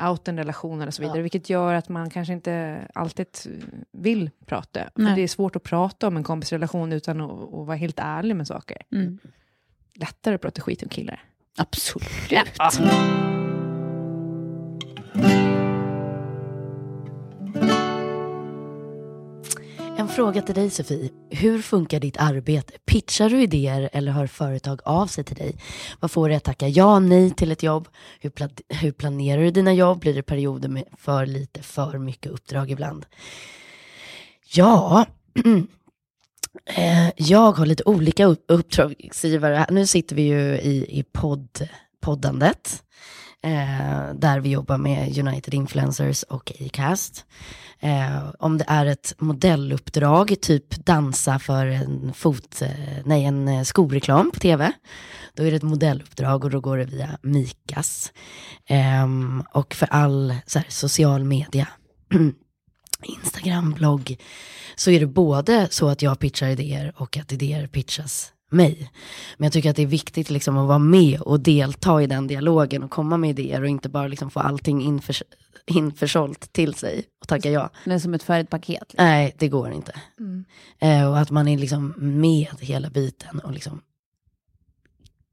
outa 0.00 0.30
en 0.30 0.36
relation 0.38 0.80
eller 0.80 0.92
så 0.92 1.02
vidare. 1.02 1.18
Ja. 1.18 1.22
Vilket 1.22 1.50
gör 1.50 1.74
att 1.74 1.88
man 1.88 2.10
kanske 2.10 2.32
inte 2.32 2.86
alltid 2.94 3.26
vill 3.92 4.30
prata. 4.46 4.80
Det 4.94 5.22
är 5.22 5.28
svårt 5.28 5.56
att 5.56 5.62
prata 5.62 6.08
om 6.08 6.16
en 6.16 6.24
kompisrelation 6.24 6.92
utan 6.92 7.20
att, 7.20 7.30
att 7.30 7.66
vara 7.66 7.76
helt 7.76 7.98
ärlig 7.98 8.36
med 8.36 8.46
saker. 8.46 8.76
Mm. 8.92 9.18
Lättare 9.94 10.34
att 10.34 10.40
prata 10.40 10.60
skit 10.60 10.82
om 10.82 10.88
killar. 10.88 11.24
Absolut. 12.58 12.90
En 12.90 13.41
fråga 20.16 20.42
till 20.42 20.54
dig 20.54 20.70
Sofie. 20.70 21.10
Hur 21.30 21.62
funkar 21.62 22.00
ditt 22.00 22.16
arbete? 22.16 22.72
Pitchar 22.86 23.30
du 23.30 23.42
idéer 23.42 23.90
eller 23.92 24.12
hör 24.12 24.26
företag 24.26 24.80
av 24.84 25.06
sig 25.06 25.24
till 25.24 25.36
dig? 25.36 25.56
Vad 26.00 26.10
får 26.10 26.28
dig 26.28 26.36
att 26.36 26.44
tacka 26.44 26.68
ja 26.68 26.94
och 26.94 27.02
nej 27.02 27.30
till 27.30 27.52
ett 27.52 27.62
jobb? 27.62 27.88
Hur, 28.20 28.30
pla- 28.30 28.62
hur 28.68 28.92
planerar 28.92 29.42
du 29.42 29.50
dina 29.50 29.72
jobb? 29.72 30.00
Blir 30.00 30.14
det 30.14 30.22
perioder 30.22 30.68
med 30.68 30.84
för 30.98 31.26
lite, 31.26 31.62
för 31.62 31.98
mycket 31.98 32.32
uppdrag 32.32 32.70
ibland? 32.70 33.06
Ja, 34.54 35.06
eh, 36.76 37.10
jag 37.16 37.52
har 37.52 37.66
lite 37.66 37.84
olika 37.84 38.26
uppdragsgivare. 38.48 39.66
Nu 39.70 39.86
sitter 39.86 40.16
vi 40.16 40.22
ju 40.22 40.58
i, 40.58 40.98
i 40.98 41.04
podd, 41.12 41.68
poddandet. 42.00 42.82
Eh, 43.44 44.14
där 44.14 44.40
vi 44.40 44.50
jobbar 44.50 44.78
med 44.78 45.18
United 45.18 45.54
Influencers 45.54 46.22
och 46.22 46.52
Acast. 46.60 47.24
Eh, 47.80 48.30
om 48.38 48.58
det 48.58 48.64
är 48.68 48.86
ett 48.86 49.14
modelluppdrag, 49.18 50.36
typ 50.40 50.84
dansa 50.84 51.38
för 51.38 51.66
en, 51.66 52.12
fot, 52.14 52.62
eh, 52.62 52.70
nej, 53.04 53.24
en 53.24 53.48
eh, 53.48 53.62
skoreklam 53.62 54.30
på 54.30 54.40
tv, 54.40 54.72
då 55.34 55.42
är 55.42 55.50
det 55.50 55.56
ett 55.56 55.62
modelluppdrag 55.62 56.44
och 56.44 56.50
då 56.50 56.60
går 56.60 56.78
det 56.78 56.84
via 56.84 57.18
Mikas. 57.22 58.12
Eh, 58.66 59.06
och 59.52 59.74
för 59.74 59.86
all 59.86 60.34
så 60.46 60.58
här, 60.58 60.66
social 60.68 61.24
media, 61.24 61.68
Instagram, 63.02 63.72
blogg, 63.72 64.16
så 64.76 64.90
är 64.90 65.00
det 65.00 65.06
både 65.06 65.68
så 65.70 65.88
att 65.88 66.02
jag 66.02 66.18
pitchar 66.18 66.48
idéer 66.48 66.92
och 66.96 67.16
att 67.16 67.32
idéer 67.32 67.66
pitchas 67.66 68.32
mig. 68.52 68.90
Men 69.36 69.46
jag 69.46 69.52
tycker 69.52 69.70
att 69.70 69.76
det 69.76 69.82
är 69.82 69.86
viktigt 69.86 70.30
liksom 70.30 70.58
att 70.58 70.68
vara 70.68 70.78
med 70.78 71.20
och 71.20 71.40
delta 71.40 72.02
i 72.02 72.06
den 72.06 72.26
dialogen 72.26 72.82
och 72.82 72.90
komma 72.90 73.16
med 73.16 73.30
idéer 73.30 73.62
och 73.62 73.68
inte 73.68 73.88
bara 73.88 74.06
liksom 74.08 74.30
få 74.30 74.40
allting 74.40 74.82
införs 74.82 75.22
införsålt 75.66 76.52
till 76.52 76.74
sig 76.74 77.04
och 77.20 77.28
tacka 77.28 77.50
ja. 77.50 77.70
Det 77.84 77.92
är 77.92 77.98
som 77.98 78.14
ett 78.14 78.22
färdigt 78.22 78.50
paket. 78.50 78.94
Nej, 78.98 79.34
det 79.38 79.48
går 79.48 79.72
inte. 79.72 79.92
Eh, 80.78 81.10
och 81.10 81.18
att 81.18 81.30
man 81.30 81.48
är 81.48 81.58
liksom 81.58 81.94
med 81.96 82.46
hela 82.60 82.90
biten 82.90 83.40
och 83.40 83.52
liksom 83.52 83.80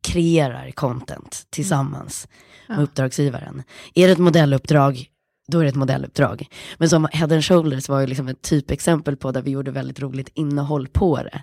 kreerar 0.02 0.72
content 0.72 1.48
tillsammans 1.50 2.28
med 2.68 2.80
uppdragsgivaren. 2.80 3.64
Är 3.96 4.08
det 4.08 4.14
ett 4.14 4.20
modelluppdrag, 4.20 5.06
då 5.50 5.60
är 5.60 5.64
det 5.64 5.70
ett 5.70 5.76
modelluppdrag. 5.76 6.48
Men 6.78 6.90
som 6.90 7.08
Head 7.12 7.34
and 7.34 7.46
Shoulders 7.46 7.90
var 7.90 8.00
ju 8.00 8.08
liksom 8.08 8.28
ett 8.28 8.42
typexempel 8.42 9.18
på 9.18 9.32
där 9.32 9.42
vi 9.42 9.52
gjorde 9.52 9.72
väldigt 9.72 10.00
roligt 10.00 10.30
innehåll 10.34 10.88
på 10.88 11.20
det. 11.24 11.42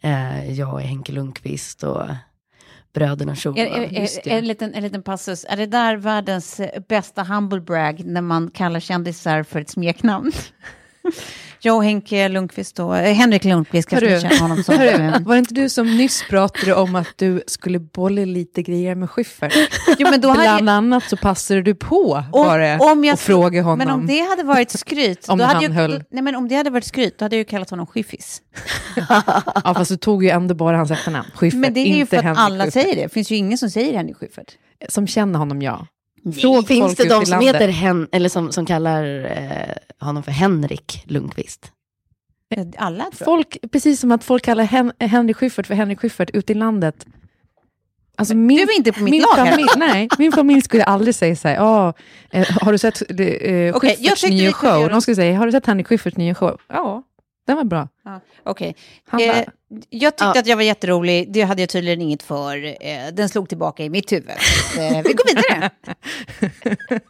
Eh, 0.00 0.52
jag 0.52 0.74
och 0.74 0.80
Henke 0.80 1.12
Lundqvist 1.12 1.82
och 1.82 2.06
bröderna 2.94 3.32
är, 3.32 4.28
en, 4.28 4.46
liten, 4.46 4.74
en 4.74 4.82
liten 4.82 5.02
passus. 5.02 5.46
Är 5.48 5.56
det 5.56 5.66
där 5.66 5.96
världens 5.96 6.60
bästa 6.88 7.22
humble 7.24 7.60
brag 7.60 8.04
när 8.04 8.22
man 8.22 8.50
kallar 8.50 8.80
kändisar 8.80 9.42
för 9.42 9.60
ett 9.60 9.70
smeknamn? 9.70 10.32
Jag 11.64 11.76
och 11.76 11.84
Henke 11.84 12.28
Lundqvist 12.28 12.78
och 12.78 12.98
eh, 12.98 13.14
Henrik 13.14 13.44
Lundqvist 13.44 13.88
kanske 13.88 14.14
ni 14.14 14.20
känner 14.20 14.38
honom 14.40 14.62
som. 14.64 14.74
Hörru, 14.78 14.88
eh, 14.88 15.20
var 15.20 15.34
det 15.34 15.38
inte 15.38 15.54
du 15.54 15.68
som 15.68 15.96
nyss 15.96 16.24
pratade 16.28 16.74
om 16.74 16.94
att 16.94 17.08
du 17.16 17.42
skulle 17.46 17.78
bolla 17.78 18.24
lite 18.24 18.62
grejer 18.62 18.94
med 18.94 19.10
Schyffert? 19.10 19.54
Jo, 19.98 20.08
men 20.10 20.20
då 20.20 20.28
hade 20.28 20.42
Bland 20.42 20.68
jag, 20.68 20.74
annat 20.74 21.04
så 21.04 21.16
passade 21.16 21.62
du 21.62 21.74
på 21.74 22.12
om, 22.14 22.24
bara 22.32 22.78
om 22.78 23.04
jag, 23.04 23.12
och 23.14 23.20
fråga 23.20 23.62
honom. 23.62 23.78
Men 23.78 23.90
om 23.90 24.06
det 24.06 24.20
hade 24.20 24.42
varit 24.42 24.70
skryt, 24.70 25.28
Om 25.28 25.38
då 25.38 25.44
hade 25.44 25.54
han 25.54 25.62
jag, 25.64 25.70
höll- 25.70 26.04
nej, 26.10 26.22
men 26.22 26.34
om 26.34 26.48
det 26.48 26.54
hade 26.56 26.70
varit 26.70 26.84
skryt, 26.84 27.18
då 27.18 27.24
hade 27.24 27.36
jag 27.36 27.40
ju 27.40 27.44
kallat 27.44 27.70
honom 27.70 27.86
Skyffis. 27.86 28.42
Ja, 29.64 29.74
fast 29.76 29.90
du 29.90 29.96
tog 29.96 30.24
ju 30.24 30.30
ändå 30.30 30.54
bara 30.54 30.76
hans 30.76 30.90
efternamn. 30.90 31.28
Schyffert, 31.34 31.58
Men 31.60 31.74
det 31.74 31.80
är 31.80 31.96
ju 31.96 32.06
för 32.06 32.16
att 32.16 32.22
Henrik 32.24 32.38
alla 32.40 32.64
Schyffert. 32.64 32.72
säger 32.82 32.96
det. 32.96 33.02
Det 33.02 33.08
finns 33.08 33.30
ju 33.30 33.36
ingen 33.36 33.58
som 33.58 33.70
säger 33.70 33.96
Henrik 33.96 34.16
Schyffert. 34.16 34.52
Som 34.88 35.06
känner 35.06 35.38
honom, 35.38 35.62
ja. 35.62 35.86
Fråg 36.40 36.66
Finns 36.68 36.94
det 36.94 37.08
de 37.08 37.26
som 37.26 37.30
landet. 37.38 37.54
heter 37.54 37.68
Hen, 37.68 38.08
eller 38.12 38.28
som, 38.28 38.52
som 38.52 38.66
kallar 38.66 39.24
eh, 39.24 40.06
honom 40.06 40.22
för 40.22 40.30
Henrik 40.32 41.02
Lundqvist? 41.06 41.72
Eh, 42.56 42.66
Alla 42.78 43.04
tror. 43.04 43.24
Folk, 43.24 43.56
precis 43.72 44.00
som 44.00 44.12
att 44.12 44.24
folk 44.24 44.44
kallar 44.44 44.64
Hen 44.64 44.92
Henrik 45.00 45.36
Schyffert 45.36 45.66
för 45.66 45.74
Henrik 45.74 46.00
Schyffert 46.00 46.30
ute 46.32 46.52
i 46.52 46.54
landet. 46.56 47.06
Alltså 48.16 48.34
min, 48.34 48.56
Du 48.56 48.62
är 48.62 48.76
inte 48.76 48.92
på 48.92 49.02
mitt 49.02 49.10
min 49.10 49.22
lag 49.22 49.48
familj, 49.48 49.68
Nej, 49.76 50.08
min 50.18 50.32
familj 50.32 50.62
skulle 50.62 50.84
aldrig 50.84 51.14
säga 51.14 51.36
så 51.36 51.48
här, 51.48 51.54
"Ja, 51.54 51.92
eh, 52.30 52.46
har 52.60 52.72
du 52.72 52.78
sett 52.78 53.02
eh, 53.20 53.26
jag 53.26 53.80
Schyfferts 53.80 54.24
vi 54.24 54.30
nya 54.30 54.52
show? 54.52 54.88
De 54.88 55.02
skulle 55.02 55.14
säga, 55.14 55.38
har 55.38 55.46
du 55.46 55.52
sett 55.52 55.66
Henrik 55.66 55.86
Schyfferts 55.88 56.16
nya 56.16 56.34
show? 56.34 56.60
Ja, 56.68 57.02
den 57.46 57.56
var 57.56 57.64
bra. 57.64 57.88
Ja, 58.04 58.20
Okej. 58.44 58.76
Han 59.04 59.20
Eh, 59.20 59.44
jag 59.90 60.12
tyckte 60.12 60.24
Ja. 60.24 60.40
att 60.40 60.46
jag 60.46 60.56
var 60.56 60.62
jätterolig. 60.62 61.32
Det 61.32 61.42
hade 61.42 61.62
jag 61.62 61.68
tydligen 61.68 62.00
inget 62.00 62.22
för. 62.22 62.64
Eh, 62.64 63.12
den 63.12 63.28
slog 63.28 63.48
tillbaka 63.48 63.84
i 63.84 63.90
mitt 63.90 64.12
huvud. 64.12 64.30
Eh, 64.78 65.02
vi 65.04 65.12
går 65.12 65.34
vidare. 65.34 65.70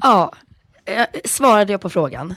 Ja, 0.00 0.32
eh, 0.84 1.06
svarade 1.24 1.72
jag 1.72 1.80
på 1.80 1.90
frågan? 1.90 2.34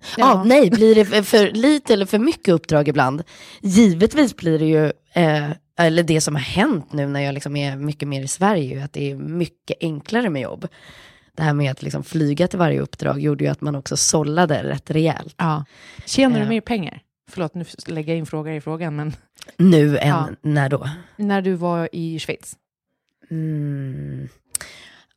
Ja. 0.00 0.06
Ja. 0.18 0.44
nej, 0.44 0.70
blir 0.70 0.94
det 0.94 1.22
för, 1.24 1.50
lite 1.50 1.92
eller 1.92 2.06
för 2.06 2.18
mycket 2.18 2.54
uppdrag 2.54 2.88
ibland? 2.88 3.22
Givetvis 3.60 4.36
blir 4.36 4.58
det 4.58 4.64
ju, 4.64 4.84
eh, 5.12 5.50
eller 5.78 6.02
det 6.02 6.20
som 6.20 6.34
har 6.34 6.42
hänt 6.42 6.92
nu 6.92 7.06
när 7.06 7.20
jag 7.20 7.32
liksom 7.34 7.56
är 7.56 7.76
mycket 7.76 8.08
mer 8.08 8.22
i 8.22 8.28
Sverige, 8.28 8.84
att 8.84 8.92
det 8.92 9.10
är 9.10 9.16
mycket 9.16 9.76
enklare 9.80 10.30
med 10.30 10.42
jobb. 10.42 10.68
Det 11.34 11.42
här 11.42 11.54
med 11.54 11.70
att 11.70 11.82
liksom 11.82 12.04
flyga 12.04 12.48
till 12.48 12.58
varje 12.58 12.80
uppdrag 12.80 13.20
gjorde 13.20 13.44
ju 13.44 13.50
att 13.50 13.60
man 13.60 13.74
också 13.74 13.96
sållade 13.96 14.62
rätt 14.62 14.90
rejält. 14.90 15.34
ja. 15.38 15.64
Tjänar 16.06 16.36
du 16.38 16.42
Eh. 16.42 16.48
mer 16.48 16.60
pengar? 16.60 17.02
Förlåt, 17.30 17.54
nu 17.54 17.64
lägger 17.86 18.12
jag 18.12 18.18
in 18.18 18.26
frågor 18.26 18.52
i 18.52 18.60
frågan, 18.60 18.96
men 18.96 19.12
Nu 19.56 19.98
än 19.98 20.08
Ja. 20.08 20.28
när 20.42 20.68
då? 20.68 20.88
när 21.16 21.42
du 21.42 21.54
var 21.54 21.88
i 21.92 22.18
Schweiz? 22.18 22.56
Mm. 23.30 24.28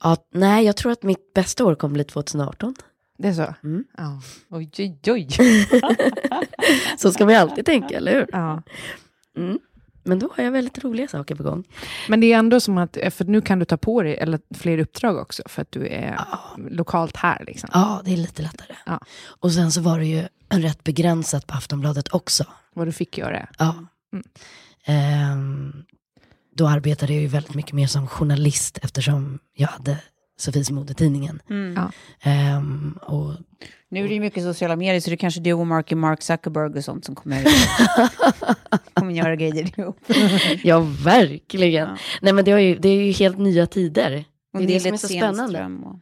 Ja, 0.03 0.17
nej, 0.33 0.65
jag 0.65 0.77
tror 0.77 0.91
att 0.91 1.03
mitt 1.03 1.33
bästa 1.33 1.65
år 1.65 1.75
kommer 1.75 1.93
bli 1.93 2.03
2018. 2.03 2.75
Det 3.17 3.27
är 3.27 3.33
så? 3.33 3.53
Mm. 3.63 3.83
Ja. 3.97 4.21
Oj, 4.49 4.69
oj, 4.77 4.97
oj. 5.07 5.27
Så 6.97 7.11
ska 7.11 7.25
man 7.25 7.33
ju 7.33 7.39
alltid 7.39 7.65
tänka, 7.65 7.97
eller 7.97 8.13
hur? 8.13 8.25
ja. 8.31 8.61
Mm. 9.37 9.59
Men 10.03 10.19
då 10.19 10.29
har 10.35 10.43
jag 10.43 10.51
väldigt 10.51 10.83
roliga 10.83 11.07
saker 11.07 11.35
på 11.35 11.43
gång. 11.43 11.63
Men 12.09 12.19
det 12.19 12.33
är 12.33 12.39
ändå 12.39 12.59
som 12.59 12.77
att, 12.77 12.97
för 13.11 13.25
nu 13.25 13.41
kan 13.41 13.59
du 13.59 13.65
ta 13.65 13.77
på 13.77 14.03
dig 14.03 14.17
eller, 14.17 14.39
fler 14.55 14.77
uppdrag 14.77 15.17
också, 15.17 15.43
för 15.45 15.61
att 15.61 15.71
du 15.71 15.87
är 15.87 16.19
lokalt 16.69 17.17
här. 17.17 17.43
Liksom. 17.47 17.69
Ja, 17.73 18.01
det 18.05 18.13
är 18.13 18.17
lite 18.17 18.41
lättare. 18.41 18.75
Ja. 18.85 18.99
Och 19.25 19.51
sen 19.51 19.71
så 19.71 19.81
var 19.81 19.99
det 19.99 20.05
ju 20.05 20.27
rätt 20.49 20.83
begränsat 20.83 21.47
på 21.47 21.53
Aftonbladet 21.53 22.13
också. 22.13 22.45
Vad 22.73 22.87
du 22.87 22.91
fick 22.91 23.17
göra. 23.17 23.47
Ja. 23.57 23.75
Mm. 24.13 24.25
Ehm, 24.85 25.83
då 26.55 26.67
arbetade 26.67 27.13
jag 27.13 27.21
ju 27.21 27.27
väldigt 27.27 27.55
mycket 27.55 27.73
mer 27.73 27.87
som 27.87 28.07
journalist 28.07 28.77
eftersom 28.81 29.39
jag 29.53 29.67
hade 29.67 29.97
Sofies 30.37 30.71
modetidningen. 30.71 31.41
Mm. 31.49 31.73
Ja. 31.75 31.91
Och 33.01 33.33
Nu 33.89 34.03
är 34.03 34.07
det 34.07 34.13
ju 34.13 34.19
mycket 34.19 34.43
sociala 34.43 34.75
medier, 34.75 34.99
så 34.99 35.09
det 35.09 35.13
är 35.13 35.17
kanske 35.17 35.41
du 35.41 35.53
och 35.53 35.67
Mark, 35.67 35.91
Mark 35.91 36.21
Zuckerberg 36.21 36.77
och 36.77 36.83
sånt 36.83 37.05
som 37.05 37.15
kommer, 37.15 37.43
kommer 38.93 39.11
göra 39.11 39.35
grejer 39.35 39.79
ihop. 39.79 39.99
ja, 40.63 40.79
verkligen. 41.03 41.89
Ja. 41.89 41.97
Nej 42.21 42.33
men 42.33 42.45
det 42.45 42.51
är, 42.51 42.57
ju, 42.57 42.77
det 42.77 42.89
är 42.89 43.03
ju 43.03 43.11
helt 43.11 43.37
nya 43.37 43.67
tider. 43.67 44.25
Och 44.53 44.59
det 44.59 44.65
är 44.65 44.67
det 44.67 44.79
som 44.79 44.93
är 44.93 44.97
så 44.97 45.07
spännande. 45.07 45.65
Och... 45.65 45.99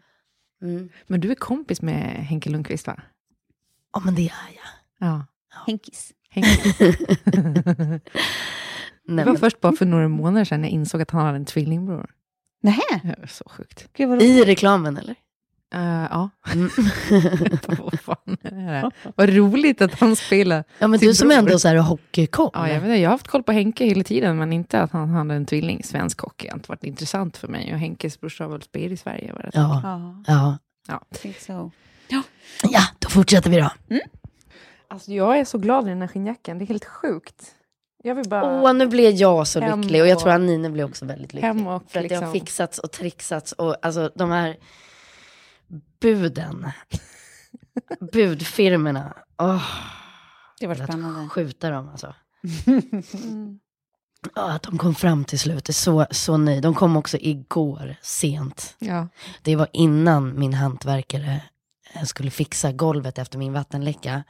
Mm. 0.68 0.90
Men 1.08 1.20
du 1.20 1.32
är 1.32 1.36
kompis 1.36 1.82
med 1.82 2.26
Henke 2.26 2.50
Lundqvist, 2.50 2.88
va? 2.88 3.02
Ja 3.94 4.02
men 4.06 4.16
det 4.16 4.22
är 4.22 4.56
jag. 4.56 5.08
Ja. 5.10 5.26
Henkis. 5.66 6.12
Henke. 6.30 6.74
Nej, 9.04 9.26
det 9.26 9.26
var 9.26 9.34
men, 9.34 9.38
först 9.38 9.62
bara 9.62 9.74
för 9.74 9.86
några 9.86 10.08
månader 10.08 10.46
sedan 10.46 10.64
jag 10.64 10.72
insåg 10.72 11.02
att 11.02 11.12
han 11.12 11.26
hade 11.26 11.36
en 11.38 11.46
tvillingbror. 11.46 12.10
Nähä, 12.62 12.99
Det 13.03 13.16
var 13.20 13.28
så 13.28 13.43
sjukt. 13.49 13.88
gud 13.93 14.09
vad 14.09 14.18
roligt. 14.18 14.30
I 14.30 14.43
reklamen 14.45 14.97
eller? 14.97 15.16
Uh, 15.76 16.07
ja. 16.12 16.30
Mm. 16.53 16.70
vad 17.80 17.99
fan 17.99 18.38
är 18.43 18.51
det 18.51 18.62
här? 18.62 18.91
Vad 19.16 19.30
roligt 19.30 19.82
att 19.82 19.99
han 19.99 20.16
spelar. 20.16 20.64
ja 20.80 20.88
men 20.88 20.99
Sin 20.99 21.07
du 21.09 21.16
som 21.16 21.28
bror. 21.28 21.38
ändå 21.38 21.59
så 21.59 21.68
här 21.68 21.76
hockeykoll. 21.76 22.49
Ja, 22.53 22.68
jag, 22.68 22.76
vet, 22.76 22.84
inte, 22.84 22.95
jag 22.95 23.09
har 23.09 23.14
haft 23.14 23.28
koll 23.28 23.43
på 23.43 23.51
Henke 23.51 23.86
hela 23.86 24.03
tiden, 24.03 24.38
men 24.38 24.53
inte 24.53 24.82
att 24.82 24.91
han 24.91 25.09
hade 25.09 25.34
en 25.34 25.45
tvilling. 25.45 25.84
Svensk 25.84 26.20
hockey 26.20 26.47
har 26.47 26.55
inte 26.57 26.70
varit 26.70 26.84
intressant 26.84 27.38
för 27.38 27.47
mig. 27.47 27.74
Och 27.74 27.80
Henkes 27.80 28.20
brorsa 28.20 28.43
har 28.43 28.51
väl 28.51 28.62
spelat 28.62 28.91
i 28.91 28.97
Sverige. 28.97 29.34
Var 29.34 29.41
det 29.41 29.49
ja, 29.53 29.82
Ja, 29.84 30.24
ja. 30.28 30.57
Ja. 30.88 31.01
I 31.12 31.16
think 31.16 31.39
so. 31.39 31.72
ja, 32.72 32.82
då 32.99 33.09
fortsätter 33.09 33.49
vi 33.49 33.57
då. 33.57 33.70
Alltså, 34.88 35.12
jag 35.12 35.39
är 35.39 35.45
så 35.45 35.57
glad 35.57 35.86
i 35.86 35.89
den 35.89 36.01
här 36.01 36.07
skinnjackan. 36.07 36.57
Det 36.57 36.64
är 36.64 36.68
helt 36.68 36.86
sjukt. 36.86 37.55
Jag 38.04 38.16
vill 38.16 38.30
bara... 38.30 38.62
Åh, 38.62 38.74
nu 38.74 38.88
blev 38.88 39.12
jag 39.14 39.47
så 39.47 39.60
lycklig 39.78 40.02
och 40.02 40.08
jag 40.08 40.20
tror 40.20 40.32
att 40.32 40.41
Nina 40.41 40.70
blev 40.70 40.86
också 40.89 41.06
väldigt 41.06 41.34
lycklig. 41.34 41.41
Hem 41.47 41.68
och 41.68 41.84
För 41.91 41.99
att 41.99 42.10
det 42.10 42.16
har 42.16 42.22
liksom- 42.22 42.32
fixats 42.34 42.80
och 42.80 42.91
trixats 42.91 43.52
och 43.52 43.76
alltså 43.86 44.12
de 44.16 44.32
här 44.32 44.58
buden, 46.02 46.68
budfirmorna, 48.14 49.14
åh, 49.38 49.64
Det 50.60 50.68
var 50.68 50.76
spännande. 50.76 51.22
att 51.26 51.32
skjuta 51.32 51.70
dem 51.70 51.89
alltså. 51.89 52.14
Ja, 54.36 54.52
att 54.52 54.64
de 54.64 54.78
kom 54.78 54.95
fram 54.95 55.26
till 55.26 55.39
slut, 55.39 55.70
är 55.70 55.74
så, 55.74 56.06
så 56.12 56.38
nöjd. 56.38 56.64
De 56.64 56.74
kom 56.74 56.97
också 56.97 57.18
igår 57.22 57.95
sent. 58.02 58.76
Ja. 58.80 59.08
Det 59.41 59.56
var 59.56 59.68
innan 59.74 60.39
min 60.39 60.54
hantverkare 60.54 61.41
skulle 62.06 62.32
fixa 62.32 62.72
golvet 62.72 63.18
efter 63.18 63.38
min 63.38 63.54
vattenläcka. 63.54 64.24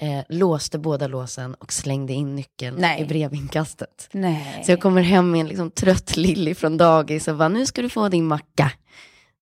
Eh, 0.00 0.24
låste 0.28 0.78
båda 0.78 1.06
låsen 1.06 1.54
och 1.54 1.72
slängde 1.72 2.12
in 2.12 2.34
nyckeln 2.36 2.76
Nej. 2.78 3.02
i 3.02 3.04
brevinkastet. 3.04 4.08
Nej. 4.12 4.62
Så 4.66 4.72
jag 4.72 4.80
kommer 4.80 5.02
hem 5.02 5.30
med 5.30 5.40
en 5.40 5.46
liksom 5.48 5.70
trött 5.70 6.16
Lilly 6.16 6.54
från 6.54 6.76
dagis 6.76 7.28
och 7.28 7.36
bara, 7.36 7.48
nu 7.48 7.66
ska 7.66 7.82
du 7.82 7.88
få 7.88 8.08
din 8.08 8.26
macka. 8.26 8.72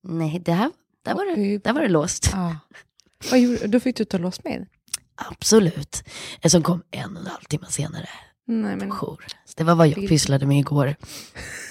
Nej, 0.03 0.43
det 0.45 0.53
här, 0.53 0.71
där, 1.05 1.15
var 1.15 1.37
det, 1.37 1.59
där 1.59 1.73
var 1.73 1.81
det 1.81 1.89
låst. 1.89 2.29
ja. 2.33 2.57
Vad 3.31 3.41
gjorde, 3.41 3.67
då 3.67 3.81
fick 3.81 3.97
du 3.97 4.05
ta 4.05 4.19
låsmed? 4.19 4.67
Absolut. 5.15 6.05
Eh, 6.43 6.49
Som 6.49 6.63
kom 6.63 6.83
en 6.91 7.17
och 7.17 7.23
en 7.23 7.27
halv 7.27 7.43
timme 7.49 7.67
senare 7.69 8.09
Nej, 8.47 8.77
men... 8.77 8.91
Så 8.91 9.19
det 9.57 9.65
var 9.65 9.75
vad 9.75 9.89
jag 9.89 10.09
pysslade 10.09 10.47
med 10.47 10.59
igår. 10.59 10.87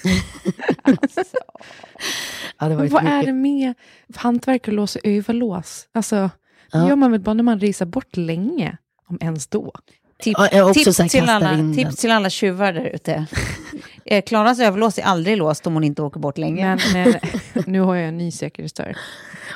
ja, 2.58 2.68
det 2.68 2.74
vad 2.76 2.84
är 2.86 3.16
mycket. 3.16 3.26
det 3.26 3.32
med 3.32 3.74
hantverkare 4.14 4.74
lås 4.74 4.96
och 4.96 5.02
överlås? 5.04 5.88
Alltså, 5.92 6.30
Ja. 6.72 6.88
gör 6.88 6.96
man 6.96 7.10
väl 7.10 7.20
bara 7.20 7.34
när 7.34 7.42
man 7.42 7.60
risar 7.60 7.86
bort 7.86 8.16
länge, 8.16 8.76
om 9.08 9.18
ens 9.20 9.46
då. 9.46 9.72
Tips, 10.22 10.40
Ja, 10.52 10.72
tips, 10.74 10.96
till 10.96 11.28
alla, 11.28 11.74
tips 11.76 11.96
till 11.96 12.10
alla 12.10 12.30
tjuvar 12.30 12.72
där 12.72 12.84
ute. 12.94 13.26
Eh, 14.04 14.22
Klaras 14.22 14.58
överlås 14.60 14.98
är 14.98 15.02
aldrig 15.02 15.36
låst 15.36 15.66
om 15.66 15.74
hon 15.74 15.84
inte 15.84 16.02
åker 16.02 16.20
bort 16.20 16.38
länge. 16.38 16.78
Men, 16.92 17.14
men 17.52 17.64
nu 17.66 17.80
har 17.80 17.94
jag 17.94 18.08
en 18.08 18.18
ny 18.18 18.30
säkerhetsdörr. 18.30 18.96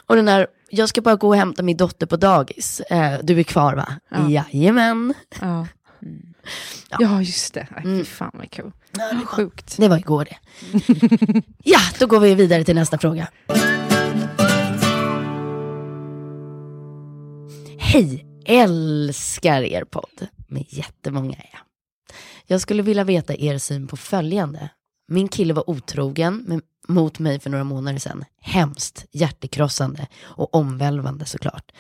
Och 0.07 0.17
den 0.17 0.29
här, 0.29 0.47
jag 0.71 0.89
ska 0.89 1.01
bara 1.01 1.17
gå 1.17 1.29
och 1.29 1.37
hämta 1.37 1.62
min 1.62 1.77
dotter 1.77 2.07
på 2.07 2.17
dagis. 2.17 2.81
Eh, 2.81 3.19
du 3.23 3.39
är 3.39 3.43
kvar 3.43 3.75
va? 3.75 3.89
Ja. 4.11 4.29
Jajamän. 4.53 5.14
Ja. 5.41 5.67
Ja. 6.91 6.97
ja, 7.01 7.23
just 7.23 7.55
det. 7.55 7.67
Nej, 7.71 7.85
Mm. 7.85 7.99
Fy 7.99 8.05
fan 8.05 8.31
vad 8.35 8.51
kul. 8.51 8.73
Sjukt. 9.27 9.77
Det 9.77 9.89
var 9.89 9.97
igår 9.99 10.25
det. 10.31 10.37
ja, 11.64 11.79
då 11.99 12.07
går 12.07 12.21
vi 12.21 12.35
vidare 12.35 12.64
till 12.64 12.75
nästa 12.75 12.99
fråga. 12.99 13.29
Hej, 17.89 18.26
älskar 18.45 19.62
er 19.62 19.84
podd. 19.84 20.26
Med 20.49 20.64
jättemånga 20.68 21.37
är 21.37 21.51
jag. 21.53 21.61
Jag 22.47 22.61
skulle 22.61 22.82
vilja 22.82 23.05
veta 23.05 23.37
er 23.37 23.59
syn 23.59 23.87
på 23.87 23.97
följande. 23.97 24.68
Min 25.09 25.28
kille 25.28 25.55
var 25.55 25.70
otrogen 25.70 26.37
med, 26.47 26.61
mot 26.89 27.18
mig 27.18 27.41
för 27.41 27.51
några 27.51 27.64
månader 27.64 27.99
sedan. 27.99 28.24
Hemskt, 28.41 29.07
hjärtekrossande 29.12 30.07
och 30.22 30.55
omvälvande 30.55 31.24
såklart. 31.24 31.72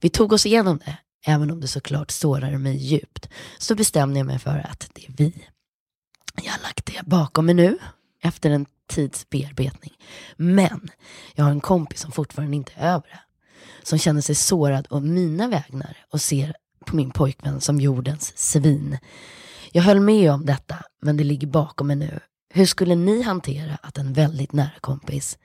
Vi 0.00 0.08
tog 0.08 0.32
oss 0.32 0.46
igenom 0.46 0.78
det, 0.78 0.98
även 1.26 1.50
om 1.50 1.60
det 1.60 1.68
såklart 1.68 2.10
sårade 2.10 2.58
mig 2.58 2.76
djupt. 2.76 3.28
Så 3.58 3.74
bestämde 3.74 4.18
jag 4.18 4.26
mig 4.26 4.38
för 4.38 4.66
att 4.70 4.90
det 4.92 5.06
är 5.06 5.12
vi. 5.16 5.32
Jag 6.42 6.52
har 6.52 6.62
lagt 6.62 6.86
det 6.86 7.02
bakom 7.06 7.46
mig 7.46 7.54
nu, 7.54 7.78
efter 8.22 8.50
en 8.50 8.66
tids 8.88 9.30
bearbetning. 9.30 9.92
Men 10.36 10.90
jag 11.34 11.44
har 11.44 11.50
en 11.50 11.60
kompis 11.60 12.00
som 12.00 12.12
fortfarande 12.12 12.56
inte 12.56 12.72
är 12.76 12.88
över 12.88 13.08
det. 13.08 13.20
Som 13.82 13.98
känner 13.98 14.20
sig 14.20 14.34
sårad 14.34 14.86
av 14.90 15.04
mina 15.04 15.48
vägnar 15.48 15.96
och 16.12 16.20
ser 16.20 16.56
på 16.86 16.96
min 16.96 17.10
pojkvän 17.10 17.60
som 17.60 17.80
jordens 17.80 18.38
svin. 18.38 18.98
Jag 19.72 19.82
höll 19.82 20.00
med 20.00 20.32
om 20.32 20.46
detta, 20.46 20.76
men 21.02 21.16
det 21.16 21.24
ligger 21.24 21.46
bakom 21.46 21.86
mig 21.86 21.96
nu. 21.96 22.20
Hur 22.54 22.66
skulle 22.66 22.94
ni 22.94 23.22
hantera 23.22 23.78
att 23.82 23.98
en 23.98 24.12
väldigt 24.12 24.52
nära 24.52 24.78
kompis 24.80 25.38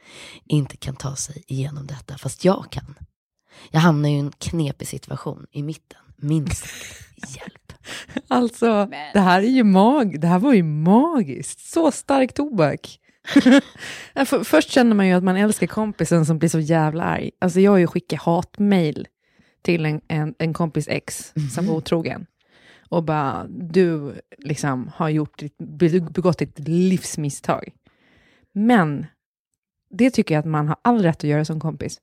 inte 0.47 0.78
kan 0.78 0.95
ta 0.95 1.15
sig 1.15 1.43
igenom 1.47 1.88
detta, 1.88 2.17
fast 2.17 2.45
jag 2.45 2.65
kan? 2.72 2.95
Jag 3.72 3.80
hamnar 3.80 4.09
i 4.09 4.19
en 4.19 4.32
knepig 4.32 4.88
situation 4.88 5.45
i 5.51 5.63
mitten, 5.63 5.99
minst. 6.17 6.65
Hjälp. 7.38 7.74
Alltså, 8.28 8.89
det 9.13 9.19
här 9.19 9.41
är 9.41 9.49
ju 9.49 9.63
mag 9.63 10.22
det 10.22 10.28
här 10.28 10.39
var 10.39 10.53
ju 10.53 10.63
magiskt. 10.63 11.59
Så 11.59 11.91
stark 11.91 12.34
tobak. 12.34 12.99
För, 14.26 14.43
först 14.43 14.69
känner 14.69 14.95
man 14.95 15.07
ju 15.07 15.13
att 15.13 15.24
man 15.24 15.38
älskar 15.38 15.67
kompisen 15.67 16.26
som 16.26 16.39
blir 16.39 16.49
så 16.49 16.59
jävla 16.59 17.03
arg. 17.03 17.32
Alltså 17.39 17.59
jag 17.59 17.72
har 17.72 17.78
ju 17.78 17.88
skickat 17.88 18.22
hatmail 18.22 19.07
till 19.61 19.86
en, 19.86 20.01
en, 20.07 20.36
en 20.39 20.53
kompis 20.53 20.88
ex 20.88 21.34
som 21.53 21.65
var 21.67 21.76
otrogen. 21.76 22.26
Och 22.89 23.03
bara, 23.03 23.45
du 23.49 24.13
liksom 24.38 24.91
har 24.95 25.09
gjort, 25.09 25.39
ditt- 25.39 26.13
begått 26.13 26.41
ett 26.41 26.59
livsmisstag. 26.59 27.69
Men 28.53 29.05
det 29.89 30.09
tycker 30.11 30.36
jag 30.36 30.39
att 30.39 30.45
man 30.45 30.67
har 30.67 30.78
all 30.82 31.01
rätt 31.03 31.17
att 31.17 31.24
göra 31.24 31.45
som 31.45 31.59
kompis. 31.59 32.01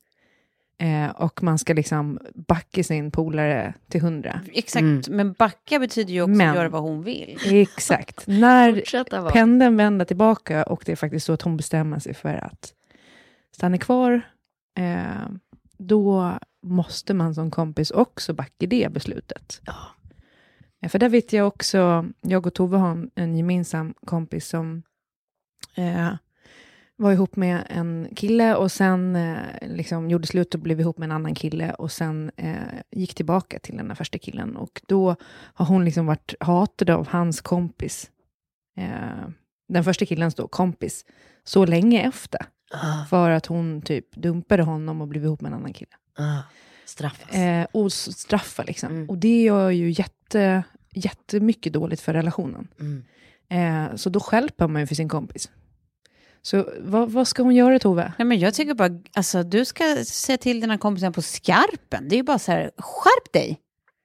Eh, 0.81 1.11
och 1.11 1.43
man 1.43 1.59
ska 1.59 1.75
liksom 1.75 2.19
backa 2.35 2.85
sin 2.85 3.11
polare 3.11 3.75
till 3.89 4.01
hundra. 4.01 4.41
Exakt, 4.53 5.09
men 5.09 5.33
backa 5.33 5.79
betyder 5.79 6.13
ju 6.13 6.23
också 6.23 6.31
Men- 6.31 6.49
att 6.51 6.57
göra 6.57 6.69
vad 6.69 6.83
hon 6.83 7.03
vill. 7.03 7.39
Exakt. 7.47 8.27
När 8.27 9.31
pendeln 9.33 9.77
vänder 9.77 10.05
tillbaka 10.05 10.63
och 10.63 10.83
det 10.87 10.93
är 10.93 10.97
faktiskt 10.97 11.27
så 11.27 11.33
att 11.33 11.43
hon 11.43 11.57
bestämmer 11.57 11.99
sig 11.99 12.15
för 12.15 12.35
att 12.35 12.73
stanna 13.57 13.79
kvar, 13.79 14.21
eh, 14.79 15.29
då 15.79 16.39
måste 16.63 17.15
man 17.15 17.35
som 17.35 17.51
kompis 17.51 17.91
också 17.91 18.33
backa 18.33 18.67
det 18.67 18.93
beslutet. 18.93 19.61
Ja. 19.67 19.75
Eh, 20.83 20.89
För 20.89 20.99
där 20.99 21.09
vet 21.09 21.33
jag 21.33 21.47
också, 21.47 22.07
jag 22.21 22.47
och 22.47 22.55
Tove 22.55 22.77
har 22.77 22.91
en- 22.91 23.11
en 23.15 23.37
gemensam 23.37 23.95
kompis 24.07 24.49
som 24.49 24.83
eh, 25.75 26.09
var 26.99 27.13
ihop 27.13 27.37
med 27.37 27.65
en 27.69 28.09
kille 28.17 28.57
och 28.57 28.73
sen 28.73 29.17
eh, 29.17 29.39
liksom 29.61 30.11
gjorde 30.11 30.27
slut 30.27 30.55
och 30.55 30.61
blev 30.61 30.81
ihop 30.81 30.99
med 30.99 31.07
en 31.07 31.13
annan 31.13 31.35
kille 31.35 31.73
och 31.73 31.93
sen 31.93 32.31
eh, 32.37 32.57
gick 32.91 33.15
tillbaka 33.15 33.59
till 33.59 33.77
den 33.77 33.89
där 33.89 33.95
första 33.95 34.19
killen. 34.19 34.57
Och 34.57 34.83
då 34.87 35.17
har 35.55 35.67
hon 35.67 35.85
liksom 35.85 36.07
varit 36.07 36.35
hatad 36.41 36.91
av 36.91 37.09
hans 37.09 37.41
kompis, 37.41 38.11
eh, 38.77 39.29
den 39.69 39.85
första 39.85 40.07
killens 40.07 40.35
då, 40.35 40.49
kompis, 40.49 41.05
så 41.45 41.67
länge 41.67 42.03
efter. 42.03 42.41
Ah, 42.71 43.05
För 43.05 43.31
att 43.31 43.47
hon 43.47 43.83
typ 43.83 44.17
dumpade 44.17 44.63
honom 44.63 45.01
och 45.01 45.09
blev 45.09 45.25
ihop 45.25 45.41
med 45.41 45.53
en 45.53 45.59
annan 45.59 45.73
kille. 45.73 45.91
ah, 46.19 46.41
straffas. 46.85 47.35
Eh, 47.35 47.67
och 47.73 47.93
straffa 47.93 48.63
liksom. 48.63 48.93
Mm. 48.93 49.09
Och 49.09 49.19
det 49.19 49.43
gör 49.43 49.71
ju 49.71 49.91
jätte, 49.91 50.63
jättemycket 50.95 51.73
dåligt 51.73 52.01
för 52.01 52.13
relationen. 52.13 52.69
Mm. 52.81 53.05
Eh, 53.51 53.97
så 53.97 54.11
då 54.11 54.21
skälper 54.21 54.69
man 54.69 54.83
ju 54.83 54.87
för 54.87 54.95
sin 54.95 55.09
kompis. 55.09 55.51
Så 56.51 56.67
vad, 56.81 57.11
vad 57.11 57.29
ska 57.29 57.43
hon 57.43 57.55
göra 57.55 57.79
Tove? 57.79 58.13
Nej, 58.19 58.27
men 58.27 58.39
jag 58.39 58.55
tycker 58.55 58.75
bara, 58.75 58.91
alltså, 59.13 59.43
du 59.43 59.65
ska 59.65 60.05
säga 60.05 60.39
till 60.39 60.61
dina 60.61 60.79
kompisar 60.79 61.11
på 61.11 61.23
skarpen. 61.23 62.09
Det 62.09 62.15
är 62.15 62.17
ju 62.17 62.23
bara 62.23 62.39
så 62.39 62.53
här, 62.53 62.71
skärp 62.79 63.33
dig. 63.33 63.59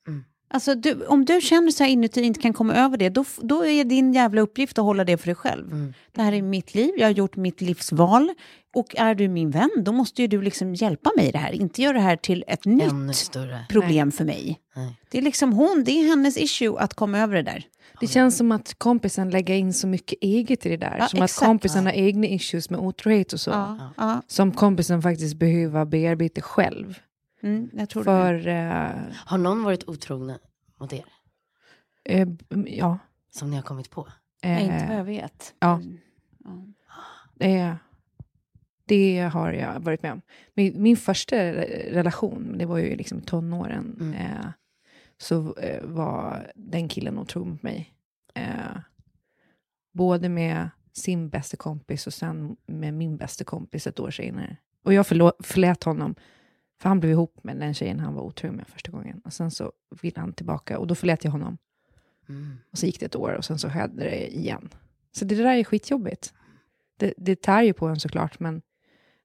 Mm. 0.08 0.24
Alltså, 0.50 0.76
du, 0.76 1.06
om 1.06 1.26
du 1.26 1.42
känner 1.42 1.72
så 1.72 1.84
här 1.84 1.92
inuti 1.92 2.22
inte 2.22 2.40
kan 2.40 2.54
komma 2.54 2.76
över 2.76 2.98
det, 2.98 3.10
då, 3.10 3.26
då 3.42 3.66
är 3.66 3.84
din 3.84 4.14
jävla 4.14 4.42
uppgift 4.42 4.78
att 4.78 4.86
hålla 4.86 5.04
det 5.04 5.18
för 5.18 5.26
dig 5.26 5.36
själv. 5.36 5.72
Mm. 5.72 5.94
Det 6.12 6.22
här 6.22 6.34
är 6.34 6.42
mitt 6.42 6.76
liv, 6.76 6.92
jag 6.98 7.08
har 7.08 7.12
gjort 7.12 7.36
mitt 7.36 7.62
livsval. 7.62 8.34
Och 8.76 8.96
är 8.98 9.16
du 9.16 9.28
min 9.28 9.52
vän, 9.52 9.70
då 9.78 9.92
måste 9.92 10.22
ju 10.22 10.28
du 10.28 10.42
liksom 10.42 10.76
hjälpa 10.76 11.12
mig 11.16 11.28
i 11.28 11.32
det 11.32 11.38
här. 11.38 11.52
Inte 11.52 11.82
göra 11.82 11.94
det 11.94 12.04
här 12.04 12.16
till 12.16 12.44
ett 12.48 12.66
nytt 12.66 13.38
problem 13.70 14.12
för 14.12 14.26
mig. 14.26 14.60
Nej. 14.76 15.00
Det 15.12 15.18
är 15.18 15.22
liksom 15.22 15.54
hon, 15.54 15.84
det 15.84 15.92
är 15.92 16.08
hennes 16.08 16.38
issue 16.38 16.80
att 16.80 16.94
komma 16.94 17.20
över 17.20 17.36
det 17.36 17.44
där. 17.44 17.66
Det 18.04 18.08
känns 18.14 18.38
som 18.38 18.52
att 18.52 18.74
kompisen 18.80 19.30
lägger 19.30 19.56
in 19.56 19.74
så 19.74 19.88
mycket 19.88 20.18
eget 20.22 20.66
i 20.66 20.70
det 20.70 20.78
där. 20.78 20.98
Ja, 21.00 21.08
som 21.08 21.24
exakt. 21.24 21.42
att 21.44 21.48
kompisen 21.48 21.86
har 21.86 21.94
egna 21.94 22.28
issues 22.28 22.70
med 22.70 22.80
otrohet 22.80 23.34
och 23.34 23.40
så. 23.40 23.52
Ja, 23.52 23.90
ja. 23.98 24.22
Som 24.28 24.52
kompisen 24.52 25.02
faktiskt 25.02 25.36
behöver 25.38 25.86
bearbeta 25.86 26.42
själv. 26.42 27.00
Mm, 27.44 27.70
jag 27.74 27.90
tror 27.90 28.04
det. 28.04 28.06
För, 28.06 28.48
eh, 28.48 28.92
Har 29.26 29.38
någon 29.38 29.64
varit 29.64 29.88
otrogna 29.90 30.40
mot 30.80 30.94
er? 30.94 31.06
eh, 32.06 32.28
ja. 32.68 33.00
Som 33.32 33.50
ni 33.50 33.56
har 33.56 33.64
kommit 33.64 33.90
på? 33.90 34.08
Nej, 34.44 34.64
inte 34.64 34.86
vad 34.90 34.98
jag 34.98 35.04
vet. 35.04 35.54
ja. 35.60 35.82
Ja. 36.46 36.52
Det, 37.36 37.76
det 38.86 39.20
har 39.34 39.54
jag 39.54 39.80
varit 39.80 40.04
med 40.04 40.12
om. 40.12 40.22
Min, 40.54 40.82
min 40.82 40.98
första 40.98 41.36
re- 41.36 41.92
relation, 41.92 42.56
det 42.58 42.66
var 42.66 42.78
ju 42.78 42.96
liksom 42.96 43.22
tonåren, 43.22 43.98
Mm. 44.00 44.14
eh, 44.14 44.46
så 45.18 45.56
eh, 45.58 45.84
var 45.84 46.52
den 46.56 46.88
killen 46.90 47.18
otrogen 47.18 47.50
mot 47.52 47.64
mig. 47.64 47.93
Eh, 48.34 48.78
både 49.94 50.30
med 50.30 50.70
sin 50.94 51.30
bästa 51.30 51.58
kompis 51.58 52.08
och 52.08 52.14
sen 52.14 52.56
med 52.66 52.94
min 52.94 53.18
bästa 53.18 53.44
kompis 53.44 53.88
ett 53.88 54.00
år 54.00 54.12
senare. 54.12 54.58
Och 54.84 54.94
jag 54.94 55.08
förlät 55.08 55.84
honom, 55.84 56.16
för 56.82 56.90
han 56.90 57.00
blev 57.00 57.12
ihop 57.12 57.44
med 57.44 57.58
den 57.58 57.74
tjejen 57.74 58.00
han 58.00 58.14
var 58.14 58.22
otrogen 58.22 58.56
med 58.56 58.68
första 58.68 58.92
gången. 58.92 59.22
Och 59.26 59.34
sen 59.34 59.52
så 59.52 59.72
ville 60.02 60.20
han 60.20 60.34
tillbaka 60.34 60.80
och 60.80 60.88
då 60.88 60.96
förlät 60.96 61.24
jag 61.24 61.32
honom. 61.32 61.58
Mm. 62.30 62.58
Och 62.72 62.78
så 62.78 62.86
gick 62.86 63.00
det 63.00 63.06
ett 63.06 63.16
år 63.16 63.32
och 63.32 63.46
sen 63.46 63.60
så 63.60 63.70
skedde 63.70 64.04
det 64.04 64.36
igen. 64.36 64.70
Så 65.12 65.26
det 65.26 65.36
där 65.36 65.56
är 65.56 65.64
skitjobbigt. 65.64 66.34
Det, 66.98 67.14
det 67.18 67.42
tär 67.42 67.62
ju 67.62 67.74
på 67.74 67.88
en 67.88 68.00
såklart, 68.00 68.40
men, 68.40 68.62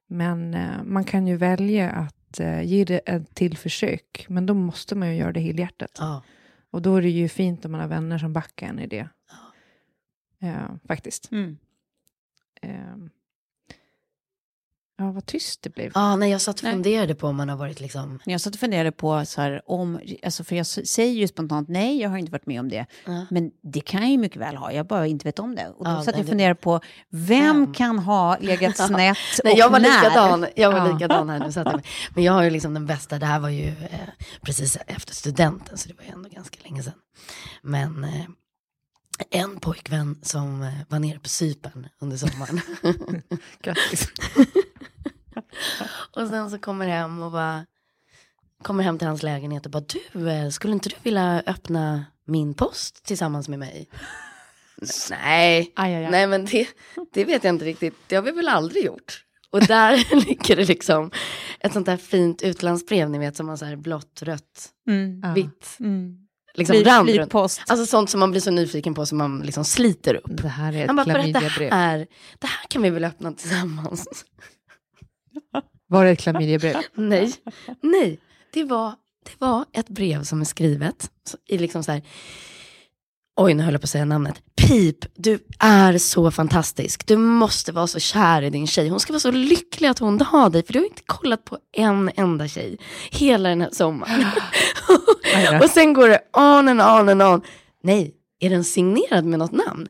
men 0.07 0.53
eh, 0.53 0.83
man 0.83 1.03
kan 1.03 1.27
ju 1.27 1.35
välja 1.35 1.89
att 1.89 2.39
eh, 2.39 2.61
ge 2.61 2.85
det 2.85 2.97
ett 2.97 3.35
till 3.35 3.57
försök. 3.57 4.25
Men 4.29 4.45
då 4.45 4.53
måste 4.53 4.95
man 4.95 5.09
ju 5.09 5.15
göra 5.15 5.31
det 5.31 5.39
helhjärtat. 5.39 5.91
Ja. 5.97 6.23
Och 6.71 6.81
då 6.81 6.95
är 6.95 7.01
det 7.01 7.09
ju 7.09 7.29
fint 7.29 7.65
om 7.65 7.71
man 7.71 7.81
har 7.81 7.87
vänner 7.87 8.17
som 8.17 8.33
backar 8.33 8.67
en 8.67 8.79
i 8.79 8.87
det. 8.87 9.09
Eh, 10.39 10.75
faktiskt. 10.87 11.31
Mm. 11.31 11.57
Eh, 12.61 12.95
ja, 14.99 15.11
vad 15.11 15.25
tyst 15.25 15.61
det 15.61 15.69
blev. 15.69 15.91
Ah, 15.95 16.15
nej, 16.15 16.31
jag 16.31 16.41
satt 16.41 16.55
och 16.55 16.69
funderade 16.69 17.15
på 17.15 17.27
om 17.27 17.35
man 17.35 17.49
har 17.49 17.57
varit 17.57 17.79
liksom... 17.79 18.19
Jag 18.25 18.41
satt 18.41 18.53
och 18.53 18.59
funderade 18.59 18.91
på, 18.91 19.25
så 19.25 19.41
här, 19.41 19.61
om, 19.65 19.99
alltså 20.23 20.43
för 20.43 20.55
jag 20.55 20.65
säger 20.67 21.13
ju 21.13 21.27
spontant 21.27 21.69
nej, 21.69 22.01
jag 22.01 22.09
har 22.09 22.17
inte 22.17 22.31
varit 22.31 22.45
med 22.45 22.59
om 22.59 22.69
det. 22.69 22.85
Ja. 23.05 23.25
Men 23.29 23.51
det 23.73 23.81
kan 23.81 24.01
jag 24.01 24.11
ju 24.11 24.17
mycket 24.17 24.37
väl 24.41 24.55
ha, 24.55 24.71
jag 24.71 24.87
bara 24.87 25.07
inte 25.07 25.23
vet 25.27 25.39
om 25.39 25.55
det. 25.55 25.67
Och 25.67 25.85
då 25.85 25.91
Ja, 25.91 25.95
satt 25.97 26.05
jag 26.07 26.15
och 26.19 26.25
det- 26.25 26.29
funderade 26.29 26.55
på, 26.55 26.79
vem 27.09 27.39
Vem? 27.65 27.73
kan 27.73 27.99
ha 27.99 28.37
legat 28.39 28.77
snett 28.87 29.17
Nej, 29.43 29.53
och 29.53 29.59
jag 29.59 29.69
var 29.69 29.79
när? 29.79 30.03
likadan, 30.03 30.45
jag 30.55 30.71
var 30.71 30.79
Ja. 30.87 30.93
likadan 30.93 31.29
här 31.29 31.39
nu. 31.39 31.51
Satt 31.51 31.67
jag. 31.71 31.85
Men 32.15 32.23
jag 32.23 32.33
har 32.33 32.43
ju 32.43 32.49
liksom 32.49 32.73
den 32.73 32.85
bästa, 32.85 33.19
det 33.19 33.25
här 33.25 33.39
var 33.39 33.49
ju 33.49 33.67
eh, 33.67 34.09
precis 34.41 34.77
efter 34.87 35.13
studenten, 35.15 35.77
så 35.77 35.87
det 35.89 35.93
var 35.97 36.03
ju 36.03 36.09
ändå 36.09 36.29
ganska 36.29 36.57
länge 36.63 36.83
sedan. 36.83 36.93
Men 37.61 38.03
eh, 38.03 38.25
en 39.31 39.59
pojkvän 39.59 40.19
som 40.21 40.61
eh, 40.61 40.69
var 40.89 40.99
nere 40.99 41.19
på 41.19 41.29
Cypern 41.29 41.87
under 42.01 42.17
sommaren. 42.17 42.61
Grattis. 43.63 44.07
och 46.15 46.27
sen 46.27 46.49
så 46.49 46.59
kommer 46.59 46.87
hem 46.87 47.21
och 47.21 47.31
bara, 47.31 47.65
kommer 48.63 48.83
hem 48.83 48.97
till 48.97 49.07
hans 49.07 49.23
lägenhet 49.23 49.65
och 49.65 49.71
bara, 49.71 49.83
du, 50.13 50.29
eh, 50.31 50.49
skulle 50.49 50.73
inte 50.73 50.89
du 50.89 50.95
vilja 51.03 51.43
öppna 51.45 52.05
min 52.25 52.53
post 52.53 53.03
tillsammans 53.05 53.49
med 53.49 53.59
mig? 53.59 53.89
Nej, 55.09 55.71
Aj, 55.75 55.95
aj, 55.95 56.05
aj. 56.05 56.11
nej 56.11 56.27
men 56.27 56.45
det, 56.45 56.67
det 57.13 57.25
vet 57.25 57.43
jag 57.43 57.51
inte 57.55 57.65
riktigt, 57.65 57.95
det 58.07 58.15
har 58.15 58.23
vi 58.23 58.31
väl 58.31 58.47
aldrig 58.47 58.85
gjort. 58.85 59.25
Och 59.51 59.65
där 59.65 60.15
ligger 60.27 60.55
det 60.55 60.65
liksom 60.65 61.11
ett 61.59 61.73
sånt 61.73 61.85
där 61.85 61.97
fint 61.97 62.41
utlandsbrev, 62.41 63.09
ni 63.09 63.17
vet, 63.19 63.35
som 63.35 63.49
har 63.49 63.55
så 63.57 63.65
här 63.65 63.75
blått, 63.75 64.21
rött, 64.21 64.69
Mm. 64.87 65.33
Vitt. 65.33 65.77
Mm. 65.79 66.17
Liksom 66.53 66.73
Fly- 66.75 66.83
rand. 66.83 67.09
Alltså 67.67 67.85
sånt 67.85 68.09
som 68.09 68.19
man 68.19 68.31
blir 68.31 68.41
så 68.41 68.51
nyfiken 68.51 68.93
på 68.93 69.05
som 69.05 69.17
man 69.17 69.39
liksom 69.39 69.65
sliter 69.65 70.15
upp. 70.15 70.41
Det 70.41 70.47
här 70.47 70.73
är 70.75 70.81
ett 70.81 70.87
Han 70.87 70.95
bara, 70.95 71.05
för 71.05 71.19
att 71.19 71.33
det 71.33 71.39
här, 71.69 72.07
det 72.39 72.47
här 72.47 72.67
kan 72.69 72.81
vi 72.81 72.89
väl 72.89 73.03
öppna 73.03 73.31
tillsammans. 73.33 74.25
Var 75.87 76.05
det 76.05 76.11
ett 76.11 76.19
klamydiabrev? 76.19 76.75
Nej, 76.93 77.33
nej. 77.81 78.19
Det 78.53 78.63
var, 78.63 78.89
det 79.25 79.31
var 79.39 79.65
ett 79.73 79.89
brev 79.89 80.23
som 80.23 80.41
är 80.41 80.45
skrivet 80.45 81.11
i 81.49 81.57
liksom 81.57 81.83
så 81.83 81.91
här, 81.91 82.01
oj 83.41 83.53
nu 83.53 83.63
höll 83.63 83.73
jag 83.73 83.81
på 83.81 83.85
att 83.85 83.89
säga 83.89 84.05
namnet. 84.05 84.41
Pip, 84.55 85.05
du 85.15 85.39
är 85.59 85.97
så 85.97 86.31
fantastisk. 86.31 87.07
Du 87.07 87.17
måste 87.17 87.71
vara 87.71 87.87
så 87.87 87.99
kär 87.99 88.41
i 88.41 88.49
din 88.49 88.67
tjej. 88.67 88.89
Hon 88.89 88.99
ska 88.99 89.13
vara 89.13 89.19
så 89.19 89.31
lycklig 89.31 89.87
att 89.87 89.99
hon 89.99 90.21
har 90.21 90.49
dig, 90.49 90.63
för 90.65 90.73
du 90.73 90.79
har 90.79 90.85
inte 90.85 91.01
kollat 91.05 91.45
på 91.45 91.57
en 91.77 92.11
enda 92.15 92.47
tjej 92.47 92.77
hela 93.11 93.49
den 93.49 93.61
här 93.61 93.69
sommaren. 93.71 94.25
Och 95.63 95.69
sen 95.69 95.93
går 95.93 96.07
det 96.07 96.21
on 96.33 96.67
and 96.67 96.81
on 96.81 97.09
and 97.09 97.23
on. 97.23 97.41
Nej, 97.83 98.15
är 98.39 98.49
den 98.49 98.63
signerad 98.63 99.25
med 99.25 99.39
något 99.39 99.51
namn? 99.51 99.87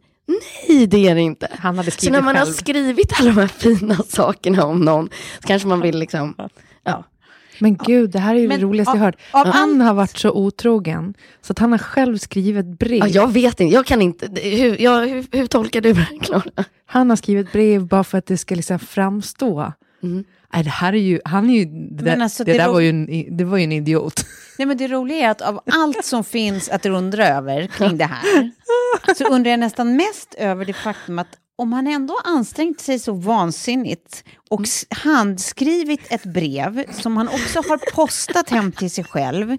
Nej, 0.68 0.88
det 0.88 1.08
är 1.08 1.16
det 1.16 1.22
inte. 1.22 1.48
Han 1.60 1.78
hade 1.78 1.92
Så 1.92 1.98
skrivit 1.98 2.12
när 2.14 2.22
man 2.22 2.36
själv. 2.36 2.48
har 2.48 2.54
skrivit 2.54 3.20
alla 3.20 3.30
de 3.32 3.38
här 3.42 3.48
fina 3.48 3.96
sakerna 3.96 4.66
om 4.66 4.80
någon, 4.86 5.10
så 5.42 5.48
kanske 5.48 5.68
man 5.68 5.82
vill 5.82 6.00
liksom, 6.00 6.36
ja. 6.84 7.04
Men 7.62 7.76
gud, 7.78 8.10
det 8.12 8.20
här 8.20 8.36
är 8.36 8.40
ju 8.40 8.48
Men 8.48 8.60
det 8.60 8.66
roligaste 8.66 8.90
jag 8.92 8.96
av- 8.98 9.06
hört. 9.06 9.16
av 9.32 9.48
Han 9.48 9.72
allt- 9.72 9.84
har 9.88 9.94
varit 9.94 10.18
så 10.18 10.32
otrogen, 10.32 11.14
så 11.42 11.52
att 11.54 11.60
han 11.60 11.72
har 11.72 11.80
själv 11.80 12.18
skrivit 12.18 12.66
brev. 12.80 13.00
ja. 13.00 13.08
Jag 13.08 13.32
vet 13.32 13.60
inte, 13.60 13.74
jag 13.76 13.86
kan 13.86 14.02
inte, 14.02 14.28
hur, 14.42 14.82
ja, 14.82 15.00
hur, 15.00 15.26
hur 15.32 15.48
tolkar 15.48 15.82
du 15.82 15.94
det 15.94 16.08
Klara? 16.22 16.44
Han 16.86 17.10
har 17.10 17.18
skrivit 17.18 17.52
brev 17.52 17.88
bara 17.88 18.04
för 18.04 18.18
att 18.18 18.26
det 18.26 18.38
ska 18.38 18.56
liksom 18.56 18.80
framstå. 18.80 19.74
Mm. 20.04 20.24
Nej, 20.54 20.64
det 20.64 20.70
här 20.70 20.94
är 20.94 20.98
ju, 20.98 21.20
han 21.26 21.50
är 21.50 21.54
ju, 21.60 21.66
det, 21.66 22.04
där, 22.04 22.22
alltså, 22.22 22.44
det, 22.44 22.52
det 22.52 22.58
där 22.58 22.70
var 22.70 22.80
ju 22.80 22.90
en, 22.90 23.38
det 23.38 23.44
var 23.44 23.58
ju 23.58 23.64
en 23.64 23.72
idiot. 23.72 24.26
Nej, 24.58 24.66
men 24.66 24.78
det 24.78 24.88
roliga 24.88 25.18
är 25.18 25.30
att 25.30 25.42
av 25.42 25.60
allt 25.72 26.06
som 26.06 26.24
finns 26.24 26.70
att 26.70 26.86
undra 26.86 27.28
över 27.28 27.68
kring 27.68 27.98
det 27.98 28.06
här, 28.06 28.52
så 29.18 29.26
undrar 29.26 29.52
jag 29.52 29.60
nästan 29.60 29.96
mest 29.96 30.34
över 30.38 30.66
det 30.66 30.74
faktum 30.74 31.20
att 31.20 31.38
om 31.60 31.74
han 31.74 31.88
ändå 31.88 32.20
ansträngt 32.24 32.82
sig 32.82 33.00
så 33.00 33.14
vansinnigt 33.14 34.24
och 34.50 34.62
handskrivit 34.90 36.02
ett 36.10 36.24
brev 36.24 36.86
som 37.02 37.18
han 37.18 37.28
också 37.28 37.60
har 37.60 37.96
postat 37.96 38.50
hem 38.50 38.72
till 38.72 38.92
sig 38.92 39.04
själv, 39.04 39.58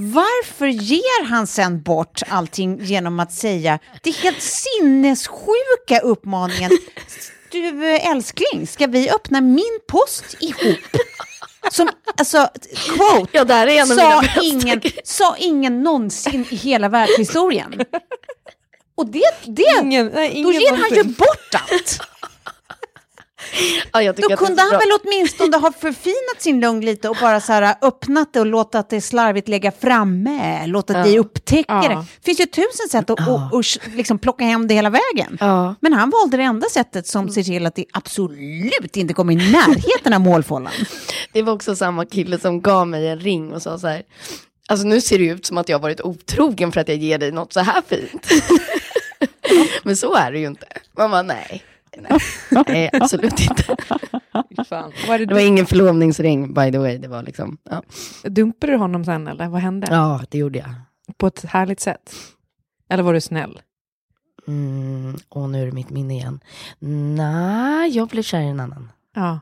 varför 0.00 0.66
ger 0.66 1.24
han 1.24 1.46
sen 1.46 1.82
bort 1.82 2.22
allting 2.28 2.78
genom 2.84 3.20
att 3.20 3.32
säga 3.32 3.78
det 4.02 4.10
helt 4.10 4.42
sinnessjuka 4.42 5.98
uppmaningen 6.02 6.70
du 7.50 7.94
eh, 7.94 8.10
älskling, 8.10 8.66
ska 8.66 8.86
vi 8.86 9.10
öppna 9.10 9.40
min 9.40 9.78
post 9.88 10.36
ihop? 10.40 10.78
Som, 11.70 11.88
alltså, 12.16 12.48
quote, 12.86 13.30
Ja, 13.32 13.44
det 13.44 13.54
här 13.54 13.66
är 13.66 13.80
en 13.80 13.86
sa 13.86 14.24
ingen, 14.42 14.82
sa 15.04 15.36
ingen 15.38 15.82
någonsin 15.82 16.46
i 16.50 16.56
hela 16.56 16.88
världshistorien. 16.88 17.80
Och 18.94 19.06
det, 19.06 19.22
det 19.44 19.64
Ingen, 19.82 20.06
nej, 20.06 20.42
då 20.42 20.52
ingen 20.52 20.60
ger 20.60 20.76
han 20.76 20.94
ju 20.94 21.04
bort 21.04 21.54
allt. 21.54 22.00
Ja, 23.92 24.12
Då 24.12 24.36
kunde 24.36 24.62
han 24.62 24.70
bra. 24.70 24.78
väl 24.78 24.88
åtminstone 25.02 25.56
ha 25.56 25.72
förfinat 25.72 26.42
sin 26.42 26.60
lugn 26.60 26.84
lite 26.84 27.08
och 27.08 27.16
bara 27.20 27.40
så 27.40 27.52
här 27.52 27.74
öppnat 27.82 28.32
det 28.32 28.40
och 28.40 28.46
låtit 28.46 28.88
det 28.90 29.00
slarvigt 29.00 29.48
lägga 29.48 29.72
framme, 29.72 30.66
låtit 30.66 30.96
dig 30.96 31.18
upptäcka 31.18 31.64
Ja. 31.82 31.88
det. 31.88 31.94
Det 31.94 32.24
finns 32.24 32.40
ju 32.40 32.46
tusen 32.46 32.88
sätt 32.90 33.10
att 33.10 33.18
Ja. 33.26 33.48
och, 33.52 33.58
och, 33.58 33.64
liksom 33.96 34.18
plocka 34.18 34.44
hem 34.44 34.66
det 34.68 34.74
hela 34.74 34.90
vägen. 34.90 35.36
Ja. 35.40 35.74
Men 35.80 35.92
han 35.92 36.10
valde 36.10 36.36
det 36.36 36.42
enda 36.42 36.68
sättet 36.68 37.06
som 37.06 37.28
ser 37.28 37.42
till 37.42 37.66
att 37.66 37.74
det 37.74 37.84
absolut 37.92 38.96
inte 38.96 39.14
kommer 39.14 39.32
i 39.32 39.36
närheten 39.36 40.12
av 40.14 40.20
målfållan. 40.20 40.72
Det 41.32 41.42
var 41.42 41.52
också 41.52 41.76
samma 41.76 42.04
kille 42.06 42.38
som 42.38 42.60
gav 42.60 42.88
mig 42.88 43.08
en 43.08 43.20
ring 43.20 43.52
och 43.52 43.62
sa 43.62 43.78
så 43.78 43.86
här, 43.86 44.02
alltså 44.68 44.86
nu 44.86 45.00
ser 45.00 45.18
det 45.18 45.24
ut 45.24 45.46
som 45.46 45.58
att 45.58 45.68
jag 45.68 45.78
varit 45.78 46.00
otrogen 46.00 46.72
för 46.72 46.80
att 46.80 46.88
jag 46.88 46.96
ger 46.96 47.18
dig 47.18 47.32
något 47.32 47.52
så 47.52 47.60
här 47.60 47.82
fint. 47.88 48.28
Men 49.82 49.96
så 49.96 50.14
är 50.14 50.32
det 50.32 50.38
ju 50.38 50.46
inte. 50.46 50.66
Man 50.98 51.10
bara, 51.10 51.22
nej. 51.22 51.62
Nej, 52.68 52.90
absolut 52.92 53.40
inte. 53.40 53.76
Fan. 54.68 54.92
Var 55.08 55.18
det, 55.18 55.26
Det 55.26 55.34
var 55.34 55.40
ingen 55.40 55.66
förlovningsring 55.66 56.54
by 56.54 56.72
the 56.72 56.78
way, 56.78 56.98
det 56.98 57.08
var 57.08 57.22
liksom, 57.22 57.58
ja. 57.70 57.82
Dumpade 58.24 58.72
du 58.72 58.76
honom 58.76 59.04
sen 59.04 59.28
eller 59.28 59.48
vad 59.48 59.60
hände? 59.60 59.86
Ja, 59.90 60.22
det 60.30 60.38
gjorde 60.38 60.58
jag. 60.58 60.70
På 61.16 61.26
ett 61.26 61.44
härligt 61.44 61.80
sätt? 61.80 62.14
Eller 62.90 63.02
var 63.02 63.14
du 63.14 63.20
snäll? 63.20 63.60
Mm, 64.46 65.16
och 65.28 65.50
nu 65.50 65.62
är 65.62 65.66
det 65.66 65.72
mitt 65.72 65.90
minne 65.90 66.14
igen. 66.14 66.40
Nej, 67.16 67.90
jag 67.90 68.08
blev 68.08 68.22
kär 68.22 68.40
i 68.40 68.46
en 68.46 68.60
annan. 68.60 68.92
Ja. 69.14 69.40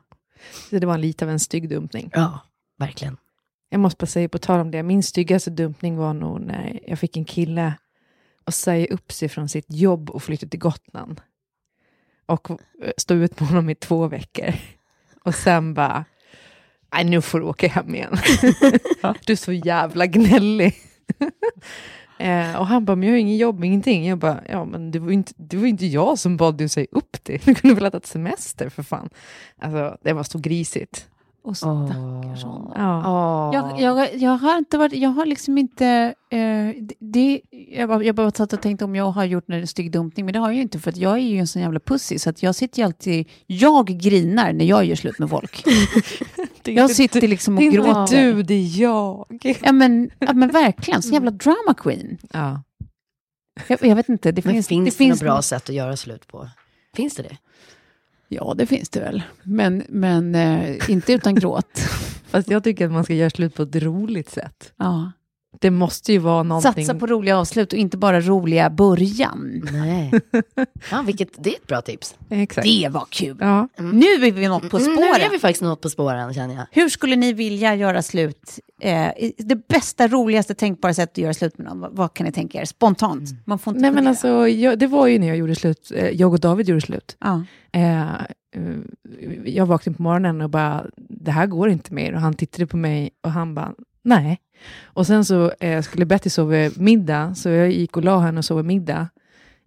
Så 0.71 0.79
det 0.79 0.87
var 0.87 0.99
lite 0.99 1.25
av 1.25 1.31
en 1.31 1.41
stygg 1.41 1.69
dumpning. 1.69 2.11
Ja, 2.15 2.41
verkligen. 2.79 3.17
Jag 3.69 3.81
måste 3.81 4.03
bara 4.03 4.07
säga, 4.07 4.29
på 4.29 4.39
tal 4.39 4.61
om 4.61 4.71
det, 4.71 4.83
min 4.83 5.03
styggaste 5.03 5.51
dumpning 5.51 5.97
var 5.97 6.15
nog 6.15 6.41
när 6.41 6.81
jag 6.87 6.99
fick 6.99 7.17
en 7.17 7.25
kille 7.25 7.73
att 8.45 8.55
säga 8.55 8.87
upp 8.87 9.13
sig 9.13 9.29
från 9.29 9.49
sitt 9.49 9.67
jobb 9.69 10.11
och 10.11 10.23
flytta 10.23 10.47
till 10.47 10.61
Gotland. 10.61 11.21
Och 12.27 12.49
stå 12.97 13.15
ut 13.15 13.41
med 13.41 13.49
honom 13.49 13.71
i 13.71 13.75
två 13.75 14.09
veckor. 14.09 14.55
Och 15.25 15.35
sen 15.35 15.75
bara, 15.75 16.05
nej 16.95 17.05
nu 17.05 17.21
får 17.21 17.41
du 17.41 17.47
åka 17.47 17.69
hem 17.69 17.95
igen. 17.95 18.17
du 19.27 19.33
är 19.33 19.37
så 19.37 19.53
jävla 19.53 20.07
gnällig. 20.07 20.75
Eh, 22.19 22.57
och 22.57 22.67
han 22.67 22.85
bara, 22.85 22.97
men 22.97 23.09
jag 23.09 23.15
har 23.15 23.19
ingen 23.19 23.37
jobb, 23.37 23.65
ingenting. 23.65 24.07
Jag 24.09 24.19
bara, 24.19 24.43
ja 24.49 24.65
men 24.65 24.91
det 24.91 24.99
var 24.99 25.09
ju 25.09 25.15
inte, 25.15 25.33
det 25.37 25.57
var 25.57 25.67
inte 25.67 25.87
jag 25.87 26.19
som 26.19 26.37
bad 26.37 26.57
dig 26.57 26.65
att 26.65 26.73
säga 26.73 26.87
upp 26.91 27.17
det. 27.23 27.45
Du 27.45 27.55
kunde 27.55 27.75
väl 27.75 27.85
ha 27.85 27.91
tagit 27.91 28.07
semester 28.07 28.69
för 28.69 28.83
fan. 28.83 29.09
Alltså 29.59 29.99
det 30.03 30.13
var 30.13 30.23
så 30.23 30.39
grisigt. 30.39 31.09
Och 31.47 31.57
stackars 31.57 32.45
honom. 32.45 32.73
Ja. 32.77 33.55
Jag, 33.55 33.81
jag, 33.81 34.15
jag 34.17 34.31
har 34.31 34.59
inte 34.59 34.79
varit, 34.79 34.93
jag 34.93 35.11
har 35.11 35.27
liksom 35.27 35.59
inte, 35.59 36.15
eh, 36.31 36.85
det, 36.99 37.41
jag, 37.73 37.89
bara, 37.89 38.03
jag 38.05 38.15
bara 38.15 38.31
satt 38.31 38.53
och 38.53 38.61
tänkte 38.63 38.85
om 38.85 38.97
jag 38.97 39.11
har 39.11 39.25
gjort 39.25 39.45
en 39.49 39.67
stygg 39.67 39.93
dumpning, 39.93 40.27
men 40.27 40.33
det 40.33 40.39
har 40.39 40.49
jag 40.49 40.55
ju 40.57 40.63
inte 40.63 40.79
för 40.79 40.91
att 40.91 40.97
jag 40.97 41.13
är 41.13 41.19
ju 41.23 41.39
en 41.39 41.47
sån 41.47 41.63
jävla 41.63 41.81
pussy 41.81 42.19
så 42.19 42.31
att 42.31 42.43
jag 42.43 42.55
sitter 42.55 42.79
ju 42.79 42.85
alltid, 42.85 43.29
jag 43.47 43.87
grinar 43.87 44.53
när 44.53 44.65
jag 44.65 44.85
gör 44.85 44.97
slut 44.97 45.19
med 45.19 45.31
folk. 45.31 45.65
jag 46.65 46.91
sitter 46.91 47.29
liksom 47.29 47.55
och 47.55 47.61
Det 47.61 47.67
är 47.67 47.73
gråter. 47.73 48.01
inte 48.01 48.17
du, 48.23 48.43
det 48.43 48.55
är 48.55 48.81
jag. 48.81 49.27
Ja 49.63 49.73
men, 49.73 50.11
ja 50.19 50.33
men 50.33 50.51
verkligen, 50.51 51.03
så 51.03 51.13
jävla 51.13 51.31
drama 51.31 51.75
queen. 51.77 52.19
Ja. 52.33 52.63
Jag, 53.69 53.79
jag 53.83 53.97
vet 53.97 54.09
inte, 54.09 54.33
det 54.33 54.45
Men 54.45 54.55
finns... 54.55 54.69
finns 54.69 54.85
det 54.85 54.91
det, 54.91 54.97
finns 54.97 55.21
något 55.21 55.27
bra 55.27 55.43
sätt 55.43 55.69
att 55.69 55.75
göra 55.75 55.97
slut 55.97 56.29
på? 56.29 56.49
Finns 56.97 57.15
det 57.15 57.23
det? 57.23 57.37
Ja, 58.29 58.55
det 58.57 58.67
finns 58.67 58.89
det 58.89 59.01
väl. 59.01 59.23
Men, 59.43 59.83
men 59.89 60.35
eh, 60.35 60.91
inte 60.91 61.13
utan 61.13 61.35
gråt. 61.35 61.79
Fast 62.27 62.51
jag 62.51 62.65
tycker 62.65 62.87
att 62.87 62.93
man 62.93 63.05
ska 63.05 63.15
göra 63.15 63.31
slut 63.31 63.55
på 63.55 63.63
ett 63.63 63.77
roligt 63.77 64.31
sätt. 64.31 64.73
Ja. 64.77 65.13
Det 65.61 65.71
måste 65.71 66.13
ju 66.13 66.19
vara 66.19 66.43
någonting... 66.43 66.87
Satsa 66.87 66.95
på 67.01 67.07
roliga 67.07 67.39
avslut 67.39 67.73
och 67.73 67.79
inte 67.79 67.97
bara 67.97 68.21
roliga 68.21 68.71
början. 68.71 69.63
Nej. 69.73 70.13
Ja, 70.91 71.03
vilket, 71.07 71.29
det 71.45 71.51
är 71.51 71.55
ett 71.57 71.67
bra 71.67 71.81
tips. 71.81 72.15
Exakt. 72.31 72.65
Det 72.69 72.89
var 72.89 73.07
kul. 73.11 73.37
Ja. 73.41 73.69
Nu 73.79 74.07
är 74.07 74.33
vi 74.33 74.49
något 74.49 74.71
på 74.71 74.77
Mm, 74.79 74.91
Nu 74.91 74.97
spåren. 74.97 75.21
är 75.27 75.31
vi 75.31 75.39
faktiskt 75.39 75.63
något 75.63 75.81
på 75.81 75.91
spåren 75.91 76.35
känner 76.35 76.55
jag. 76.55 76.67
Hur 76.71 76.89
skulle 76.89 77.17
ni 77.17 77.33
vilja 77.33 77.75
göra 77.75 78.03
slut? 78.03 78.59
Eh, 78.81 79.09
det 79.39 79.69
bästa, 79.69 80.09
roligaste 80.09 80.55
tänkbara 80.55 80.95
sättet 80.95 81.13
att 81.13 81.19
göra 81.19 81.35
slut 81.35 81.59
med 81.59 81.67
någon. 81.67 81.81
Vad, 81.81 81.97
vad 81.97 82.15
kan 82.15 82.27
ni 82.27 82.33
tänka 82.33 82.61
er? 82.61 82.65
Spontant. 82.65 83.31
Man 83.47 83.59
får 83.59 83.71
inte 83.71 83.81
Nej 83.81 83.91
men 83.91 83.97
fundera. 83.97 84.11
alltså, 84.11 84.49
jag, 84.49 84.79
det 84.79 84.87
var 84.87 85.07
ju 85.07 85.19
när 85.19 85.27
jag 85.29 85.37
gjorde 85.37 85.55
slut, 85.55 85.93
eh, 85.95 86.09
jag 86.11 86.33
och 86.33 86.41
David 86.41 86.69
gjorde 86.69 86.81
slut. 86.81 87.17
Ja. 87.21 87.43
Eh, 87.73 88.15
eh, 88.15 88.17
jag 89.45 89.67
vaknade 89.67 89.97
på 89.97 90.03
morgonen 90.03 90.41
och 90.41 90.51
bara, 90.51 90.87
det 90.97 91.31
här 91.31 91.47
går 91.47 91.69
inte 91.71 91.95
mer. 91.95 92.15
Och 92.15 92.21
han 92.21 92.35
tittade 92.35 92.67
på 92.67 92.77
mig 92.77 93.11
och 93.23 93.31
han 93.31 93.55
bara, 93.55 93.73
nej. 94.07 94.41
Och 94.85 95.07
sen 95.07 95.25
så 95.25 95.53
eh, 95.61 95.83
skulle 95.83 96.07
Betty 96.07 96.31
sova 96.31 96.71
middag, 96.77 97.35
så 97.35 97.49
jag 97.49 97.71
gick 97.71 97.97
och 97.97 98.05
la 98.05 98.19
henne 98.19 98.39
och 98.39 98.45
sov 98.45 98.65
middag. 98.65 99.09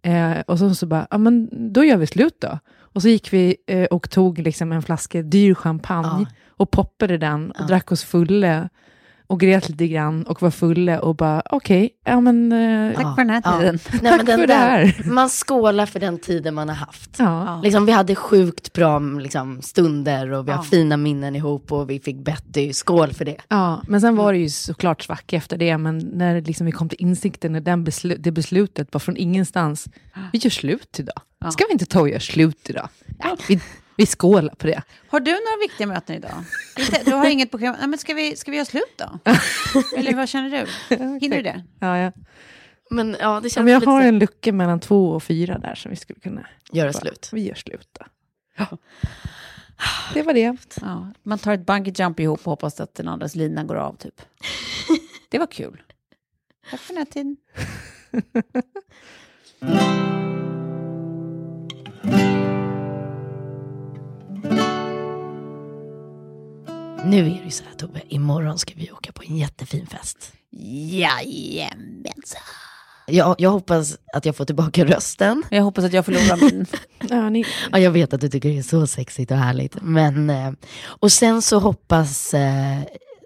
Eh, 0.01 0.39
och 0.47 0.59
så, 0.59 0.75
så 0.75 0.85
bara, 0.85 1.07
ja 1.09 1.17
men 1.17 1.49
då 1.73 1.83
gör 1.83 1.97
vi 1.97 2.07
slut 2.07 2.35
då. 2.39 2.59
Och 2.79 3.01
så 3.01 3.09
gick 3.09 3.33
vi 3.33 3.55
eh, 3.67 3.83
och 3.83 4.09
tog 4.09 4.39
liksom 4.39 4.71
en 4.71 4.81
flaska 4.81 5.21
dyr 5.21 5.53
champagne 5.53 6.25
och 6.47 6.71
poppade 6.71 7.17
den 7.17 7.51
och 7.51 7.67
drack 7.67 7.91
oss 7.91 8.03
fulla 8.03 8.69
och 9.29 9.39
grät 9.39 9.69
lite 9.69 9.87
grann 9.87 10.23
och 10.23 10.41
var 10.41 10.51
fulla 10.51 10.99
och 10.99 11.15
bara, 11.15 11.41
okej, 11.49 11.89
ja 12.05 12.21
men... 12.21 12.51
Eh, 12.51 12.93
Tack 12.95 13.15
för 13.15 13.23
den 13.23 13.29
här 13.29 13.59
tiden. 13.59 13.79
Nej, 13.91 14.01
Tack 14.11 14.17
men 14.17 14.25
den 14.25 14.39
för 14.39 14.47
det 14.47 14.53
där, 14.53 14.85
här. 14.85 15.03
Man 15.11 15.29
skålar 15.29 15.85
för 15.85 15.99
den 15.99 16.19
tiden 16.19 16.55
man 16.55 16.69
har 16.69 16.75
haft. 16.75 17.15
ja. 17.19 17.61
Liksom, 17.63 17.85
vi 17.85 17.91
hade 17.91 18.15
sjukt 18.15 18.73
bra 18.73 18.99
liksom, 18.99 19.61
stunder 19.61 20.31
och 20.31 20.47
vi 20.47 20.51
har 20.51 20.57
Ja. 20.57 20.63
fina 20.63 20.97
minnen 20.97 21.35
ihop 21.35 21.71
och 21.71 21.89
vi 21.89 21.99
fick 21.99 22.17
Betty. 22.17 22.73
Skål 22.73 23.13
för 23.13 23.25
det. 23.25 23.37
Ja, 23.47 23.81
men 23.87 24.01
sen 24.01 24.15
var 24.15 24.33
det 24.33 24.39
ju 24.39 24.49
såklart 24.49 25.01
svacka 25.03 25.35
efter 25.37 25.57
det, 25.57 25.77
men 25.77 25.97
när 25.97 26.41
liksom 26.41 26.65
vi 26.65 26.71
kom 26.71 26.89
till 26.89 27.01
insikten, 27.01 27.51
när 27.51 27.61
den 27.61 27.83
beslu 27.83 28.15
det 28.19 28.31
beslutet 28.31 28.93
var 28.93 28.99
från 28.99 29.17
ingenstans, 29.17 29.87
vi 30.33 30.39
gör 30.39 30.49
slut 30.49 30.95
idag. 30.99 31.21
Ska 31.51 31.65
vi 31.67 31.73
inte 31.73 31.85
ta 31.85 31.99
och 32.01 32.09
göra 32.09 32.19
slut 32.19 32.69
idag? 32.69 32.89
Ja, 33.19 33.37
vi, 33.47 33.59
vi 33.99 34.05
skålar 34.05 34.55
på 34.55 34.67
det. 34.67 34.83
Har 35.07 35.19
du 35.19 35.31
några 35.31 35.57
viktiga 35.61 35.87
möten 35.87 36.15
idag? 36.15 36.43
Du 37.05 37.11
har 37.11 37.29
inget 37.29 37.51
på. 37.51 37.57
Nej, 37.57 37.87
men 37.87 37.97
ska, 37.97 38.13
vi, 38.13 38.35
ska 38.35 38.51
vi 38.51 38.57
göra 38.57 38.65
slut 38.65 38.97
då? 38.97 39.19
Eller 39.97 40.13
vad 40.15 40.29
känner 40.29 40.49
du? 40.49 40.95
Hinner 40.95 41.37
du 41.37 41.43
det? 41.43 41.63
Ja, 41.79 41.97
ja. 41.97 42.11
Men 42.89 43.15
ja, 43.19 43.39
det 43.43 43.49
känns 43.49 43.63
Men 43.63 43.73
jag 43.73 43.79
lite 43.79 43.89
har 43.89 44.01
en 44.01 44.19
lucka 44.19 44.53
mellan 44.53 44.79
två 44.79 45.09
och 45.09 45.23
fyra 45.23 45.57
där 45.57 45.75
som 45.75 45.91
vi 45.91 45.97
skulle 45.97 46.19
kunna... 46.19 46.45
göra 46.71 46.91
bara- 46.91 47.01
slut. 47.01 47.29
Vi 47.33 47.41
gör 47.41 47.55
slut 47.55 47.87
då. 47.99 48.05
Ja. 48.57 48.77
Det 50.13 50.21
var 50.21 50.33
det. 50.33 50.57
Ja, 50.81 51.11
man 51.23 51.39
tar 51.39 51.53
ett 51.53 51.65
bungee 51.65 51.93
jump 51.97 52.19
ihop 52.19 52.39
och 52.39 52.51
hoppas 52.51 52.79
att 52.79 52.95
den 52.95 53.07
andras 53.07 53.35
lina 53.35 53.63
går 53.63 53.75
av 53.75 53.95
typ. 53.95 54.21
Det 55.29 55.39
var 55.39 55.47
kul. 55.47 55.81
Tack 56.71 56.79
för 56.79 56.93
den 56.93 56.97
här 56.97 57.11
tiden. 57.11 57.37
Nu 67.05 67.27
är 67.31 67.41
det 67.45 67.51
så 67.51 67.63
här 67.63 67.73
Tobbe, 67.77 68.01
imorgon 68.09 68.57
ska 68.57 68.73
vi 68.75 68.91
åka 68.91 69.11
på 69.11 69.23
en 69.23 69.37
jättefin 69.37 69.87
fest. 69.87 70.33
Jajamensan. 70.91 72.41
Jag, 73.07 73.35
jag 73.37 73.49
hoppas 73.49 73.97
att 74.13 74.25
jag 74.25 74.35
får 74.35 74.45
tillbaka 74.45 74.85
rösten. 74.85 75.43
Jag 75.49 75.63
hoppas 75.63 75.85
att 75.85 75.93
jag 75.93 76.05
förlorar 76.05 76.37
min. 76.51 76.65
Ja, 77.09 77.29
ni, 77.29 77.45
Ja, 77.71 77.79
jag 77.79 77.91
vet 77.91 78.13
att 78.13 78.21
du 78.21 78.29
tycker 78.29 78.49
det 78.49 78.57
är 78.57 78.63
så 78.63 78.87
sexigt 78.87 79.31
och 79.31 79.37
härligt. 79.37 79.77
Men, 79.81 80.29
eh, 80.29 80.51
och 80.85 81.11
sen 81.11 81.41
så 81.41 81.59
hoppas 81.59 82.33
eh, 82.33 82.81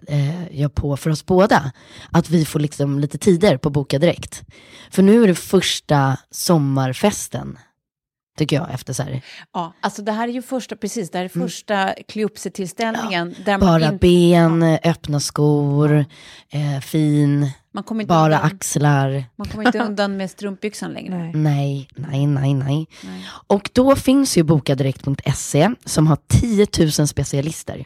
eh, 0.08 0.60
jag 0.60 0.74
på 0.74 0.96
för 0.96 1.10
oss 1.10 1.26
båda 1.26 1.72
att 2.10 2.30
vi 2.30 2.44
får 2.44 2.60
liksom 2.60 2.98
lite 3.00 3.18
tider 3.18 3.56
på 3.56 3.70
Boka 3.70 3.98
Direkt. 3.98 4.42
För 4.90 5.02
nu 5.02 5.22
är 5.22 5.26
det 5.26 5.34
första 5.34 6.16
sommarfesten, 6.30 7.58
tycker 8.36 8.56
jag, 8.56 8.74
efter 8.74 8.92
så 8.92 9.02
här, 9.02 9.20
Ja, 9.52 9.72
alltså 9.80 10.02
det 10.02 10.12
här 10.12 10.28
är 10.28 10.32
ju 10.32 10.42
första, 10.42 10.76
precis, 10.76 11.10
det 11.10 11.18
här 11.18 11.24
är 11.24 11.28
första 11.28 11.94
Kleopse-tillställningen. 12.08 13.34
där 13.44 13.58
man, 13.58 13.60
bara 13.60 13.88
in, 13.92 13.98
ben, 13.98 14.62
öppna 14.84 15.20
skor, 15.20 16.04
eh, 16.50 16.80
fin, 16.80 17.50
inte 18.02 18.08
bara 18.08 18.24
undan, 18.24 18.40
axlar. 18.44 19.24
man 19.36 19.48
kommer 19.48 19.66
inte 19.66 19.78
undan 19.86 20.16
med 20.16 20.30
strumpbyxan 20.30 20.92
längre. 20.92 21.16
nej. 21.18 21.32
Nej, 21.34 21.88
nej, 21.94 22.26
nej, 22.26 22.54
nej. 22.54 22.86
Och 23.46 23.70
då 23.72 23.96
finns 23.96 24.36
ju 24.38 24.42
bokadirekt.se 24.42 25.70
som 25.84 26.06
har 26.06 26.18
10 26.28 26.66
000 26.98 27.08
specialister 27.08 27.84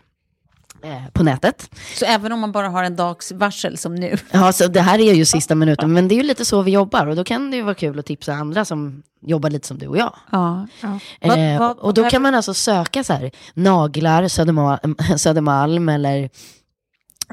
på 1.12 1.22
nätet. 1.22 1.70
Så 1.94 2.04
även 2.04 2.32
om 2.32 2.40
man 2.40 2.52
bara 2.52 2.68
har 2.68 2.84
en 2.84 2.96
dags 2.96 3.32
varsel 3.32 3.78
som 3.78 3.94
nu. 3.94 4.16
Ja, 4.30 4.52
så 4.52 4.66
det 4.68 4.80
här 4.80 4.98
är 4.98 5.14
ju 5.14 5.24
sista 5.24 5.54
minuten, 5.54 5.92
men 5.92 6.08
det 6.08 6.14
är 6.14 6.16
ju 6.16 6.22
lite 6.22 6.44
så 6.44 6.62
vi 6.62 6.70
jobbar 6.70 7.06
och 7.06 7.16
då 7.16 7.24
kan 7.24 7.50
det 7.50 7.56
ju 7.56 7.62
vara 7.62 7.74
kul 7.74 7.98
att 7.98 8.06
tipsa 8.06 8.32
andra 8.32 8.64
som 8.64 9.02
jobbar 9.26 9.50
lite 9.50 9.66
som 9.66 9.78
du 9.78 9.86
och 9.86 9.96
jag. 9.98 10.14
Ja. 10.32 10.66
Eh, 11.20 11.28
Vad- 11.28 11.58
vad- 11.58 11.78
och 11.78 11.94
då 11.94 12.10
kan 12.10 12.22
man 12.22 12.34
alltså 12.34 12.54
söka 12.54 13.04
så 13.04 13.12
här, 13.12 13.30
naglar, 13.54 14.28
Södermalm, 14.28 14.96
Södermalm 15.16 15.88
eller 15.88 16.30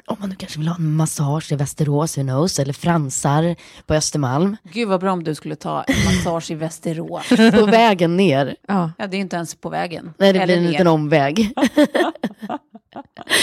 om 0.08 0.18
man 0.20 0.30
nu 0.30 0.36
kanske 0.36 0.60
vill 0.60 0.68
ha 0.68 0.76
en 0.76 0.96
massage 0.96 1.52
i 1.52 1.56
Västerås, 1.56 2.18
who 2.18 2.22
knows, 2.22 2.60
eller 2.60 2.74
fransar 2.74 3.56
på 3.86 3.94
Östermalm. 3.94 4.58
Gud 4.74 4.88
vad 4.90 5.00
bra 5.00 5.12
om 5.14 5.24
du 5.24 5.36
skulle 5.36 5.56
ta 5.56 5.84
en 5.84 5.96
massage 6.06 6.52
i 6.52 6.56
Västerås. 6.56 7.30
På 7.60 7.66
vägen 7.66 8.18
ner. 8.18 8.56
Ja. 8.68 8.92
Ja, 8.98 9.08
det 9.08 9.18
är 9.18 9.22
inte 9.22 9.36
ens 9.36 9.56
på 9.56 9.70
vägen. 9.70 10.14
Nej, 10.18 10.34
det 10.34 10.40
Eller 10.40 10.46
blir 10.46 10.58
en 10.58 10.64
ner. 10.64 10.72
liten 10.72 10.88
omväg. 10.88 11.54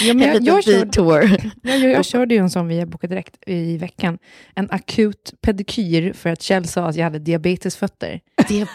Ja, 0.03 0.13
men 0.13 0.21
En 0.21 0.45
jag, 0.45 0.55
jag, 0.55 0.63
körde, 0.63 1.01
jag, 1.61 1.79
jag, 1.79 1.91
jag 1.91 2.05
körde 2.05 2.35
ju 2.35 2.39
en 2.39 2.49
sån 2.49 2.67
via 2.67 2.85
Boka 2.85 3.07
Direkt 3.07 3.37
i 3.45 3.77
veckan. 3.77 4.17
En 4.55 4.71
akut 4.71 5.33
pedikyr 5.41 6.13
för 6.13 6.29
att 6.29 6.41
Kjell 6.41 6.67
sa 6.67 6.85
att 6.85 6.95
jag 6.95 7.03
hade 7.03 7.19
diabetesfötter. 7.19 8.21
Är 8.35 8.67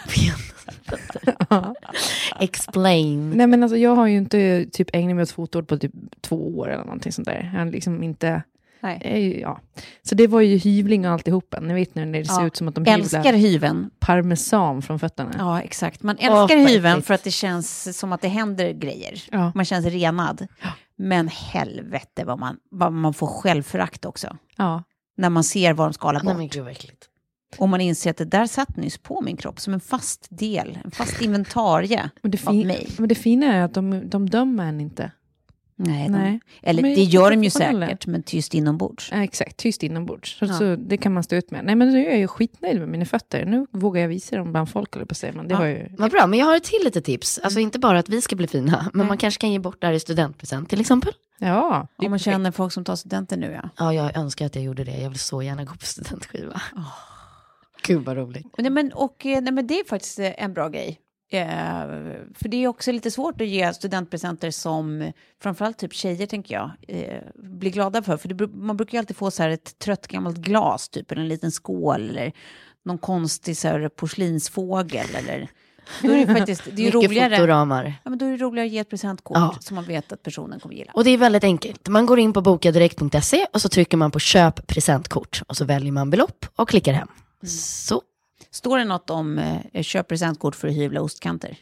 Explain. 2.39 3.29
Nej 3.29 3.47
men 3.47 3.63
alltså 3.63 3.77
jag 3.77 3.95
har 3.95 4.07
ju 4.07 4.17
inte 4.17 4.65
typ 4.71 4.89
ägnat 4.93 5.15
mig 5.15 5.23
åt 5.23 5.31
fotvård 5.31 5.67
på 5.67 5.77
typ 5.77 5.91
två 6.21 6.57
år 6.57 6.69
eller 6.69 6.83
någonting 6.83 7.11
sånt 7.11 7.27
där. 7.27 7.49
Jag 7.53 7.59
har 7.59 7.71
liksom 7.71 8.03
inte... 8.03 8.41
Nej. 8.81 9.39
Ja. 9.41 9.59
Så 10.03 10.15
det 10.15 10.27
var 10.27 10.41
ju 10.41 10.57
hyvling 10.57 11.05
och 11.07 11.11
alltihopa. 11.13 11.59
Ni 11.59 11.73
vet 11.73 11.95
nu 11.95 12.05
när 12.05 12.19
det 12.19 12.25
ser 12.25 12.41
Ja. 12.41 12.47
ut 12.47 12.55
som 12.55 12.67
att 12.67 12.75
de 12.75 12.85
Älskar 12.85 13.19
hyvlar 13.23 13.33
hyven. 13.39 13.89
parmesan 13.99 14.81
från 14.81 14.99
fötterna. 14.99 15.31
Ja, 15.37 15.61
exakt. 15.61 16.03
Man 16.03 16.17
älskar 16.17 16.67
hyven 16.67 16.91
äckligt. 16.91 17.07
för 17.07 17.13
att 17.13 17.23
det 17.23 17.31
känns 17.31 17.97
som 17.99 18.13
att 18.13 18.21
det 18.21 18.27
händer 18.27 18.71
grejer. 18.71 19.23
Ja. 19.31 19.51
Man 19.55 19.65
känns 19.65 19.85
renad. 19.85 20.47
Men 20.97 21.27
helvete 21.27 22.23
vad 22.25 22.39
man, 22.39 22.57
vad 22.71 22.93
man 22.93 23.13
får 23.13 23.27
självförakt 23.27 24.05
också. 24.05 24.37
Ja. 24.57 24.83
När 25.17 25.29
man 25.29 25.43
ser 25.43 25.73
vad 25.73 25.87
de 25.87 25.93
skalar 25.93 26.21
Nej 26.23 26.33
men 26.35 26.47
bort. 26.47 26.55
vad 26.55 26.67
äckligt. 26.71 27.05
Och 27.57 27.69
man 27.69 27.81
inser 27.81 28.09
att 28.11 28.17
det 28.17 28.25
där 28.25 28.47
satt 28.47 28.77
nyss 28.77 28.97
på 28.97 29.21
min 29.21 29.37
kropp 29.37 29.59
som 29.59 29.73
en 29.73 29.79
fast 29.79 30.27
del, 30.29 30.77
en 30.83 30.91
fast 30.91 31.21
inventarie 31.21 32.09
Men 32.21 32.31
det, 32.31 32.47
av 32.47 32.55
mig. 32.55 32.87
men 32.97 33.09
det 33.09 33.15
fina 33.15 33.45
är 33.55 33.61
att 33.61 33.73
de, 33.73 34.09
de 34.09 34.29
dömer 34.29 34.65
en 34.65 34.81
inte. 34.81 35.11
Nej, 35.81 36.03
de, 36.07 36.11
Nej. 36.11 36.39
Eller 36.61 36.81
Men 36.81 36.93
det 36.95 37.03
gör 37.03 37.31
de 37.31 37.43
ju 37.43 37.49
säkert, 37.49 38.07
men 38.07 38.23
tyst 38.23 38.53
inombords. 38.53 39.09
Ja, 39.11 39.23
exakt, 39.23 39.57
tyst 39.57 39.83
inombords. 39.83 40.37
Så, 40.39 40.45
Ja. 40.45 40.53
så 40.53 40.75
det 40.75 40.97
kan 40.97 41.13
man 41.13 41.23
stå 41.23 41.35
ut 41.35 41.51
med. 41.51 41.65
Nej 41.65 41.75
men 41.75 41.89
nu 41.89 42.05
är 42.05 42.09
jag 42.09 42.19
ju 42.19 42.27
skitnöjd 42.27 42.79
med 42.79 42.89
mina 42.89 43.05
fötter. 43.05 43.45
Nu 43.45 43.67
vågar 43.71 44.01
jag 44.01 44.07
visa 44.09 44.35
dem 44.37 44.51
bland 44.51 44.69
folk, 44.69 44.95
eller 44.95 45.05
på 45.05 45.15
säga. 45.15 45.33
Men 45.33 45.47
det 45.47 45.53
Ja. 45.53 45.57
har 45.57 45.65
ju... 45.65 45.87
Vad 45.97 46.11
bra, 46.11 46.27
men 46.27 46.39
jag 46.39 46.45
har 46.45 46.55
ett 46.57 46.63
till 46.63 46.81
litet 46.83 47.05
tips. 47.05 47.39
Alltså 47.43 47.59
inte 47.59 47.79
bara 47.79 47.99
att 47.99 48.09
vi 48.09 48.21
ska 48.21 48.35
bli 48.35 48.47
fina, 48.47 48.89
men 48.93 49.07
man 49.07 49.17
kanske 49.17 49.41
kan 49.41 49.51
ge 49.51 49.59
bort 49.59 49.81
det 49.81 49.87
här 49.87 49.93
i 49.93 49.99
studentpresent 49.99 50.69
till 50.69 50.79
exempel. 50.81 51.13
Ja. 51.39 51.87
Om 51.95 52.09
man 52.09 52.19
känner 52.19 52.51
folk 52.51 52.73
som 52.73 52.83
tar 52.85 52.95
studenten 52.95 53.39
nu 53.39 53.51
ja. 53.63 53.69
Ja, 53.77 53.93
jag 53.93 54.17
önskar 54.17 54.45
att 54.45 54.55
jag 54.55 54.63
gjorde 54.63 54.83
det. 54.83 54.97
Jag 55.01 55.09
vill 55.09 55.19
så 55.19 55.41
gärna 55.41 55.63
gå 55.63 55.71
på 55.75 55.85
studentskiva. 55.85 56.61
Gud 57.87 58.05
vad 58.05 58.17
roligt. 58.17 58.47
Nej, 58.57 58.71
men, 58.71 58.93
och, 58.93 59.25
eh, 59.25 59.41
nej, 59.41 59.53
men 59.53 59.67
det 59.67 59.79
är 59.79 59.83
faktiskt 59.87 60.19
eh, 60.19 60.43
en 60.43 60.53
bra 60.53 60.69
grej. 60.69 60.99
Eh, 61.31 61.47
för 62.35 62.47
det 62.47 62.63
är 62.63 62.67
också 62.67 62.91
lite 62.91 63.11
svårt 63.11 63.41
att 63.41 63.47
ge 63.47 63.73
studentpresenter 63.73 64.51
som 64.51 65.11
framförallt 65.41 65.77
typ 65.77 65.93
tjejer, 65.93 66.25
tänker 66.27 66.55
jag, 66.55 66.71
eh, 66.87 67.21
blir 67.35 67.71
glada 67.71 68.01
för. 68.01 68.17
För 68.17 68.29
det, 68.29 68.47
man 68.47 68.77
brukar 68.77 68.93
ju 68.93 68.99
alltid 68.99 69.17
få 69.17 69.31
så 69.31 69.43
här 69.43 69.49
ett 69.49 69.79
trött 69.79 70.07
gammalt 70.07 70.37
glas, 70.37 70.89
typ, 70.89 71.11
eller 71.11 71.21
en 71.21 71.27
liten 71.27 71.51
skål, 71.51 72.09
eller 72.09 72.31
någon 72.85 72.97
konstig 72.97 73.57
så 73.57 73.67
här, 73.67 73.89
porslinsfågel, 73.89 75.07
eller... 75.15 75.47
Då 76.01 76.11
är 76.11 76.25
det 76.25 76.33
faktiskt, 76.35 76.63
det 76.71 76.87
är 76.87 76.91
roligare. 76.91 77.35
fotoramar. 77.37 77.93
Ja, 78.03 78.09
men 78.09 78.19
då 78.19 78.25
är 78.25 78.29
det 78.31 78.37
roligare 78.37 78.65
att 78.67 78.71
ge 78.73 78.79
ett 78.79 78.89
presentkort 78.89 79.37
Ja. 79.37 79.55
som 79.59 79.75
man 79.75 79.83
vet 79.83 80.11
att 80.11 80.23
personen 80.23 80.59
kommer 80.59 80.75
gilla. 80.75 80.91
Och 80.95 81.03
det 81.03 81.09
är 81.09 81.17
väldigt 81.17 81.43
enkelt. 81.43 81.87
Man 81.87 82.05
går 82.05 82.19
in 82.19 82.33
på 82.33 82.41
bokadirekt.se 82.41 83.45
och 83.53 83.61
så 83.61 83.69
trycker 83.69 83.97
man 83.97 84.11
på 84.11 84.19
köp 84.19 84.67
presentkort 84.67 85.41
och 85.47 85.57
så 85.57 85.65
väljer 85.65 85.91
man 85.91 86.09
belopp 86.09 86.45
och 86.55 86.69
klickar 86.69 86.93
hem. 86.93 87.07
Så. 87.47 88.01
Står 88.51 88.77
det 88.77 88.85
något 88.85 89.09
om 89.09 89.39
eh, 89.73 89.83
köp 89.83 90.07
presentkort 90.07 90.55
för 90.55 90.67
att 90.67 90.73
hyvla 90.75 91.01
ostkanter? 91.01 91.57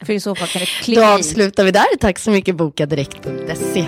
för 0.04 0.12
i 0.12 0.20
så 0.20 0.34
fall 0.34 0.48
kan 0.48 0.60
det 0.60 0.66
Då 0.78 0.84
klicka 0.84 1.00
i. 1.00 1.04
avslutar 1.04 1.64
vi 1.64 1.70
där. 1.70 1.96
Tack 2.00 2.18
så 2.18 2.30
mycket 2.30 2.56
bokadirekt.se. 2.56 3.86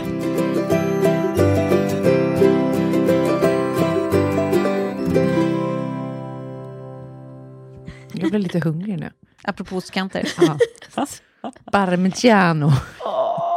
Jag 8.12 8.31
blir 8.31 8.39
lite 8.39 8.61
hungrig 8.61 8.99
nu. 9.01 9.11
Apropå 9.43 9.77
ostkanter. 9.77 10.29
Parmigiano. 11.73 12.73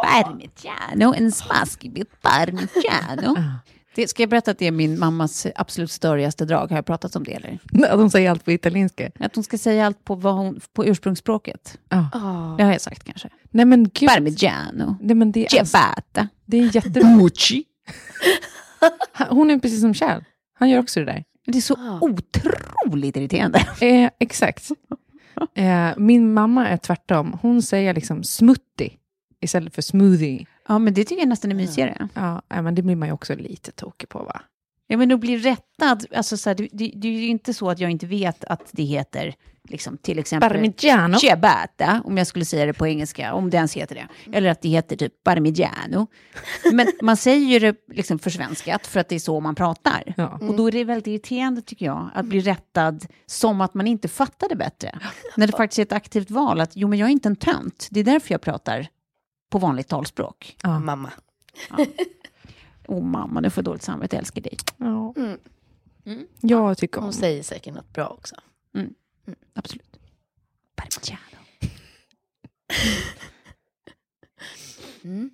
Parmigiano, 0.03 1.13
en 1.13 1.31
smaskig 1.31 1.93
bit 1.93 2.21
parmigiano. 2.21 3.35
Det, 3.97 4.07
ska 4.07 4.23
jag 4.23 4.29
berätta 4.29 4.51
att 4.51 4.59
det 4.59 4.67
är 4.67 4.71
min 4.71 4.99
mammas 4.99 5.47
absolut 5.55 5.91
störigaste 5.91 6.45
drag? 6.45 6.67
Har 6.69 6.77
jag 6.77 6.85
pratat 6.85 7.15
om 7.15 7.23
det 7.23 7.33
eller? 7.33 7.59
De 7.97 8.09
säger 8.09 8.31
allt 8.31 8.45
på 8.45 8.51
italienska. 8.51 9.11
Att 9.19 9.35
hon 9.35 9.43
ska 9.43 9.57
säga 9.57 9.85
allt 9.85 10.03
på, 10.03 10.15
vad 10.15 10.33
hon, 10.33 10.59
på 10.73 10.85
ursprungsspråket. 10.85 11.77
Ja. 11.89 12.55
Det 12.57 12.63
har 12.63 12.71
jag 12.71 12.81
sagt 12.81 13.03
kanske. 13.03 13.29
Nej 13.51 13.65
men 13.65 13.83
gud. 13.83 14.09
Parmigiano, 14.09 14.97
Nej, 15.01 15.15
men 15.15 15.31
det, 15.31 15.45
är, 15.45 15.49
ciabatta. 15.49 16.27
det 16.45 16.57
är 16.57 16.75
jättebra. 16.75 17.07
Hon 19.29 19.51
är 19.51 19.59
precis 19.59 19.81
som 19.81 19.93
Kjell. 19.93 20.23
Han 20.53 20.69
gör 20.69 20.79
också 20.79 20.99
det 20.99 21.05
där. 21.05 21.23
Det 21.45 21.57
är 21.57 21.61
så 21.61 21.99
otroligt 22.01 23.17
irriterande. 23.17 23.59
Eh, 23.81 24.09
exakt. 24.19 24.69
Eh, 25.55 25.89
min 25.97 26.33
mamma 26.33 26.67
är 26.67 26.77
tvärtom. 26.77 27.37
Hon 27.41 27.61
säger 27.61 27.93
liksom 27.93 28.23
smoothie 28.23 28.91
istället 29.41 29.75
för 29.75 29.81
smoothie. 29.81 30.45
Ja, 30.67 30.79
men 30.79 30.93
det 30.93 31.03
tycker 31.03 31.21
jag 31.21 31.29
nästan 31.29 31.51
är 31.51 31.55
mysigare. 31.55 32.09
Ja, 32.13 32.41
eh, 32.49 32.61
men 32.61 32.75
det 32.75 32.81
blir 32.81 32.95
man 32.95 33.07
ju 33.07 33.13
också 33.13 33.35
lite 33.35 33.71
tokig 33.71 34.09
på 34.09 34.19
va? 34.19 34.41
Ja, 34.87 34.97
men 34.97 35.11
att 35.11 35.19
bli 35.19 35.37
rättad, 35.37 36.05
alltså, 36.15 36.37
så 36.37 36.49
här, 36.49 36.55
det, 36.55 36.67
det, 36.71 36.91
det 36.95 37.07
är 37.07 37.11
ju 37.11 37.27
inte 37.27 37.53
så 37.53 37.69
att 37.69 37.79
jag 37.79 37.91
inte 37.91 38.05
vet 38.05 38.43
att 38.43 38.69
det 38.71 38.83
heter 38.83 39.35
liksom, 39.69 39.97
till 39.97 40.19
exempel 40.19 40.49
Parmigiano. 40.49 41.17
ciabatta, 41.17 42.01
om 42.05 42.17
jag 42.17 42.27
skulle 42.27 42.45
säga 42.45 42.65
det 42.65 42.73
på 42.73 42.87
engelska, 42.87 43.33
om 43.33 43.49
det 43.49 43.57
ens 43.57 43.73
heter 43.73 43.95
det. 43.95 44.37
Eller 44.37 44.49
att 44.49 44.61
det 44.61 44.69
heter 44.69 44.95
typ 44.95 45.23
parmigiano. 45.23 46.07
Men 46.71 46.87
man 47.01 47.17
säger 47.17 47.47
ju 47.47 47.59
det 47.59 47.75
liksom 47.93 48.19
försvenskat 48.19 48.87
för 48.87 48.99
att 48.99 49.09
det 49.09 49.15
är 49.15 49.19
så 49.19 49.39
man 49.39 49.55
pratar. 49.55 50.13
Ja. 50.17 50.39
Och 50.41 50.55
då 50.55 50.67
är 50.67 50.71
det 50.71 50.83
väldigt 50.83 51.07
irriterande 51.07 51.61
tycker 51.61 51.85
jag, 51.85 52.09
att 52.13 52.25
bli 52.25 52.39
rättad 52.39 53.05
som 53.25 53.61
att 53.61 53.73
man 53.73 53.87
inte 53.87 54.07
fattade 54.07 54.55
bättre. 54.55 54.99
När 55.35 55.47
det 55.47 55.57
faktiskt 55.57 55.79
är 55.79 55.83
ett 55.83 55.91
aktivt 55.91 56.31
val, 56.31 56.61
att 56.61 56.71
jo 56.73 56.87
men 56.87 56.99
jag 56.99 57.07
är 57.07 57.11
inte 57.11 57.29
en 57.29 57.35
tönt, 57.35 57.87
det 57.91 57.99
är 57.99 58.03
därför 58.03 58.33
jag 58.33 58.41
pratar 58.41 58.87
på 59.49 59.57
vanligt 59.59 59.87
talspråk. 59.87 60.57
Ja. 60.63 60.79
Mamma. 60.79 61.11
Åh 62.87 63.03
mamma, 63.03 63.39
nu 63.39 63.49
får 63.49 63.61
jag 63.61 63.65
dåligt 63.65 63.83
samvete, 63.83 64.15
jag 64.15 64.19
älskar 64.21 64.41
dig. 64.41 64.57
Ja. 64.77 65.13
Mm. 66.05 66.27
Jag 66.41 66.77
tycker 66.77 66.97
om 66.97 67.03
Hon 67.03 67.13
säger 67.13 67.43
säkert 67.43 67.73
något 67.73 67.93
bra 67.93 68.07
också. 68.07 68.35
Absolut. 69.53 69.99
Parmigiano. 70.75 71.21
Mm. 75.03 75.29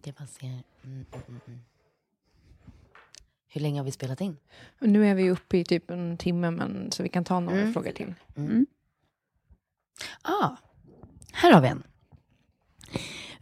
Ska 0.00 0.12
bara 0.12 0.26
se. 0.26 0.46
Mm, 0.46 0.62
mm, 0.84 1.04
mm, 1.28 1.40
mm. 1.46 1.60
Hur 3.48 3.60
länge 3.60 3.80
har 3.80 3.84
vi 3.84 3.90
spelat 3.92 4.20
in? 4.20 4.36
Nu 4.80 5.06
är 5.06 5.14
vi 5.14 5.30
uppe 5.30 5.58
i 5.58 5.64
typ 5.64 5.90
en 5.90 6.16
timme, 6.18 6.50
men, 6.50 6.92
så 6.92 7.02
vi 7.02 7.08
kan 7.08 7.24
ta 7.24 7.40
några 7.40 7.60
Mm. 7.60 7.72
frågor 7.72 7.92
till. 7.92 8.14
Ah, 10.22 10.50
här 11.32 11.52
har 11.52 11.60
vi 11.60 11.68
en. 11.68 11.82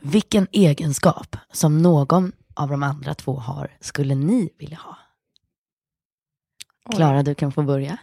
Vilken 0.03 0.47
egenskap 0.53 1.37
som 1.53 1.79
någon 1.83 2.33
av 2.55 2.69
de 2.69 2.83
andra 2.83 3.15
två 3.15 3.35
har 3.35 3.71
skulle 3.81 4.15
ni 4.15 4.51
vilja 4.59 4.77
ha? 4.77 4.97
Klara, 6.95 7.23
du 7.23 7.35
kan 7.35 7.53
få 7.53 7.63
börja. 7.63 7.99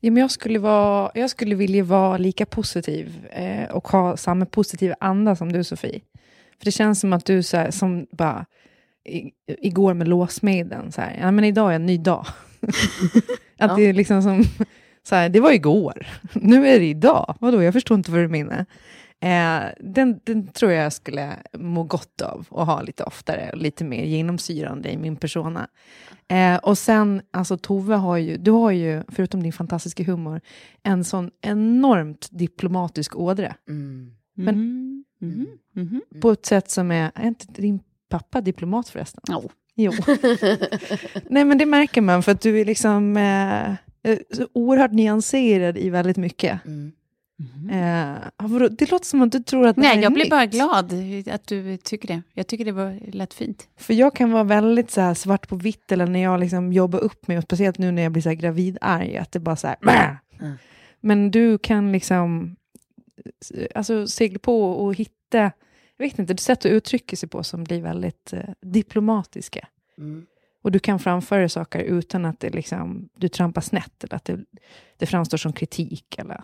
Ja, 0.00 0.10
men 0.10 0.20
jag, 0.20 0.30
skulle 0.30 0.58
vara, 0.58 1.10
jag 1.14 1.30
skulle 1.30 1.54
vilja 1.54 1.84
vara 1.84 2.18
lika 2.18 2.46
positiv 2.46 3.26
eh, 3.30 3.70
och 3.70 3.88
ha 3.88 4.16
samma 4.16 4.46
positiva 4.46 4.94
anda 5.00 5.36
som 5.36 5.52
du, 5.52 5.64
Sofie. 5.64 6.00
För 6.58 6.64
det 6.64 6.72
känns 6.72 7.00
som 7.00 7.12
att 7.12 7.24
du 7.24 7.42
så 7.42 7.56
här, 7.56 7.70
som 7.70 8.06
bara 8.12 8.46
i, 9.08 9.30
igår 9.46 9.94
med 9.94 10.08
låsmedlen, 10.08 10.92
så 10.92 11.00
här, 11.00 11.18
ja 11.20 11.30
men 11.30 11.44
idag 11.44 11.70
är 11.70 11.76
en 11.76 11.86
ny 11.86 11.98
dag. 11.98 12.26
att 12.60 13.70
Ja. 13.70 13.76
det 13.76 13.82
är 13.82 13.92
liksom 13.92 14.22
som, 14.22 14.44
så 15.08 15.14
här, 15.14 15.28
det 15.28 15.40
var 15.40 15.52
igår, 15.52 16.06
nu 16.34 16.68
är 16.68 16.78
det 16.78 16.86
idag. 16.86 17.36
Vadå, 17.40 17.62
jag 17.62 17.72
förstår 17.72 17.98
inte 17.98 18.10
vad 18.10 18.20
du 18.20 18.28
menar. 18.28 18.66
Eh, 19.22 19.62
den, 19.80 20.20
den 20.24 20.46
tror 20.48 20.72
jag 20.72 20.92
skulle 20.92 21.36
må 21.58 21.82
gott 21.82 22.20
av 22.22 22.46
att 22.50 22.66
ha 22.66 22.82
lite 22.82 23.04
oftare 23.04 23.50
och 23.52 23.58
lite 23.58 23.84
mer 23.84 24.04
genomsyrande 24.04 24.90
i 24.92 24.96
min 24.98 25.16
persona. 25.16 25.68
Eh, 26.28 26.56
och 26.56 26.78
sen, 26.78 27.22
alltså 27.30 27.56
Tove 27.58 27.94
har 27.94 28.16
ju, 28.16 28.36
du 28.36 28.50
har 28.50 28.70
ju, 28.70 29.02
förutom 29.08 29.42
din 29.42 29.52
fantastiska 29.52 30.04
humor, 30.04 30.40
en 30.82 31.04
sån 31.04 31.30
enormt 31.40 32.28
diplomatisk 32.30 33.16
ådra. 33.16 33.54
Mm. 33.68 34.12
Men- 34.36 34.86
Mm. 35.22 35.46
Mhm. 35.74 36.02
På 36.20 36.30
ett 36.30 36.46
sätt 36.46 36.70
som 36.70 36.90
är, 36.90 37.10
är 37.14 37.26
inte 37.26 37.46
din 37.62 37.80
pappa 38.08 38.40
diplomat 38.40 38.88
förresten? 38.88 39.22
Jo. 39.28 39.50
Jo. 39.74 39.92
Nej 41.28 41.44
men 41.44 41.58
det 41.58 41.66
märker 41.66 42.00
man 42.00 42.22
för 42.22 42.32
att 42.32 42.40
du 42.40 42.60
är 42.60 42.64
liksom 42.64 43.16
eh, 43.16 43.70
eh, 43.70 44.18
oerhört 44.52 44.92
nyanserad 44.92 45.78
i 45.78 45.90
väldigt 45.90 46.16
mycket. 46.16 46.64
Mm. 46.66 46.92
Eh, 47.70 48.14
vadå? 48.36 48.68
det 48.68 48.90
låter 48.90 49.06
som 49.06 49.22
att 49.22 49.32
du 49.32 49.38
tror 49.38 49.66
att 49.66 49.76
det 49.76 49.82
Nej, 49.82 49.98
är 49.98 50.02
jag 50.02 50.12
blir 50.12 50.24
nytt. 50.24 50.30
bara 50.30 50.46
glad 50.46 50.92
att 51.30 51.46
du 51.46 51.76
tycker 51.76 52.08
det. 52.08 52.22
Jag 52.32 52.46
tycker 52.46 52.64
det 52.64 52.72
var 52.72 53.12
lätt 53.12 53.34
fint. 53.34 53.68
För 53.76 53.94
jag 53.94 54.16
kan 54.16 54.32
vara 54.32 54.44
väldigt 54.44 54.90
så 54.90 55.00
här 55.00 55.14
svart 55.14 55.48
på 55.48 55.56
vitt, 55.56 55.92
eller 55.92 56.06
när 56.06 56.22
jag 56.22 56.40
liksom 56.40 56.72
jobbar 56.72 56.98
upp 56.98 57.28
mig, 57.28 57.38
och 57.38 57.44
speciellt 57.44 57.78
nu 57.78 57.90
när 57.92 58.02
jag 58.02 58.12
blir 58.12 58.22
så 58.22 58.28
här 58.28 58.36
gravidarg, 58.36 59.16
att 59.16 59.32
det 59.32 59.40
bara 59.40 59.56
så 59.56 59.66
här... 59.66 60.18
Mm. 60.40 60.54
Men 61.00 61.30
du 61.30 61.58
kan 61.58 61.92
liksom 61.92 62.56
eh, 63.54 63.66
alltså, 63.74 64.06
segla 64.06 64.38
på 64.38 64.72
och 64.72 64.94
hitta, 64.94 65.38
jag 65.96 66.04
vet 66.06 66.18
inte, 66.18 66.36
sätt 66.36 66.58
att 66.58 66.66
uttrycka 66.72 67.16
sig 67.16 67.28
på 67.28 67.42
som 67.42 67.64
blir 67.64 67.82
väldigt 67.82 68.32
eh, 68.32 68.40
diplomatiska. 68.62 69.68
Mm. 69.98 70.26
Och 70.62 70.72
du 70.72 70.78
kan 70.78 70.98
framföra 70.98 71.48
saker 71.48 71.80
utan 71.80 72.24
att 72.24 72.40
det 72.40 72.50
liksom, 72.50 73.08
du 73.16 73.28
trampar 73.28 73.60
snett, 73.60 74.04
eller 74.04 74.14
att 74.14 74.24
det, 74.24 74.38
det 74.98 75.06
framstår 75.06 75.38
som 75.38 75.52
kritik. 75.52 76.18
Eller. 76.18 76.42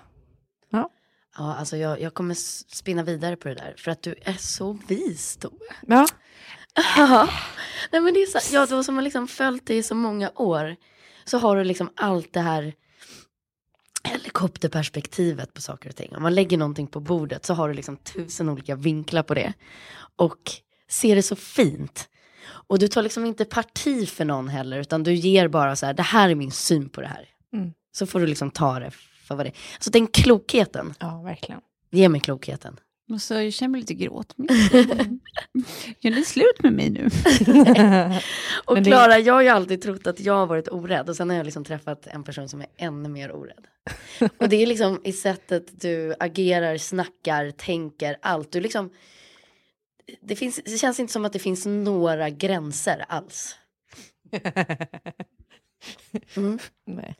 Ja, 1.38 1.54
alltså 1.54 1.76
jag, 1.76 2.00
jag 2.00 2.14
kommer 2.14 2.34
spinna 2.74 3.02
vidare 3.02 3.36
på 3.36 3.48
det 3.48 3.54
där, 3.54 3.74
för 3.78 3.90
att 3.90 4.02
du 4.02 4.14
är 4.22 4.36
så 4.38 4.78
vis, 4.88 5.36
Tove. 5.36 5.56
Ja, 5.86 6.06
Ja, 6.96 7.28
Nej, 7.92 8.00
men 8.00 8.14
det 8.14 8.22
är 8.22 8.40
så, 8.40 8.54
ja, 8.54 8.66
då 8.66 8.84
som 8.84 8.94
har 8.94 9.02
liksom 9.02 9.28
följt 9.28 9.66
dig 9.66 9.76
i 9.76 9.82
så 9.82 9.94
många 9.94 10.30
år, 10.34 10.76
så 11.24 11.38
har 11.38 11.56
du 11.56 11.64
liksom 11.64 11.90
allt 11.96 12.32
det 12.32 12.40
här 12.40 12.74
helikopterperspektivet 14.04 15.54
på 15.54 15.60
saker 15.60 15.88
och 15.88 15.96
ting. 15.96 16.16
Om 16.16 16.22
man 16.22 16.34
lägger 16.34 16.58
någonting 16.58 16.86
på 16.86 17.00
bordet 17.00 17.46
så 17.46 17.54
har 17.54 17.68
du 17.68 17.74
liksom 17.74 17.96
tusen 17.96 18.48
olika 18.48 18.74
vinklar 18.74 19.22
på 19.22 19.34
det. 19.34 19.52
Och 20.16 20.52
ser 20.88 21.16
det 21.16 21.22
så 21.22 21.36
fint. 21.36 22.08
Och 22.46 22.78
du 22.78 22.88
tar 22.88 23.02
liksom 23.02 23.24
inte 23.26 23.44
parti 23.44 24.08
för 24.08 24.24
någon 24.24 24.48
heller, 24.48 24.78
utan 24.78 25.02
du 25.02 25.14
ger 25.14 25.48
bara 25.48 25.76
så 25.76 25.86
här, 25.86 25.94
det 25.94 26.02
här 26.02 26.28
är 26.28 26.34
min 26.34 26.50
syn 26.50 26.88
på 26.88 27.00
det 27.00 27.06
här. 27.06 27.28
Mm. 27.52 27.72
Så 27.92 28.06
får 28.06 28.20
du 28.20 28.26
liksom 28.26 28.50
ta 28.50 28.78
det 28.78 28.90
för 29.26 29.34
vad 29.34 29.46
det 29.46 29.50
är. 29.50 29.54
Så 29.78 29.90
den 29.90 30.06
klokheten, 30.06 30.94
ja 31.00 31.22
verkligen. 31.24 31.60
ge 31.90 32.08
mig 32.08 32.20
klokheten. 32.20 32.76
Och 33.12 33.20
så 33.22 33.34
jag 33.34 33.52
känner 33.52 33.70
mig 33.70 33.80
lite 33.80 33.94
gråt. 33.94 34.34
Gör 36.00 36.10
ni 36.10 36.24
slut 36.24 36.62
med 36.62 36.72
mig 36.72 36.90
nu? 36.90 37.04
Och 38.64 38.76
det- 38.76 38.84
Klara, 38.84 39.18
jag 39.18 39.34
har 39.34 39.42
ju 39.42 39.48
alltid 39.48 39.82
trott 39.82 40.06
att 40.06 40.20
jag 40.20 40.34
har 40.34 40.46
varit 40.46 40.68
orädd 40.68 41.08
och 41.08 41.16
sen 41.16 41.30
har 41.30 41.36
jag 41.36 41.44
liksom 41.44 41.64
träffat 41.64 42.06
en 42.06 42.24
person 42.24 42.48
som 42.48 42.60
är 42.60 42.66
ännu 42.76 43.08
mer 43.08 43.32
orädd. 43.32 43.66
Och 44.38 44.48
det 44.48 44.56
är 44.62 44.66
liksom 44.66 45.00
i 45.04 45.12
sättet 45.12 45.80
du 45.80 46.14
agerar, 46.20 46.76
snackar, 46.78 47.50
tänker, 47.50 48.16
allt. 48.22 48.52
Du 48.52 48.60
liksom, 48.60 48.90
det, 50.20 50.36
finns, 50.36 50.60
det 50.64 50.78
känns 50.78 51.00
inte 51.00 51.12
som 51.12 51.24
att 51.24 51.32
det 51.32 51.38
finns 51.38 51.66
några 51.66 52.30
gränser 52.30 53.04
alls. 53.08 53.56
Mm. 56.36 56.58
Nej. 56.86 57.16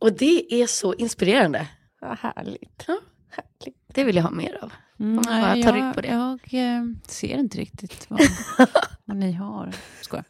Och 0.00 0.12
det 0.12 0.62
är 0.62 0.66
så 0.66 0.94
inspirerande. 0.94 1.68
Vad 2.00 2.18
härligt. 2.18 2.84
Ja. 2.88 2.98
härligt. 3.30 3.76
Det 3.94 4.04
vill 4.04 4.16
jag 4.16 4.22
ha 4.22 4.30
mer 4.30 4.58
av. 4.62 4.72
Mm, 5.00 5.14
man 5.14 5.24
bara 5.24 5.54
nej, 5.54 5.62
tar 5.62 5.76
jag, 5.76 5.86
rygg 5.86 5.94
på 5.94 6.00
det. 6.00 6.08
Jag 6.08 6.76
eh, 6.76 6.84
ser 7.08 7.38
inte 7.38 7.58
riktigt 7.58 8.06
vad, 8.10 8.20
vad 9.04 9.16
ni 9.16 9.32
har. 9.32 9.74
Skojar. 10.00 10.24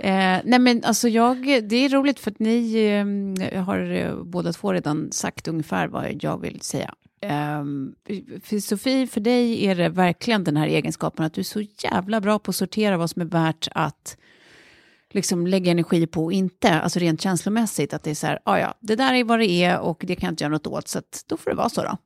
Eh, 0.00 0.40
nej 0.44 0.58
men 0.58 0.84
alltså 0.84 1.08
jag, 1.08 1.42
det 1.68 1.76
är 1.76 1.88
roligt 1.88 2.20
för 2.20 2.30
att 2.30 2.38
ni 2.38 2.74
eh, 3.52 3.62
har 3.64 3.92
eh, 3.92 4.22
båda 4.24 4.52
två 4.52 4.72
redan 4.72 5.12
sagt 5.12 5.48
ungefär 5.48 5.88
vad 5.88 6.22
jag 6.24 6.40
vill 6.40 6.60
säga. 6.60 6.94
ehm, 7.20 7.94
för 8.42 8.58
Sofie, 8.58 9.06
för 9.06 9.20
dig 9.20 9.66
är 9.66 9.74
det 9.74 9.88
verkligen 9.88 10.44
den 10.44 10.56
här 10.56 10.66
egenskapen 10.66 11.24
att 11.24 11.34
du 11.34 11.40
är 11.40 11.44
så 11.44 11.60
jävla 11.60 12.20
bra 12.20 12.38
på 12.38 12.50
att 12.50 12.56
sortera 12.56 12.96
vad 12.96 13.10
som 13.10 13.22
är 13.22 13.26
värt 13.26 13.68
att 13.72 14.16
liksom 15.14 15.46
lägga 15.46 15.70
energi 15.70 16.06
på 16.06 16.24
och 16.24 16.32
inte, 16.32 16.80
alltså 16.80 16.98
rent 16.98 17.20
känslomässigt, 17.20 17.94
att 17.94 18.02
det 18.02 18.10
är 18.10 18.14
så 18.14 18.26
här, 18.26 18.38
ah, 18.44 18.58
ja, 18.58 18.74
det 18.80 18.96
där 18.96 19.14
är 19.14 19.24
vad 19.24 19.38
det 19.38 19.50
är 19.50 19.80
och 19.80 20.04
det 20.06 20.16
kan 20.16 20.26
jag 20.26 20.32
inte 20.32 20.44
göra 20.44 20.52
något 20.52 20.66
åt, 20.66 20.88
så 20.88 20.98
att 20.98 21.24
då 21.26 21.36
får 21.36 21.50
det 21.50 21.56
vara 21.56 21.68
så 21.68 21.82
då. 21.82 21.96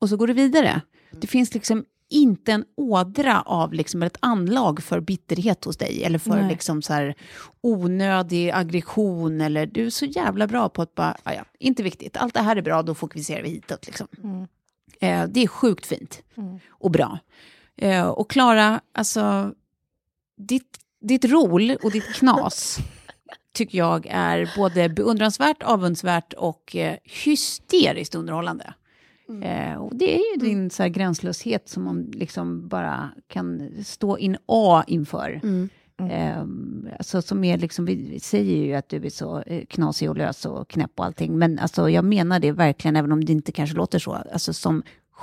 Och 0.00 0.08
så 0.08 0.16
går 0.16 0.26
det 0.26 0.32
vidare. 0.32 0.80
Det 1.10 1.26
finns 1.26 1.54
liksom 1.54 1.84
inte 2.08 2.52
en 2.52 2.64
ådra 2.76 3.42
av 3.42 3.72
liksom 3.72 4.02
ett 4.02 4.16
anlag 4.20 4.82
för 4.82 5.00
bitterhet 5.00 5.64
hos 5.64 5.76
dig, 5.76 6.04
eller 6.04 6.18
för 6.18 6.30
Nej. 6.36 6.48
liksom 6.48 6.82
så 6.82 6.92
här 6.92 7.14
onödig 7.60 8.50
aggression, 8.50 9.40
eller 9.40 9.66
du 9.66 9.86
är 9.86 9.90
så 9.90 10.04
jävla 10.04 10.46
bra 10.46 10.68
på 10.68 10.82
att 10.82 10.94
bara, 10.94 11.16
ah, 11.22 11.32
ja, 11.32 11.44
inte 11.58 11.82
viktigt, 11.82 12.16
allt 12.16 12.34
det 12.34 12.40
här 12.40 12.56
är 12.56 12.62
bra, 12.62 12.82
då 12.82 12.94
fokuserar 12.94 13.42
vi 13.42 13.48
hitåt. 13.48 13.86
Liksom. 13.86 14.06
Eh, 15.00 15.24
det 15.28 15.42
är 15.42 15.46
sjukt 15.46 15.86
fint 15.86 16.22
och 16.68 16.90
bra. 16.90 17.18
Eh, 17.76 18.06
och 18.06 18.30
Klara, 18.30 18.80
alltså, 18.92 19.54
ditt, 20.36 20.78
ditt 21.04 21.24
rol 21.24 21.76
och 21.82 21.90
ditt 21.90 22.14
knas 22.14 22.78
tycker 23.52 23.78
jag 23.78 24.06
är 24.10 24.52
både 24.56 24.88
beundransvärt, 24.88 25.62
avundsvärt 25.62 26.32
och 26.32 26.76
eh, 26.76 26.96
hysteriskt 27.24 28.14
underhållande. 28.14 28.74
Eh, 29.42 29.74
och 29.74 29.96
det 29.96 30.14
är 30.14 30.34
ju 30.34 30.46
din 30.48 30.70
så 30.70 30.82
här, 30.82 30.90
gränslöshet 30.90 31.68
som 31.68 31.84
man 31.84 32.02
liksom 32.02 32.68
bara 32.68 33.10
kan 33.28 33.70
stå 33.84 34.18
in 34.18 34.36
A 34.46 34.84
inför. 34.86 35.40
Eh, 36.10 36.44
alltså, 36.98 37.22
som 37.22 37.44
är 37.44 37.58
liksom, 37.58 37.84
vi 37.84 38.20
säger 38.20 38.56
ju 38.56 38.74
att 38.74 38.88
du 38.88 39.06
är 39.06 39.10
så 39.10 39.40
eh, 39.40 39.64
knasig 39.64 40.10
och 40.10 40.16
lös 40.16 40.46
och 40.46 40.68
knäpp 40.68 40.92
och 40.96 41.04
allting, 41.04 41.38
men 41.38 41.58
alltså, 41.58 41.90
jag 41.90 42.04
menar 42.04 42.40
det 42.40 42.52
verkligen, 42.52 42.96
även 42.96 43.12
om 43.12 43.24
det 43.24 43.32
inte 43.32 43.52
kanske 43.52 43.76
låter 43.76 43.98
så, 43.98 44.12
alltså, 44.12 44.52
som 44.52 44.82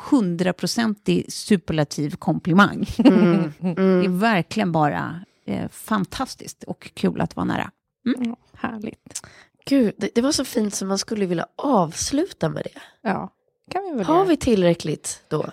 hundraprocentig 0.10 1.32
superlativ 1.32 2.16
komplimang. 2.16 2.86
det 2.98 4.06
är 4.06 4.20
verkligen 4.20 4.72
bara 4.72 5.22
eh, 5.52 5.70
fantastiskt 5.70 6.64
och 6.64 6.91
kul 6.93 7.22
att 7.22 7.36
vara 7.36 7.45
nära. 7.45 7.72
Ja, 8.04 8.36
härligt. 8.54 9.22
Gud, 9.66 9.93
det, 9.97 10.10
det 10.16 10.22
var 10.22 10.32
så 10.32 10.45
fint 10.45 10.76
som 10.76 10.88
man 10.88 10.97
skulle 10.97 11.26
vilja 11.26 11.47
avsluta 11.56 12.49
med 12.49 12.64
det. 12.64 12.82
Ja, 13.02 13.30
kan 13.72 13.84
vi 13.84 13.97
väl 13.97 14.06
Har 14.06 14.26
vi 14.26 14.38
tillräckligt 14.38 15.24
då? 15.28 15.45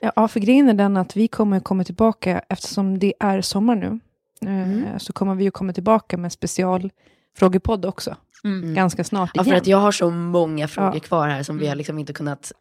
Ja, 0.00 0.28
för 0.28 0.40
grejen 0.40 0.68
är 0.68 0.74
den 0.74 0.96
att 0.96 1.16
vi 1.16 1.28
kommer 1.28 1.60
komma 1.60 1.84
tillbaka, 1.84 2.42
eftersom 2.48 2.98
det 2.98 3.14
är 3.20 3.40
sommar 3.40 3.76
nu, 3.76 4.00
eh, 4.50 4.98
så 4.98 5.12
kommer 5.12 5.34
vi 5.34 5.44
ju 5.44 5.50
komma 5.50 5.72
tillbaka 5.72 6.16
med 6.16 6.32
specialfrågepodd 6.32 7.84
också. 7.84 8.16
Ganska 8.74 9.04
snart 9.04 9.30
Ja, 9.34 9.42
igen. 9.42 9.52
för 9.52 9.60
att 9.60 9.66
jag 9.66 9.78
har 9.78 9.92
så 9.92 10.10
många 10.10 10.68
frågor 10.68 10.94
Ja. 10.94 11.00
kvar 11.00 11.28
här 11.28 11.42
som 11.42 11.58
vi 11.58 11.66
har 11.66 11.74
liksom 11.74 11.98
inte 11.98 12.12
kunnat... 12.12 12.52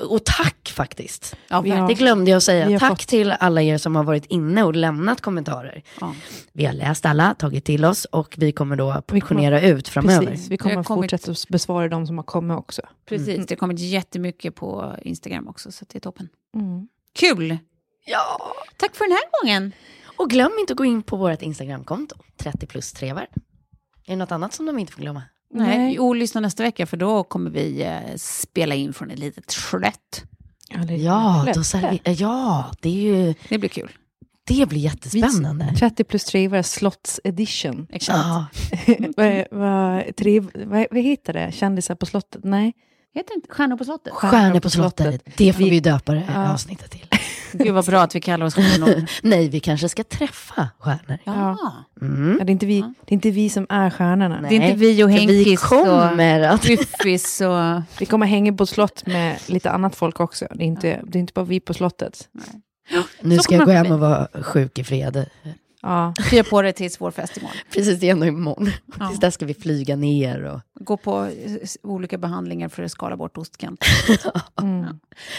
Och 0.00 0.24
tack 0.24 0.72
faktiskt! 0.76 1.36
Ja, 1.48 1.56
har- 1.56 1.88
Det 1.88 1.94
glömde 1.94 2.30
jag 2.30 2.36
Vi 2.36 2.40
säga. 2.40 2.78
Tack 2.78 2.90
fått- 2.90 3.08
till 3.08 3.30
alla 3.32 3.62
er 3.62 3.78
som 3.78 3.96
har 3.96 4.04
varit 4.04 4.26
inne 4.26 4.62
och 4.62 4.74
lämnat 4.76 5.20
kommentarer. 5.20 5.82
Ja. 6.00 6.14
Vi 6.52 6.64
har 6.64 6.72
läst 6.72 7.06
alla, 7.06 7.34
tagit 7.34 7.64
till 7.64 7.84
oss 7.84 8.04
och 8.04 8.34
vi 8.38 8.52
kommer 8.52 8.76
då 8.76 9.02
portionera 9.06 9.60
ut 9.60 9.88
framöver. 9.88 10.26
Precis, 10.26 10.48
vi 10.48 10.56
kommer 10.56 10.76
att 10.76 10.86
kommit- 10.86 11.10
fortsätta 11.10 11.30
att 11.32 11.48
besvara 11.48 11.88
de 11.88 12.06
som 12.06 12.16
har 12.18 12.24
kommit 12.24 12.58
också. 12.58 12.82
Precis, 13.08 13.46
det 13.46 13.50
har 13.50 13.56
kommit 13.56 13.78
jättemycket 13.80 14.54
på 14.54 14.96
Instagram 15.02 15.48
också, 15.48 15.72
så 15.72 15.84
det 15.88 15.98
är 15.98 16.00
toppen. 16.00 16.28
Mm. 16.56 16.88
Kul! 17.14 17.58
Ja! 18.06 18.54
Tack 18.76 18.96
för 18.96 19.04
den 19.04 19.12
här 19.12 19.42
gången. 19.42 19.72
Och 20.16 20.30
glöm 20.30 20.52
inte 20.60 20.72
att 20.72 20.76
gå 20.76 20.84
in 20.84 21.02
på 21.02 21.16
vårt 21.16 21.42
Instagramkonto, 21.42 22.16
30 22.36 22.66
plus 22.66 22.92
trevar. 22.92 23.26
Är 24.06 24.10
det 24.12 24.16
något 24.16 24.32
annat 24.32 24.52
som 24.54 24.66
de 24.66 24.78
inte 24.78 24.92
får 24.92 25.00
glömma? 25.02 25.22
Nej, 25.54 25.78
Nej. 25.78 25.98
och 25.98 26.16
lyssna 26.16 26.40
nästa 26.40 26.62
vecka, 26.62 26.86
för 26.86 26.96
då 26.96 27.24
kommer 27.24 27.50
vi 27.50 27.82
eh, 27.82 28.16
spela 28.16 28.74
in 28.74 28.92
från 28.92 29.10
ett 29.10 29.18
litet 29.18 29.50
slätt. 29.50 30.24
Ja, 30.68 30.84
då 30.84 30.94
ja 32.12 32.70
det, 32.80 32.88
är 32.88 32.92
ju, 32.92 33.34
Det 33.48 33.58
blir 33.58 33.68
kul. 33.68 33.90
det 34.44 34.68
blir 34.68 34.80
jättespännande. 34.80 35.74
30 35.78 36.04
plus 36.04 36.24
3 36.24 36.48
var 36.48 36.62
slotts 36.62 37.20
edition. 37.24 37.86
Exakt. 37.90 38.18
Ja, 38.18 38.46
vad, 39.16 39.44
vad, 39.50 40.16
tre, 40.16 40.40
vad, 40.40 40.86
vad 40.90 41.02
heter 41.02 41.32
det? 41.32 41.52
Kändisar 41.52 41.94
på 41.94 42.06
slottet? 42.06 42.44
Nej. 42.44 42.72
Heter 43.14 43.34
inte 43.34 43.48
Stjärnor 43.48 43.76
på 43.76 43.84
slottet? 43.84 44.12
Stjärnor 44.12 44.60
på 44.60 44.70
slottet, 44.70 45.22
det 45.36 45.52
får 45.52 45.64
vi 45.64 45.80
döpa 45.80 46.12
det 46.12 46.18
här 46.20 46.44
Ja. 46.44 46.52
avsnittet 46.52 46.90
till. 46.90 47.06
Gud 47.52 47.74
vad 47.74 47.84
bra 47.84 48.02
att 48.02 48.14
vi 48.14 48.20
kallar 48.20 48.46
oss 48.46 48.54
stjärnor. 48.54 49.06
Nej, 49.22 49.48
vi 49.48 49.60
kanske 49.60 49.88
ska 49.88 50.04
träffa 50.04 50.68
stjärnor. 50.78 51.18
Ja. 51.24 51.58
Mm. 52.00 52.36
Ja, 52.38 52.44
det, 52.44 52.50
är 52.50 52.52
inte 52.52 52.66
vi, 52.66 52.80
det 52.80 53.12
är 53.12 53.14
inte 53.14 53.30
vi 53.30 53.50
som 53.50 53.66
är 53.68 53.90
stjärnorna. 53.90 54.40
Nej. 54.40 54.50
Det 54.50 54.56
är 54.64 54.68
inte 54.68 54.80
vi 54.80 55.04
och 55.04 55.08
vi 55.08 55.12
Henkis 55.12 55.62
kommer 55.62 56.40
och 56.40 56.54
att... 56.54 56.64
Ryffis 56.64 57.40
och... 57.40 57.82
Vi 57.98 58.06
kommer 58.06 58.26
hänga 58.26 58.52
på 58.52 58.66
slott 58.66 59.06
med 59.06 59.36
lite 59.46 59.70
annat 59.70 59.96
folk 59.96 60.20
också. 60.20 60.46
Det 60.54 60.64
är 60.64 60.66
inte, 60.66 61.00
det 61.06 61.18
är 61.18 61.20
inte 61.20 61.32
bara 61.32 61.44
vi 61.44 61.60
på 61.60 61.74
slottet. 61.74 62.28
Nu 63.20 63.36
Så 63.36 63.42
ska 63.42 63.54
jag 63.54 63.64
gå 63.66 63.72
hem 63.72 63.92
och 63.92 64.00
vara 64.00 64.28
sjuk 64.42 64.78
i 64.78 64.84
fred. 64.84 65.26
Ja. 65.82 66.14
Krya 66.16 66.44
på 66.44 66.62
det 66.62 66.72
tills 66.72 67.00
vår 67.00 67.10
festival. 67.10 67.50
Precis, 67.72 68.00
det 68.00 68.06
är 68.06 68.10
ändå 68.12 68.26
imorgon. 68.26 68.70
Ja. 68.98 69.08
Tills 69.08 69.20
dess 69.20 69.34
ska 69.34 69.46
vi 69.46 69.54
flyga 69.54 69.96
ner 69.96 70.42
och... 70.42 70.60
Gå 70.74 70.96
på 70.96 71.24
eh, 71.24 71.68
olika 71.82 72.18
behandlingar 72.18 72.68
för 72.68 72.82
att 72.82 72.90
skala 72.90 73.16
bort 73.16 73.38
ostkant. 73.38 73.84
Mm. 74.62 74.98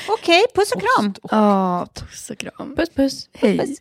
Okej, 0.09 0.43
puss 0.55 0.71
och 0.71 0.81
kram. 0.81 1.13
Ja, 1.31 1.87
puss 1.93 2.29
och 2.29 2.37
kram. 2.37 2.75
Puss 2.75 2.89
puss. 2.89 3.29
Hej. 3.33 3.77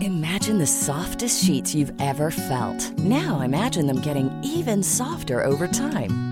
Imagine 0.00 0.58
the 0.58 0.66
softest 0.66 1.44
sheets 1.44 1.74
you've 1.74 1.94
ever 2.00 2.30
felt. 2.30 2.98
Now 2.98 3.40
imagine 3.40 3.86
them 3.86 4.00
getting 4.00 4.30
even 4.42 4.82
softer 4.82 5.44
over 5.44 5.68
time. 5.68 6.31